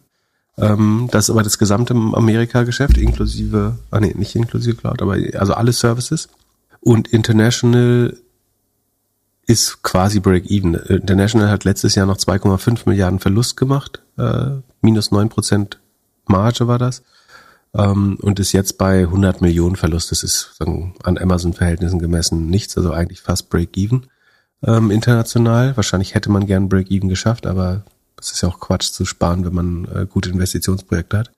[0.58, 5.54] Ähm, das ist aber das gesamte Amerika-Geschäft, inklusive, ah nee, nicht inklusive Cloud, aber also
[5.54, 6.28] alle Services.
[6.80, 8.16] Und International
[9.46, 10.74] ist quasi Break-Even.
[10.74, 14.50] International hat letztes Jahr noch 2,5 Milliarden Verlust gemacht, äh,
[14.80, 15.80] minus 9 Prozent
[16.26, 17.02] Marge war das.
[17.74, 20.10] Ähm, und ist jetzt bei 100 Millionen Verlust.
[20.10, 24.06] Das ist sagen, an Amazon-Verhältnissen gemessen nichts, also eigentlich fast Break-Even
[24.62, 25.76] ähm, international.
[25.76, 27.84] Wahrscheinlich hätte man gern Break-Even geschafft, aber
[28.22, 31.30] es ist ja auch Quatsch zu sparen, wenn man äh, gute Investitionsprojekte hat.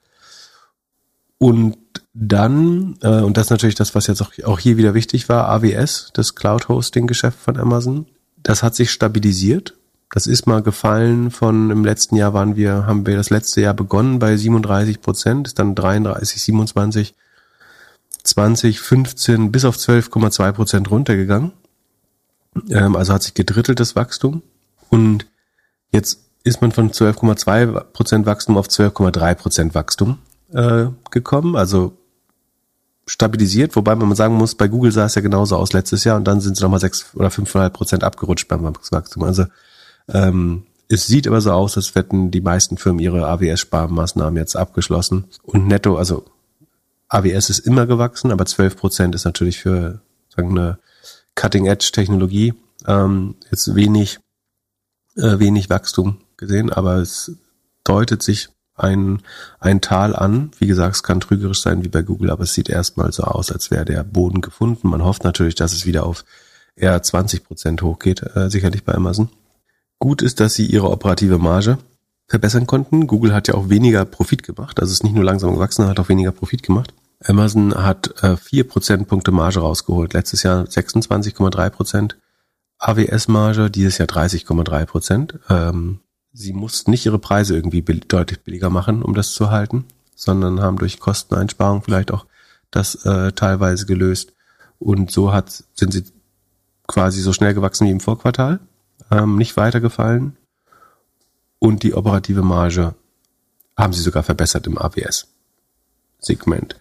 [1.39, 1.77] Und
[2.12, 5.48] dann, äh, und das ist natürlich das, was jetzt auch, auch hier wieder wichtig war,
[5.48, 8.06] AWS, das Cloud-Hosting-Geschäft von Amazon,
[8.43, 9.74] das hat sich stabilisiert.
[10.11, 13.74] Das ist mal gefallen von im letzten Jahr waren wir, haben wir das letzte Jahr
[13.74, 17.15] begonnen bei 37 Prozent, ist dann 33, 27,
[18.23, 21.52] 20, 15 bis auf 12,2 Prozent runtergegangen.
[22.70, 24.43] Ähm, also hat sich gedrittelt das Wachstum.
[24.89, 25.27] Und
[25.90, 30.18] jetzt ist man von 12,2 Prozent Wachstum auf 12,3 Prozent Wachstum
[30.52, 31.56] äh, gekommen.
[31.56, 31.96] Also
[33.06, 36.24] stabilisiert, wobei man sagen muss, bei Google sah es ja genauso aus letztes Jahr und
[36.24, 39.24] dann sind sie nochmal 6 oder 5,5 Prozent abgerutscht beim Wachstum.
[39.24, 39.46] Also
[40.08, 45.24] ähm, es sieht aber so aus, als hätten die meisten Firmen ihre AWS-Sparmaßnahmen jetzt abgeschlossen.
[45.42, 46.26] Und netto, also
[47.08, 50.00] AWS ist immer gewachsen, aber 12 Prozent ist natürlich für
[50.34, 50.78] sagen eine
[51.36, 52.54] Cutting-Edge-Technologie
[52.86, 54.18] ähm, jetzt wenig,
[55.16, 57.36] äh, wenig Wachstum gesehen, aber es
[57.84, 59.22] deutet sich ein,
[59.60, 60.50] ein Tal an.
[60.58, 63.52] Wie gesagt, es kann trügerisch sein wie bei Google, aber es sieht erstmal so aus,
[63.52, 64.88] als wäre der Boden gefunden.
[64.88, 66.24] Man hofft natürlich, dass es wieder auf
[66.76, 69.28] eher 20 Prozent hochgeht, äh, sicherlich bei Amazon.
[69.98, 71.78] Gut ist, dass sie ihre operative Marge
[72.26, 73.06] verbessern konnten.
[73.06, 76.08] Google hat ja auch weniger Profit gemacht, also ist nicht nur langsam gewachsen, hat auch
[76.08, 76.92] weniger Profit gemacht.
[77.22, 80.12] Amazon hat äh, 4 Prozentpunkte Marge rausgeholt.
[80.12, 82.18] Letztes Jahr 26,3 Prozent.
[82.78, 85.38] AWS-Marge, dieses Jahr 30,3 Prozent.
[85.48, 86.00] Ähm,
[86.35, 90.77] sie mussten nicht ihre Preise irgendwie deutlich billiger machen, um das zu halten, sondern haben
[90.77, 92.27] durch Kosteneinsparung vielleicht auch
[92.70, 94.35] das äh, teilweise gelöst.
[94.78, 96.05] Und so hat, sind sie
[96.89, 98.59] quasi so schnell gewachsen wie im Vorquartal,
[99.11, 100.36] ähm, nicht weitergefallen.
[101.61, 102.94] Und die operative Marge
[103.77, 106.77] haben sie sogar verbessert im AWS-Segment.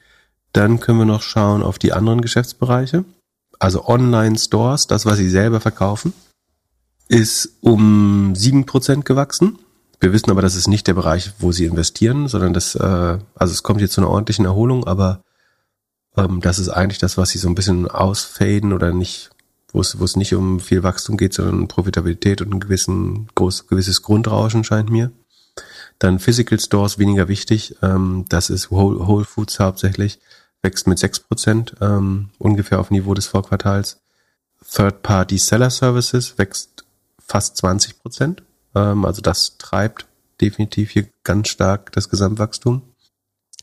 [0.52, 3.06] Dann können wir noch schauen auf die anderen Geschäftsbereiche.
[3.60, 6.14] Also Online-Stores, das, was sie selber verkaufen
[7.08, 9.60] ist um sieben Prozent gewachsen.
[10.00, 13.52] Wir wissen aber, das ist nicht der Bereich, wo sie investieren, sondern das, äh, also
[13.52, 15.24] es kommt jetzt zu einer ordentlichen Erholung, aber
[16.18, 19.30] ähm, das ist eigentlich das, was sie so ein bisschen ausfaden oder nicht,
[19.72, 23.28] wo es, wo es nicht um viel Wachstum geht, sondern um Profitabilität und ein gewissen,
[23.36, 25.12] groß, gewisses Grundrauschen scheint mir.
[26.00, 27.76] Dann Physical Stores weniger wichtig.
[27.82, 30.20] Ähm, das ist Whole, Whole Foods hauptsächlich,
[30.62, 34.02] wächst mit sechs Prozent, ähm, ungefähr auf Niveau des Vorquartals.
[34.70, 36.83] Third-Party Seller Services wächst
[37.26, 38.44] fast 20 Prozent.
[38.76, 40.08] Ähm, also das treibt
[40.42, 42.82] definitiv hier ganz stark das Gesamtwachstum.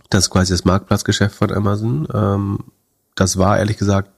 [0.09, 2.09] Das ist quasi das Marktplatzgeschäft von Amazon.
[2.12, 2.59] Ähm,
[3.15, 4.11] das war ehrlich gesagt,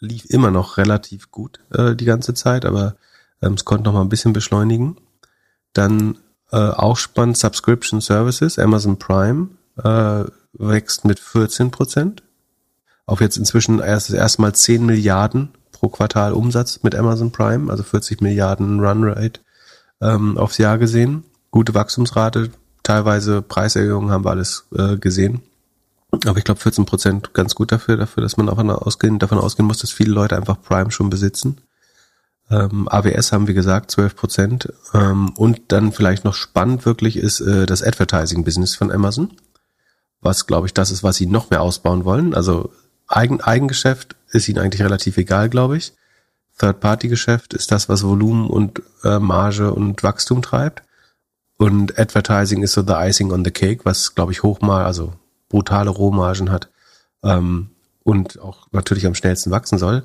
[0.00, 2.96] lief immer noch relativ gut äh, die ganze Zeit, aber
[3.40, 4.96] ähm, es konnte noch mal ein bisschen beschleunigen.
[5.72, 6.18] Dann
[6.50, 9.48] äh, auch spannend Subscription Services, Amazon Prime
[9.82, 12.22] äh, wächst mit 14 Prozent.
[13.06, 15.50] Auf jetzt inzwischen erst erstmal 10 Milliarden
[15.84, 19.40] pro Quartal Umsatz mit Amazon Prime, also 40 Milliarden Runrate
[20.00, 21.24] ähm, aufs Jahr gesehen.
[21.50, 22.50] Gute Wachstumsrate,
[22.82, 25.42] teilweise Preiserhöhungen haben wir alles äh, gesehen.
[26.26, 29.66] Aber ich glaube 14 Prozent ganz gut dafür, dafür, dass man davon ausgehen, davon ausgehen
[29.66, 31.58] muss, dass viele Leute einfach Prime schon besitzen.
[32.50, 34.72] Ähm, AWS haben wir gesagt 12 Prozent.
[34.94, 39.34] Ähm, und dann vielleicht noch spannend wirklich ist äh, das Advertising-Business von Amazon,
[40.22, 42.32] was glaube ich das ist, was sie noch mehr ausbauen wollen.
[42.32, 42.70] Also
[43.06, 45.92] Eigen, Eigengeschäft ist ihnen eigentlich relativ egal, glaube ich.
[46.58, 50.82] Third-Party-Geschäft ist das, was Volumen und äh, Marge und Wachstum treibt.
[51.56, 55.14] Und Advertising ist so the icing on the cake, was, glaube ich, hochmal, also
[55.48, 56.68] brutale Rohmargen hat
[57.22, 57.70] ähm,
[58.02, 60.04] und auch natürlich am schnellsten wachsen soll.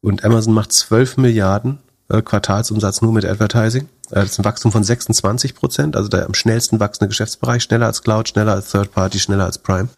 [0.00, 1.78] Und Amazon macht 12 Milliarden
[2.08, 3.88] äh, Quartalsumsatz nur mit Advertising.
[4.10, 7.86] Äh, das ist ein Wachstum von 26 Prozent, also der am schnellsten wachsende Geschäftsbereich, schneller
[7.86, 9.88] als Cloud, schneller als Third Party, schneller als Prime.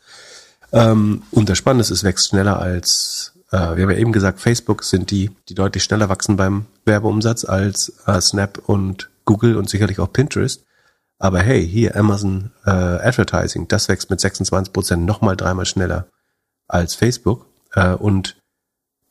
[0.72, 4.84] Ähm, und das Spannende ist, es wächst schneller als, wir haben ja eben gesagt, Facebook
[4.84, 9.98] sind die, die deutlich schneller wachsen beim Werbeumsatz als äh, Snap und Google und sicherlich
[9.98, 10.64] auch Pinterest.
[11.18, 16.08] Aber hey, hier Amazon äh, Advertising, das wächst mit 26 Prozent nochmal dreimal schneller
[16.68, 18.36] als Facebook äh, und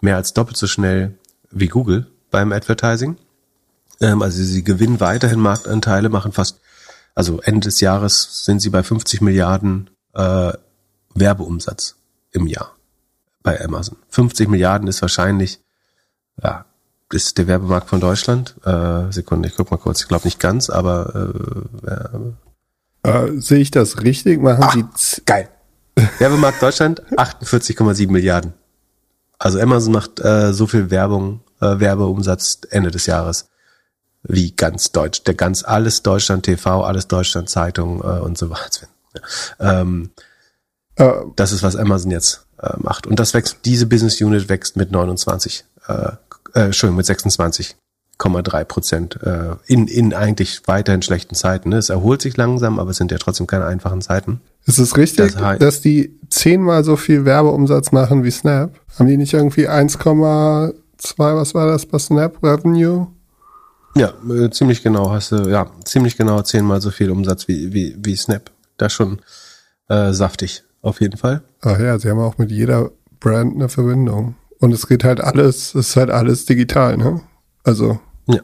[0.02, 1.18] mehr als doppelt so schnell
[1.50, 3.18] wie Google beim Advertising.
[4.02, 6.60] Ähm, also sie gewinnen weiterhin Marktanteile, machen fast,
[7.16, 10.54] also Ende des Jahres sind sie bei 50 Milliarden äh,
[11.16, 11.96] Werbeumsatz
[12.32, 12.75] im Jahr
[13.46, 13.96] bei Amazon.
[14.10, 15.62] 50 Milliarden ist wahrscheinlich,
[16.44, 16.66] ja,
[17.14, 18.56] ist der Werbemarkt von Deutschland.
[18.66, 20.02] Äh, Sekunde, ich guck mal kurz.
[20.02, 21.32] Ich glaube nicht ganz, aber
[23.04, 24.42] äh, äh, sehe ich das richtig?
[24.42, 25.48] Machen ah, Sie geil.
[26.18, 28.54] Werbemarkt Deutschland 48,7 Milliarden.
[29.38, 33.48] Also Amazon macht äh, so viel Werbung, äh, Werbeumsatz Ende des Jahres
[34.24, 38.88] wie ganz Deutsch, der ganz alles Deutschland TV, alles Deutschland Zeitung äh, und so weiter.
[39.60, 40.10] Ähm,
[40.96, 43.60] äh, das ist was Amazon jetzt äh, macht und das wächst.
[43.66, 45.94] Diese Business Unit wächst mit 29, äh,
[46.54, 51.70] äh, Entschuldigung, mit 26,3 Prozent äh, in in eigentlich weiterhin schlechten Zeiten.
[51.70, 51.78] Ne?
[51.78, 54.42] Es erholt sich langsam, aber es sind ja trotzdem keine einfachen Zeiten.
[54.66, 58.72] Ist es richtig, das dass die zehnmal so viel Werbeumsatz machen wie Snap?
[58.98, 60.74] Haben die nicht irgendwie 1,2,
[61.18, 63.08] was war das bei Snap Revenue?
[63.96, 67.96] Ja, äh, ziemlich genau hast du, ja, ziemlich genau zehnmal so viel Umsatz wie, wie,
[67.98, 68.52] wie Snap.
[68.78, 69.22] Das schon
[69.88, 71.42] äh, saftig, auf jeden Fall.
[71.62, 74.36] Ach ja, sie haben auch mit jeder Brand eine Verbindung.
[74.60, 77.22] Und es geht halt alles, es ist halt alles digital, ne?
[77.64, 78.00] Also.
[78.28, 78.40] Ja.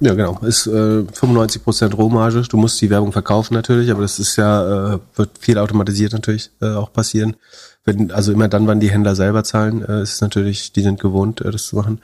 [0.00, 0.38] Ja, genau.
[0.42, 2.42] Ist äh, 95% Rohmarge.
[2.42, 6.50] Du musst die Werbung verkaufen natürlich, aber das ist ja, äh, wird viel automatisiert natürlich
[6.60, 7.36] äh, auch passieren.
[7.84, 11.40] Wenn, also immer dann, wann die Händler selber zahlen, äh, ist natürlich, die sind gewohnt,
[11.40, 12.00] äh, das zu machen.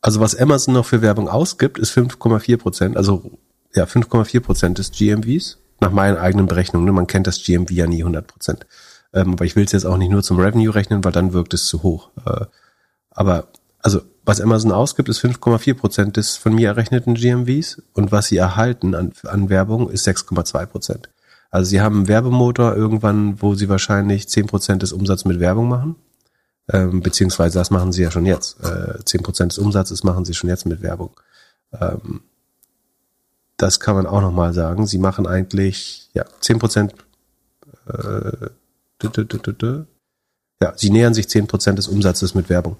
[0.00, 2.96] Also was Amazon noch für Werbung ausgibt, ist 5,4 Prozent.
[2.96, 3.38] Also
[3.74, 6.86] ja, 5,4 Prozent des GMVs nach meinen eigenen Berechnungen.
[6.86, 6.92] Ne?
[6.92, 8.66] Man kennt das GMV ja nie 100 Prozent.
[9.14, 11.54] Ähm, aber ich will es jetzt auch nicht nur zum Revenue rechnen, weil dann wirkt
[11.54, 12.10] es zu hoch.
[12.26, 12.46] Äh,
[13.10, 13.48] aber
[13.80, 18.38] also was Amazon ausgibt, ist 5,4 Prozent des von mir errechneten GMVs und was sie
[18.38, 21.08] erhalten an, an Werbung ist 6,2 Prozent.
[21.50, 25.68] Also sie haben einen Werbemotor irgendwann, wo sie wahrscheinlich 10 Prozent des Umsatzes mit Werbung
[25.68, 25.96] machen
[26.72, 28.58] ähm, beziehungsweise das machen sie ja schon jetzt.
[28.64, 31.10] Äh, zehn äh, Prozent des Umsatzes machen sie schon jetzt mit Werbung.
[31.72, 32.22] Ähm,
[33.56, 34.86] das kann man auch nochmal sagen.
[34.86, 36.94] Sie machen eigentlich, ja, zehn Prozent,
[37.86, 38.48] äh,
[40.60, 42.76] ja, sie nähern sich zehn Prozent des Umsatzes mit Werbung.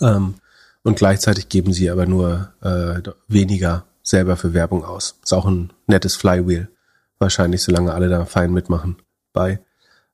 [0.00, 0.34] Ähm,
[0.82, 5.18] und gleichzeitig geben sie aber nur äh, weniger selber für Werbung aus.
[5.22, 6.68] Ist auch ein nettes Flywheel.
[7.18, 8.96] Wahrscheinlich, solange alle da fein mitmachen
[9.32, 9.60] bei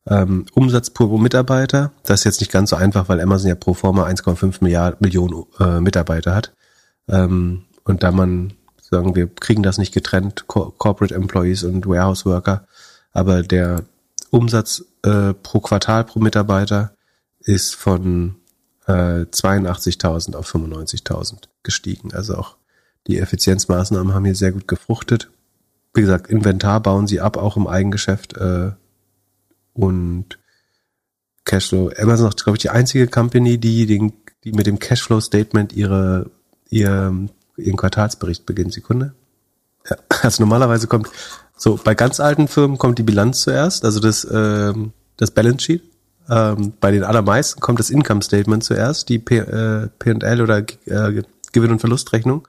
[0.09, 1.93] ähm, Umsatz pro Mitarbeiter.
[2.05, 5.45] Das ist jetzt nicht ganz so einfach, weil Amazon ja pro forma 1,5 Milliarden Millionen
[5.59, 6.53] äh, Mitarbeiter hat.
[7.09, 12.25] Ähm, und da man sagen, wir kriegen das nicht getrennt, Co Corporate Employees und Warehouse
[12.27, 12.67] Worker,
[13.13, 13.85] aber der
[14.31, 16.95] Umsatz äh, pro Quartal pro Mitarbeiter
[17.41, 18.37] ist von
[18.87, 22.13] äh, 82.000 auf 95.000 gestiegen.
[22.13, 22.57] Also auch
[23.07, 25.31] die Effizienzmaßnahmen haben hier sehr gut gefruchtet.
[25.95, 28.37] Wie gesagt, Inventar bauen sie ab, auch im Eigengeschäft.
[28.37, 28.73] Äh,
[29.75, 30.39] und
[31.45, 31.93] Cashflow.
[31.97, 34.13] Amazon ist, glaube ich, die einzige Company, die, den,
[34.43, 36.31] die mit dem Cashflow-Statement ihre,
[36.69, 38.73] ihr, ihren Quartalsbericht beginnt.
[38.73, 39.15] Sekunde.
[39.89, 41.09] Ja, also normalerweise kommt,
[41.57, 45.83] so bei ganz alten Firmen kommt die Bilanz zuerst, also das, ähm, das Balance Sheet.
[46.29, 51.23] Ähm, bei den allermeisten kommt das Income Statement zuerst, die P&L äh, oder äh,
[51.53, 52.47] Gewinn- und Verlustrechnung.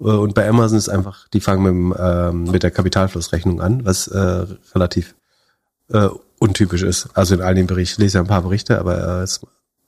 [0.00, 4.08] Äh, und bei Amazon ist einfach, die fangen mit, ähm, mit der Kapitalflussrechnung an, was
[4.08, 5.14] äh, relativ
[5.90, 6.08] äh,
[6.38, 7.08] untypisch ist.
[7.14, 9.26] Also in all den Berichten, ich lese ja ein paar Berichte, aber äh,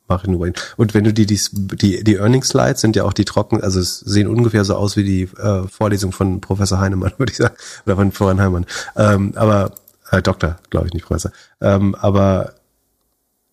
[0.08, 0.50] mache nur.
[0.76, 3.80] Und wenn du die, die, die, die Earnings Slides sind ja auch die trocken, also
[3.80, 7.56] es sehen ungefähr so aus wie die äh, Vorlesung von Professor Heinemann, würde ich sagen,
[7.84, 8.66] oder von Florian Heinemann.
[8.96, 9.72] Ähm, aber
[10.10, 11.32] äh, Doktor, glaube ich nicht Professor.
[11.60, 12.54] Ähm, aber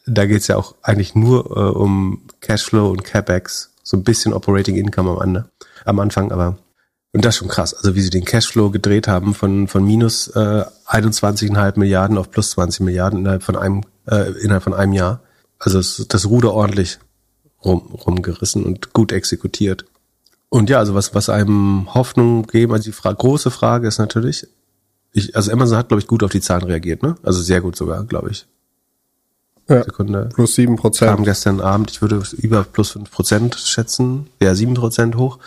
[0.05, 4.75] da geht's ja auch eigentlich nur äh, um Cashflow und CapEx, so ein bisschen Operating
[4.75, 5.45] Income am, Ende,
[5.85, 6.57] am Anfang, aber
[7.15, 7.75] und das ist schon krass.
[7.75, 12.51] Also wie sie den Cashflow gedreht haben von, von minus äh, 21,5 Milliarden auf plus
[12.51, 15.21] 20 Milliarden innerhalb von einem, äh, innerhalb von einem Jahr.
[15.64, 16.99] Also es, das Ruder ordentlich
[17.64, 19.85] rum, rumgerissen und gut exekutiert.
[20.49, 24.45] Und ja, also was, was einem Hoffnung geben, also die Fra große Frage ist natürlich,
[25.14, 27.15] ich, also Amazon hat, glaube ich, gut auf die Zahlen reagiert, ne?
[27.23, 28.45] Also sehr gut sogar, glaube ich.
[29.69, 30.30] Ja, Sekunde.
[30.34, 31.11] Plus sieben Prozent.
[31.11, 35.40] Kam gestern Abend, ich würde über plus fünf Prozent schätzen, ja, sieben Prozent hoch.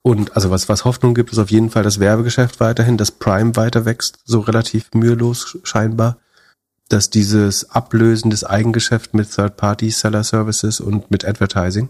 [0.00, 3.54] Und also was, was Hoffnung gibt, ist auf jeden Fall das Werbegeschäft weiterhin, dass Prime
[3.54, 6.18] weiter wächst, so relativ mühelos scheinbar.
[6.92, 11.88] Dass dieses Ablösen des Eigengeschäft mit Third-Party-Seller-Services und mit Advertising.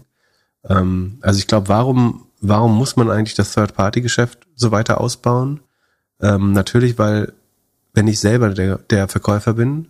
[0.69, 5.61] Ähm, also ich glaube, warum warum muss man eigentlich das Third-Party-Geschäft so weiter ausbauen?
[6.21, 7.33] Ähm, natürlich, weil
[7.93, 9.87] wenn ich selber der, der Verkäufer bin,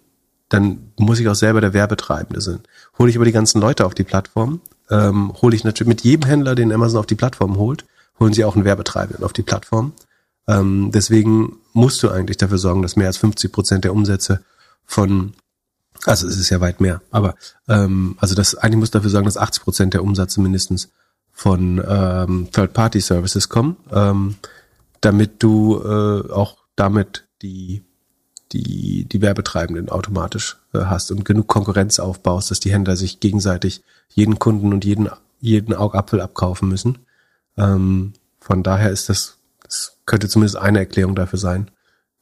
[0.49, 2.59] dann muss ich auch selber der Werbetreibende sein.
[2.99, 6.29] Hole ich aber die ganzen Leute auf die Plattform, ähm, hole ich natürlich mit jedem
[6.29, 7.85] Händler, den Amazon auf die Plattform holt,
[8.19, 9.93] holen sie auch einen Werbetreibenden auf die Plattform.
[10.47, 14.43] Ähm, deswegen musst du eigentlich dafür sorgen, dass mehr als 50 Prozent der Umsätze
[14.85, 15.33] von
[16.05, 17.35] also es ist ja weit mehr, aber
[17.67, 20.89] ähm, also das eigentlich muss dafür sorgen, dass 80 Prozent der Umsätze mindestens
[21.31, 24.35] von ähm, Third-Party-Services kommen, ähm,
[25.01, 27.83] damit du äh, auch damit die
[28.51, 33.83] die die Werbetreibenden automatisch äh, hast und genug Konkurrenz aufbaust, dass die Händler sich gegenseitig
[34.09, 36.99] jeden Kunden und jeden jeden Augapfel abkaufen müssen.
[37.57, 41.71] Ähm, von daher ist das, das könnte zumindest eine Erklärung dafür sein,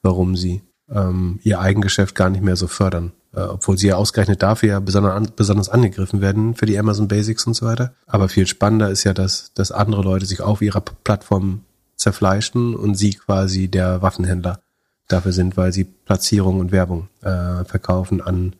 [0.01, 0.61] warum sie
[0.93, 4.79] ähm, ihr Eigengeschäft gar nicht mehr so fördern äh, obwohl sie ja ausgerechnet dafür ja
[4.79, 7.93] besonders, an, besonders angegriffen werden für die Amazon Basics und so weiter.
[8.07, 11.61] Aber viel spannender ist ja, dass, dass andere Leute sich auf ihrer Plattform
[11.95, 14.59] zerfleischen und sie quasi der Waffenhändler
[15.07, 18.55] dafür sind, weil sie Platzierung und Werbung äh, verkaufen an,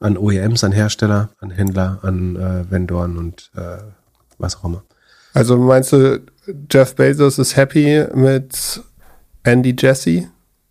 [0.00, 3.78] an OEMs, an Hersteller, an Händler, an äh, Vendoren und äh,
[4.38, 4.82] was auch immer.
[5.34, 6.20] Also meinst du,
[6.70, 8.82] Jeff Bezos ist happy mit
[9.44, 10.28] Andy Jassy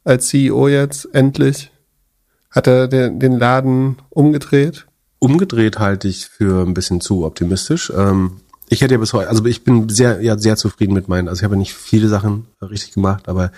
[0.10, 1.72] als CEO jetzt endlich?
[2.50, 4.88] Hat er den, den Laden umgedreht?
[5.20, 7.94] Umgedreht halte ich für ein bisschen zu optimistisch.
[7.96, 11.28] Ähm, ich hätte ja bis heute, also ich bin sehr, ja, sehr zufrieden mit meinen,
[11.28, 13.52] also ich habe nicht viele Sachen richtig gemacht, aber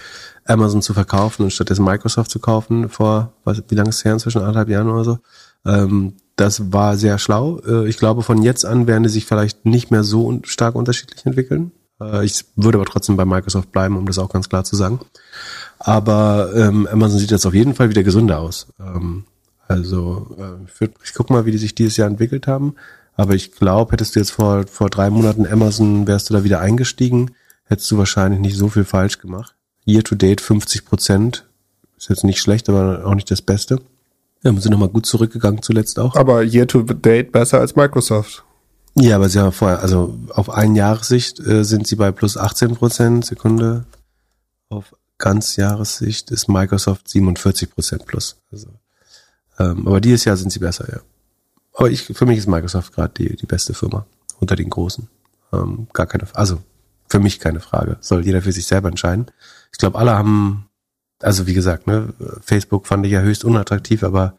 [0.45, 4.13] Amazon zu verkaufen und stattdessen Microsoft zu kaufen vor, was, wie lange ist es her,
[4.13, 5.19] inzwischen anderthalb Jahren oder so,
[5.65, 7.59] ähm, das war sehr schlau.
[7.59, 11.25] Äh, ich glaube, von jetzt an werden die sich vielleicht nicht mehr so stark unterschiedlich
[11.25, 11.71] entwickeln.
[12.01, 14.99] Äh, ich würde aber trotzdem bei Microsoft bleiben, um das auch ganz klar zu sagen.
[15.83, 18.67] Aber ähm, Amazon sieht jetzt auf jeden Fall wieder gesünder aus.
[18.79, 19.25] Ähm,
[19.67, 22.75] also äh, ich, würd, ich guck mal, wie die sich dieses Jahr entwickelt haben.
[23.15, 26.59] Aber ich glaube, hättest du jetzt vor, vor drei Monaten Amazon, wärst du da wieder
[26.59, 27.31] eingestiegen,
[27.65, 29.55] hättest du wahrscheinlich nicht so viel falsch gemacht.
[29.85, 31.45] Year to date 50 Prozent.
[31.97, 33.79] Ist jetzt nicht schlecht, aber auch nicht das Beste.
[34.43, 36.15] Ja, wir sind nochmal gut zurückgegangen zuletzt auch.
[36.15, 38.43] Aber year to date besser als Microsoft.
[38.95, 42.75] Ja, aber sie haben vorher, also auf ein Jahressicht äh, sind sie bei plus 18
[42.75, 43.85] Prozent, Sekunde.
[44.69, 48.41] Auf Ganzjahressicht ist Microsoft 47 Prozent plus.
[48.51, 48.67] Also,
[49.59, 50.99] ähm, aber dieses Jahr sind sie besser, ja.
[51.73, 54.05] Aber ich, für mich ist Microsoft gerade die, die beste Firma
[54.39, 55.07] unter den großen.
[55.53, 56.61] Ähm, gar keine, also
[57.07, 57.97] für mich keine Frage.
[58.01, 59.27] Soll jeder für sich selber entscheiden.
[59.71, 60.69] Ich glaube, alle haben,
[61.21, 64.37] also wie gesagt, ne, Facebook fand ich ja höchst unattraktiv, aber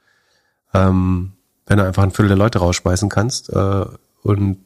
[0.74, 1.32] ähm,
[1.66, 3.84] wenn du einfach ein Viertel der Leute rausschmeißen kannst äh,
[4.22, 4.58] und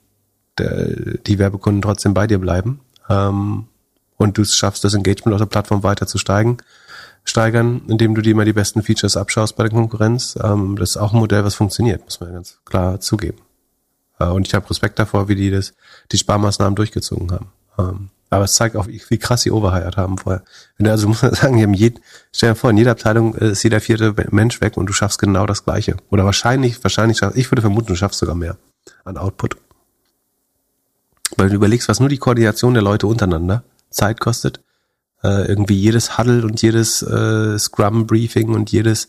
[0.59, 3.69] der, die Werbekunden trotzdem bei dir bleiben, ähm,
[4.17, 6.59] und du schaffst das Engagement auf der Plattform weiter zu steigen,
[7.25, 10.39] steigern, indem du dir immer die besten Features abschaust bei der Konkurrenz.
[10.43, 13.39] Ähm, das ist auch ein Modell, was funktioniert, muss man ganz klar zugeben.
[14.19, 15.75] Äh, und ich habe Respekt davor, wie die das,
[16.13, 17.53] die Sparmaßnahmen durchgezogen haben.
[17.79, 20.43] Ähm, aber es zeigt auch, wie krass sie overhired haben vorher.
[20.83, 22.01] Also muss man sagen, die haben jeden,
[22.33, 25.47] stell dir vor, in jeder Abteilung ist jeder vierte Mensch weg und du schaffst genau
[25.47, 25.97] das Gleiche.
[26.11, 28.57] Oder wahrscheinlich, wahrscheinlich schaffst, ich würde vermuten, du schaffst sogar mehr
[29.05, 29.57] an Output.
[31.37, 34.61] Weil du überlegst, was nur die Koordination der Leute untereinander Zeit kostet.
[35.23, 39.09] Äh, irgendwie jedes Huddle und jedes äh, Scrum-Briefing und jedes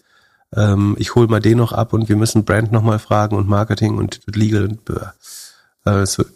[0.55, 3.97] ähm, ich hol mal den noch ab und wir müssen Brand nochmal fragen und Marketing
[3.97, 6.29] und Legal und äh, es wird,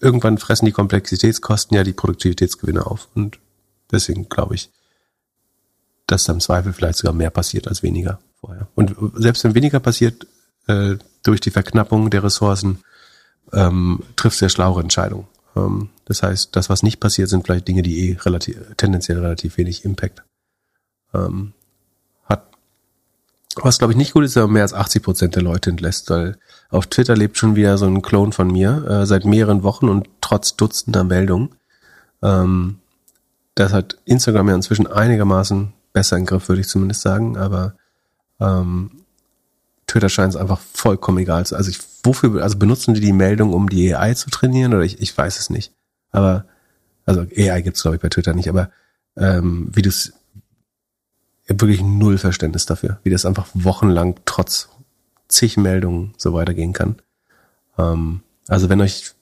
[0.00, 3.08] irgendwann fressen die Komplexitätskosten ja die Produktivitätsgewinne auf.
[3.14, 3.38] Und
[3.90, 4.70] deswegen glaube ich,
[6.06, 8.68] dass da im Zweifel vielleicht sogar mehr passiert als weniger vorher.
[8.74, 10.26] Und selbst wenn weniger passiert,
[10.66, 12.82] äh, durch die Verknappung der Ressourcen,
[13.52, 15.26] ähm, trifft sehr schlaue Entscheidungen.
[15.56, 19.56] Ähm, das heißt, das, was nicht passiert, sind vielleicht Dinge, die eh relativ, tendenziell relativ
[19.56, 20.22] wenig Impact
[21.14, 21.52] ähm,
[22.24, 22.46] hat.
[23.56, 26.36] Was, glaube ich, nicht gut ist, aber mehr als 80 Prozent der Leute entlässt, weil
[26.68, 30.08] auf Twitter lebt schon wieder so ein Clone von mir äh, seit mehreren Wochen und
[30.20, 31.54] trotz dutzender Meldungen.
[32.22, 32.80] Ähm,
[33.54, 37.76] das hat Instagram ja inzwischen einigermaßen besser im Griff, würde ich zumindest sagen, aber
[38.40, 39.04] ähm,
[39.86, 41.56] Twitter scheint es einfach vollkommen egal zu.
[41.56, 45.00] Also ich, wofür, also benutzen die die Meldung, um die AI zu trainieren oder ich,
[45.00, 45.72] ich weiß es nicht.
[46.14, 46.46] Aber,
[47.04, 48.70] also AI gibt's glaube ich bei Twitter nicht, aber
[49.16, 49.82] ähm, wie
[51.48, 54.70] habe wirklich null Verständnis dafür, wie das einfach wochenlang trotz
[55.28, 56.96] zig Meldungen so weitergehen kann.
[57.78, 59.12] Ähm, also wenn euch,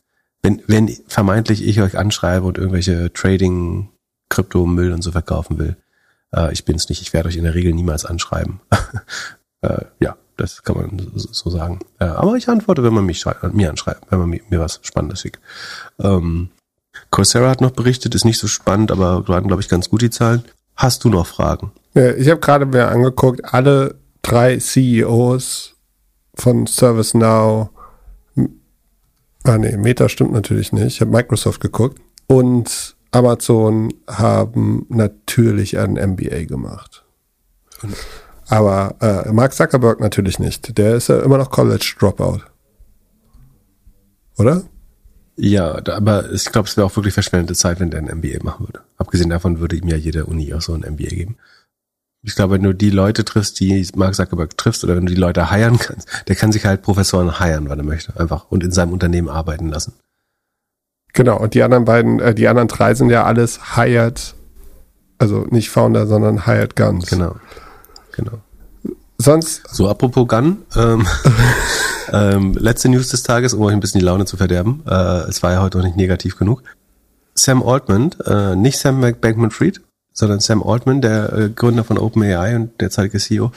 [0.42, 3.88] wenn, wenn vermeintlich ich euch anschreibe und irgendwelche Trading,
[4.28, 5.76] Krypto, Müll und so verkaufen will,
[6.34, 8.60] äh, ich bin's nicht, ich werde euch in der Regel niemals anschreiben.
[9.62, 11.80] äh, ja, das kann man so sagen.
[11.98, 15.40] Äh, aber ich antworte, wenn man mich mir anschreibt, wenn man mir, was Spannendes schickt.
[15.98, 16.50] Ähm,
[17.12, 20.10] Coursera hat noch berichtet, ist nicht so spannend, aber waren, glaube ich, ganz gut die
[20.10, 20.42] Zahlen.
[20.74, 21.70] Hast du noch Fragen?
[21.94, 25.76] Ja, ich habe gerade mir angeguckt, alle drei CEOs
[26.34, 27.68] von ServiceNow,
[29.44, 32.00] ah nee, Meta stimmt natürlich nicht, ich habe Microsoft geguckt.
[32.26, 37.04] und Amazon haben natürlich ein MBA gemacht.
[38.48, 40.78] Aber äh, Mark Zuckerberg natürlich nicht.
[40.78, 42.40] Der ist ja immer noch College Dropout.
[44.38, 44.62] Oder?
[45.36, 48.66] Ja, aber ich glaube, es wäre auch wirklich verschwendete Zeit, wenn der ein MBA machen
[48.66, 48.80] würde.
[48.98, 51.36] Abgesehen davon würde ihm ja jede Uni auch so ein MBA geben.
[52.22, 55.20] Ich glaube, wenn du die Leute triffst, die Mark Zuckerberg triffst, oder wenn du die
[55.20, 58.70] Leute heiern kannst, der kann sich halt Professoren heiern, wann er möchte, einfach und in
[58.70, 59.94] seinem Unternehmen arbeiten lassen.
[61.14, 64.34] Genau, und die anderen beiden, äh, die anderen drei sind ja alles hired,
[65.18, 67.06] also nicht Founder, sondern hired guns.
[67.06, 67.36] Genau.
[68.12, 68.38] Genau.
[69.18, 69.62] Sonst.
[69.70, 71.06] So, apropos Gun, ähm,
[72.12, 74.82] ähm, letzte News des Tages, um euch ein bisschen die Laune zu verderben.
[74.86, 76.62] Äh, es war ja heute noch nicht negativ genug.
[77.34, 79.80] Sam Altman, äh, nicht Sam Bankman-Fried,
[80.12, 83.52] sondern Sam Altman, der äh, Gründer von OpenAI und derzeitige CEO,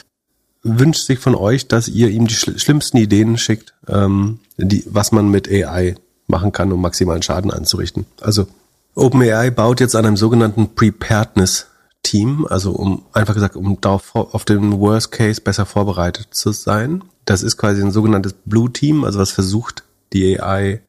[0.63, 5.11] wünscht sich von euch, dass ihr ihm die schl schlimmsten Ideen schickt, ähm, die, was
[5.11, 5.95] man mit AI
[6.27, 8.05] machen kann, um maximalen Schaden anzurichten.
[8.21, 8.47] Also
[8.95, 11.67] OpenAI baut jetzt an einem sogenannten Preparedness
[12.01, 17.03] Team, also um einfach gesagt, um darauf auf den Worst Case besser vorbereitet zu sein.
[17.25, 19.83] Das ist quasi ein sogenanntes Blue Team, also was versucht,
[20.13, 20.81] die AI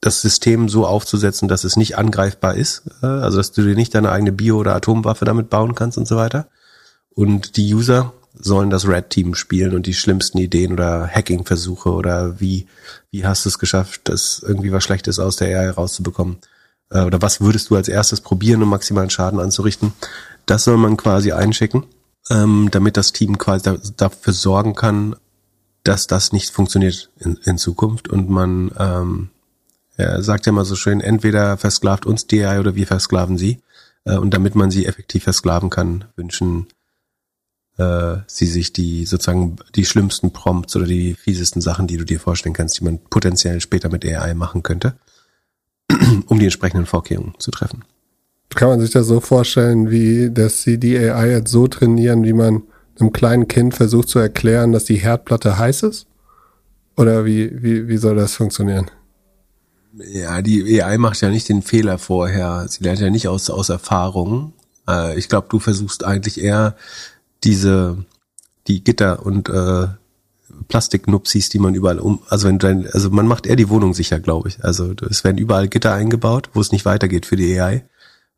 [0.00, 3.94] das System so aufzusetzen, dass es nicht angreifbar ist, äh, also dass du dir nicht
[3.94, 6.48] deine eigene Bio- oder Atomwaffe damit bauen kannst und so weiter.
[7.10, 12.40] Und die User sollen das Red Team spielen und die schlimmsten Ideen oder Hacking-Versuche oder
[12.40, 12.68] wie,
[13.10, 16.38] wie hast du es geschafft, das irgendwie was Schlechtes aus der AI rauszubekommen?
[16.90, 19.92] Äh, oder was würdest du als erstes probieren, um maximalen Schaden anzurichten?
[20.46, 21.84] Das soll man quasi einschicken,
[22.30, 25.16] ähm, damit das Team quasi da, dafür sorgen kann,
[25.84, 29.30] dass das nicht funktioniert in, in Zukunft und man ähm,
[29.98, 33.58] er sagt ja mal so schön, entweder versklavt uns die AI oder wir versklaven sie.
[34.04, 36.68] Äh, und damit man sie effektiv versklaven kann, wünschen
[37.78, 42.20] äh, sie sich die sozusagen die schlimmsten Prompts oder die fiesesten Sachen, die du dir
[42.20, 44.94] vorstellen kannst, die man potenziell später mit AI machen könnte,
[46.26, 47.84] um die entsprechenden Vorkehrungen zu treffen.
[48.50, 52.32] Kann man sich das so vorstellen, wie dass sie die AI jetzt so trainieren, wie
[52.32, 52.62] man
[53.00, 56.06] einem kleinen Kind versucht zu erklären, dass die Herdplatte heiß ist?
[56.96, 58.90] Oder wie, wie, wie soll das funktionieren?
[59.94, 62.66] Ja, die AI macht ja nicht den Fehler vorher.
[62.68, 64.52] Sie lernt ja nicht aus, aus Erfahrung.
[64.88, 66.76] Äh, ich glaube, du versuchst eigentlich eher
[67.44, 68.04] diese,
[68.66, 69.86] die Gitter und äh,
[70.68, 74.18] Plastiknupsis, die man überall um, also wenn dein, also man macht eher die Wohnung sicher,
[74.18, 74.64] glaube ich.
[74.64, 77.84] Also es werden überall Gitter eingebaut, wo es nicht weitergeht für die AI.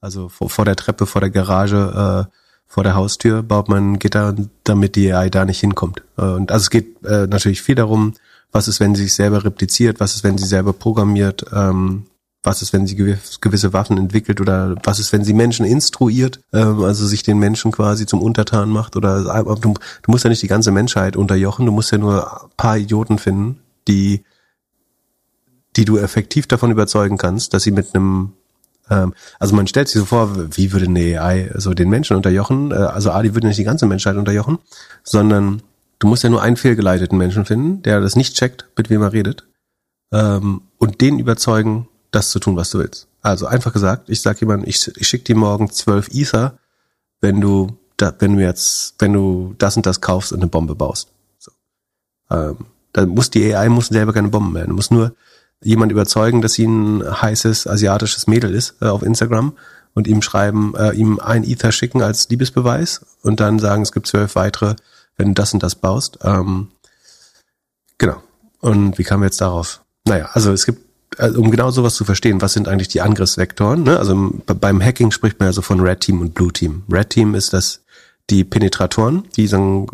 [0.00, 2.36] Also vor, vor der Treppe, vor der Garage, äh,
[2.70, 4.32] vor der Haustür baut man Gitter,
[4.62, 6.04] damit die AI da nicht hinkommt.
[6.16, 8.14] Äh, und also es geht äh, natürlich viel darum,
[8.52, 12.04] was ist, wenn sie sich selber repliziert, was ist, wenn sie selber programmiert, ähm,
[12.44, 16.84] was ist, wenn sie gewisse Waffen entwickelt oder was ist, wenn sie Menschen instruiert, ähm,
[16.84, 20.48] also sich den Menschen quasi zum Untertan macht oder du, du musst ja nicht die
[20.48, 24.24] ganze Menschheit unterjochen, du musst ja nur ein paar Idioten finden, die
[25.76, 28.32] die du effektiv davon überzeugen kannst, dass sie mit einem
[29.38, 32.72] also man stellt sich so vor, wie würde eine AI so den Menschen unterjochen?
[32.72, 34.58] Äh, also A, die würde nicht die ganze Menschheit unterjochen,
[35.04, 35.62] sondern
[35.98, 39.12] du musst ja nur einen fehlgeleiteten Menschen finden, der das nicht checkt, mit wem er
[39.12, 39.46] redet,
[40.12, 43.06] ähm, und den überzeugen, das zu tun, was du willst.
[43.22, 46.58] Also einfach gesagt, ich sag jemandem, ich, ich schicke dir morgen zwölf Ether,
[47.20, 50.74] wenn du da, wenn du jetzt, wenn du das und das kaufst und eine Bombe
[50.74, 51.08] baust.
[51.38, 51.52] So.
[52.30, 52.56] Ähm,
[52.92, 54.66] dann muss die AI muss selber keine Bomben mehr.
[54.66, 55.14] Du musst nur
[55.62, 59.52] jemand überzeugen, dass sie ein heißes asiatisches Mädel ist äh, auf Instagram
[59.94, 64.06] und ihm schreiben, äh, ihm ein Ether schicken als Liebesbeweis und dann sagen, es gibt
[64.06, 64.76] zwölf weitere,
[65.16, 66.18] wenn du das und das baust.
[66.22, 66.68] Ähm,
[67.98, 68.22] genau.
[68.60, 69.82] Und wie kamen wir jetzt darauf?
[70.04, 70.80] Naja, also es gibt,
[71.18, 73.82] also um genau sowas zu verstehen, was sind eigentlich die Angriffsvektoren?
[73.82, 73.98] Ne?
[73.98, 76.84] Also beim Hacking spricht man ja so von Red Team und Blue Team.
[76.90, 77.82] Red Team ist das
[78.30, 79.88] die Penetratoren, die sagen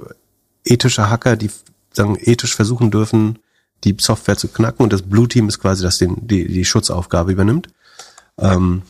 [0.64, 1.50] ethische Hacker, die
[1.92, 3.38] sagen ethisch versuchen dürfen,
[3.84, 7.32] die Software zu knacken und das Blue Team ist quasi das den die die Schutzaufgabe
[7.32, 7.68] übernimmt.
[8.38, 8.82] Ähm,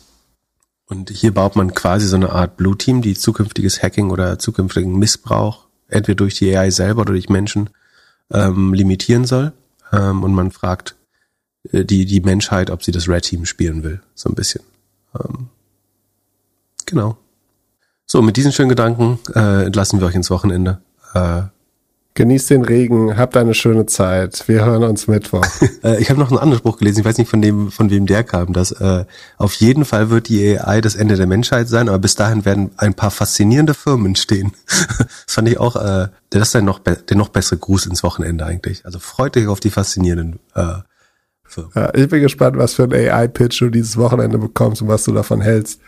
[0.89, 4.97] und hier baut man quasi so eine Art Blue Team, die zukünftiges Hacking oder zukünftigen
[4.97, 7.69] Missbrauch entweder durch die AI selber oder durch Menschen
[8.31, 9.53] ähm, limitieren soll.
[9.91, 10.95] Ähm, und man fragt
[11.71, 14.63] äh, die die Menschheit, ob sie das Red Team spielen will, so ein bisschen.
[15.15, 15.47] Ähm,
[16.85, 17.17] genau.
[18.05, 20.81] So, mit diesen schönen Gedanken äh, entlassen wir euch ins Wochenende.
[21.13, 21.43] Äh,
[22.17, 24.47] Genießt den Regen, habt eine schöne Zeit.
[24.47, 25.45] Wir hören uns Mittwoch.
[25.83, 28.07] äh, ich habe noch einen anderen Spruch gelesen, ich weiß nicht von dem, von wem
[28.07, 29.05] der kam, dass äh,
[29.37, 32.71] auf jeden Fall wird die AI das Ende der Menschheit sein, aber bis dahin werden
[32.77, 34.51] ein paar faszinierende Firmen stehen.
[34.97, 38.47] das fand ich auch, äh, das ist der noch, der noch bessere Gruß ins Wochenende
[38.47, 38.83] eigentlich.
[38.83, 40.77] Also freut euch auf die faszinierenden äh,
[41.43, 41.71] Firmen.
[41.75, 45.13] Ja, ich bin gespannt, was für ein AI-Pitch du dieses Wochenende bekommst und was du
[45.13, 45.79] davon hältst.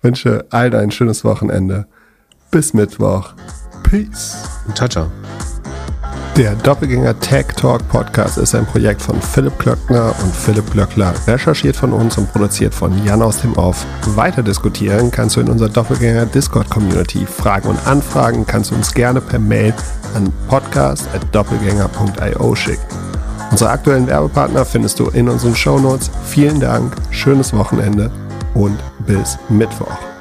[0.00, 1.86] wünsche allen ein schönes Wochenende.
[2.50, 3.34] Bis Mittwoch.
[3.82, 4.34] Peace.
[4.74, 5.12] Ciao, ciao.
[6.36, 11.76] Der Doppelgänger Tech Talk Podcast ist ein Projekt von Philipp Klöckner und Philipp Glöckler, recherchiert
[11.76, 13.86] von uns und produziert von Jan aus dem Off.
[14.16, 17.24] Weiter diskutieren kannst du in unserer Doppelgänger Discord Community.
[17.24, 19.72] Fragen und Anfragen kannst du uns gerne per Mail
[20.16, 22.82] an podcast.doppelgänger.io schicken.
[23.52, 26.10] Unsere aktuellen Werbepartner findest du in unseren Shownotes.
[26.24, 28.10] Vielen Dank, schönes Wochenende
[28.54, 30.13] und bis Mittwoch.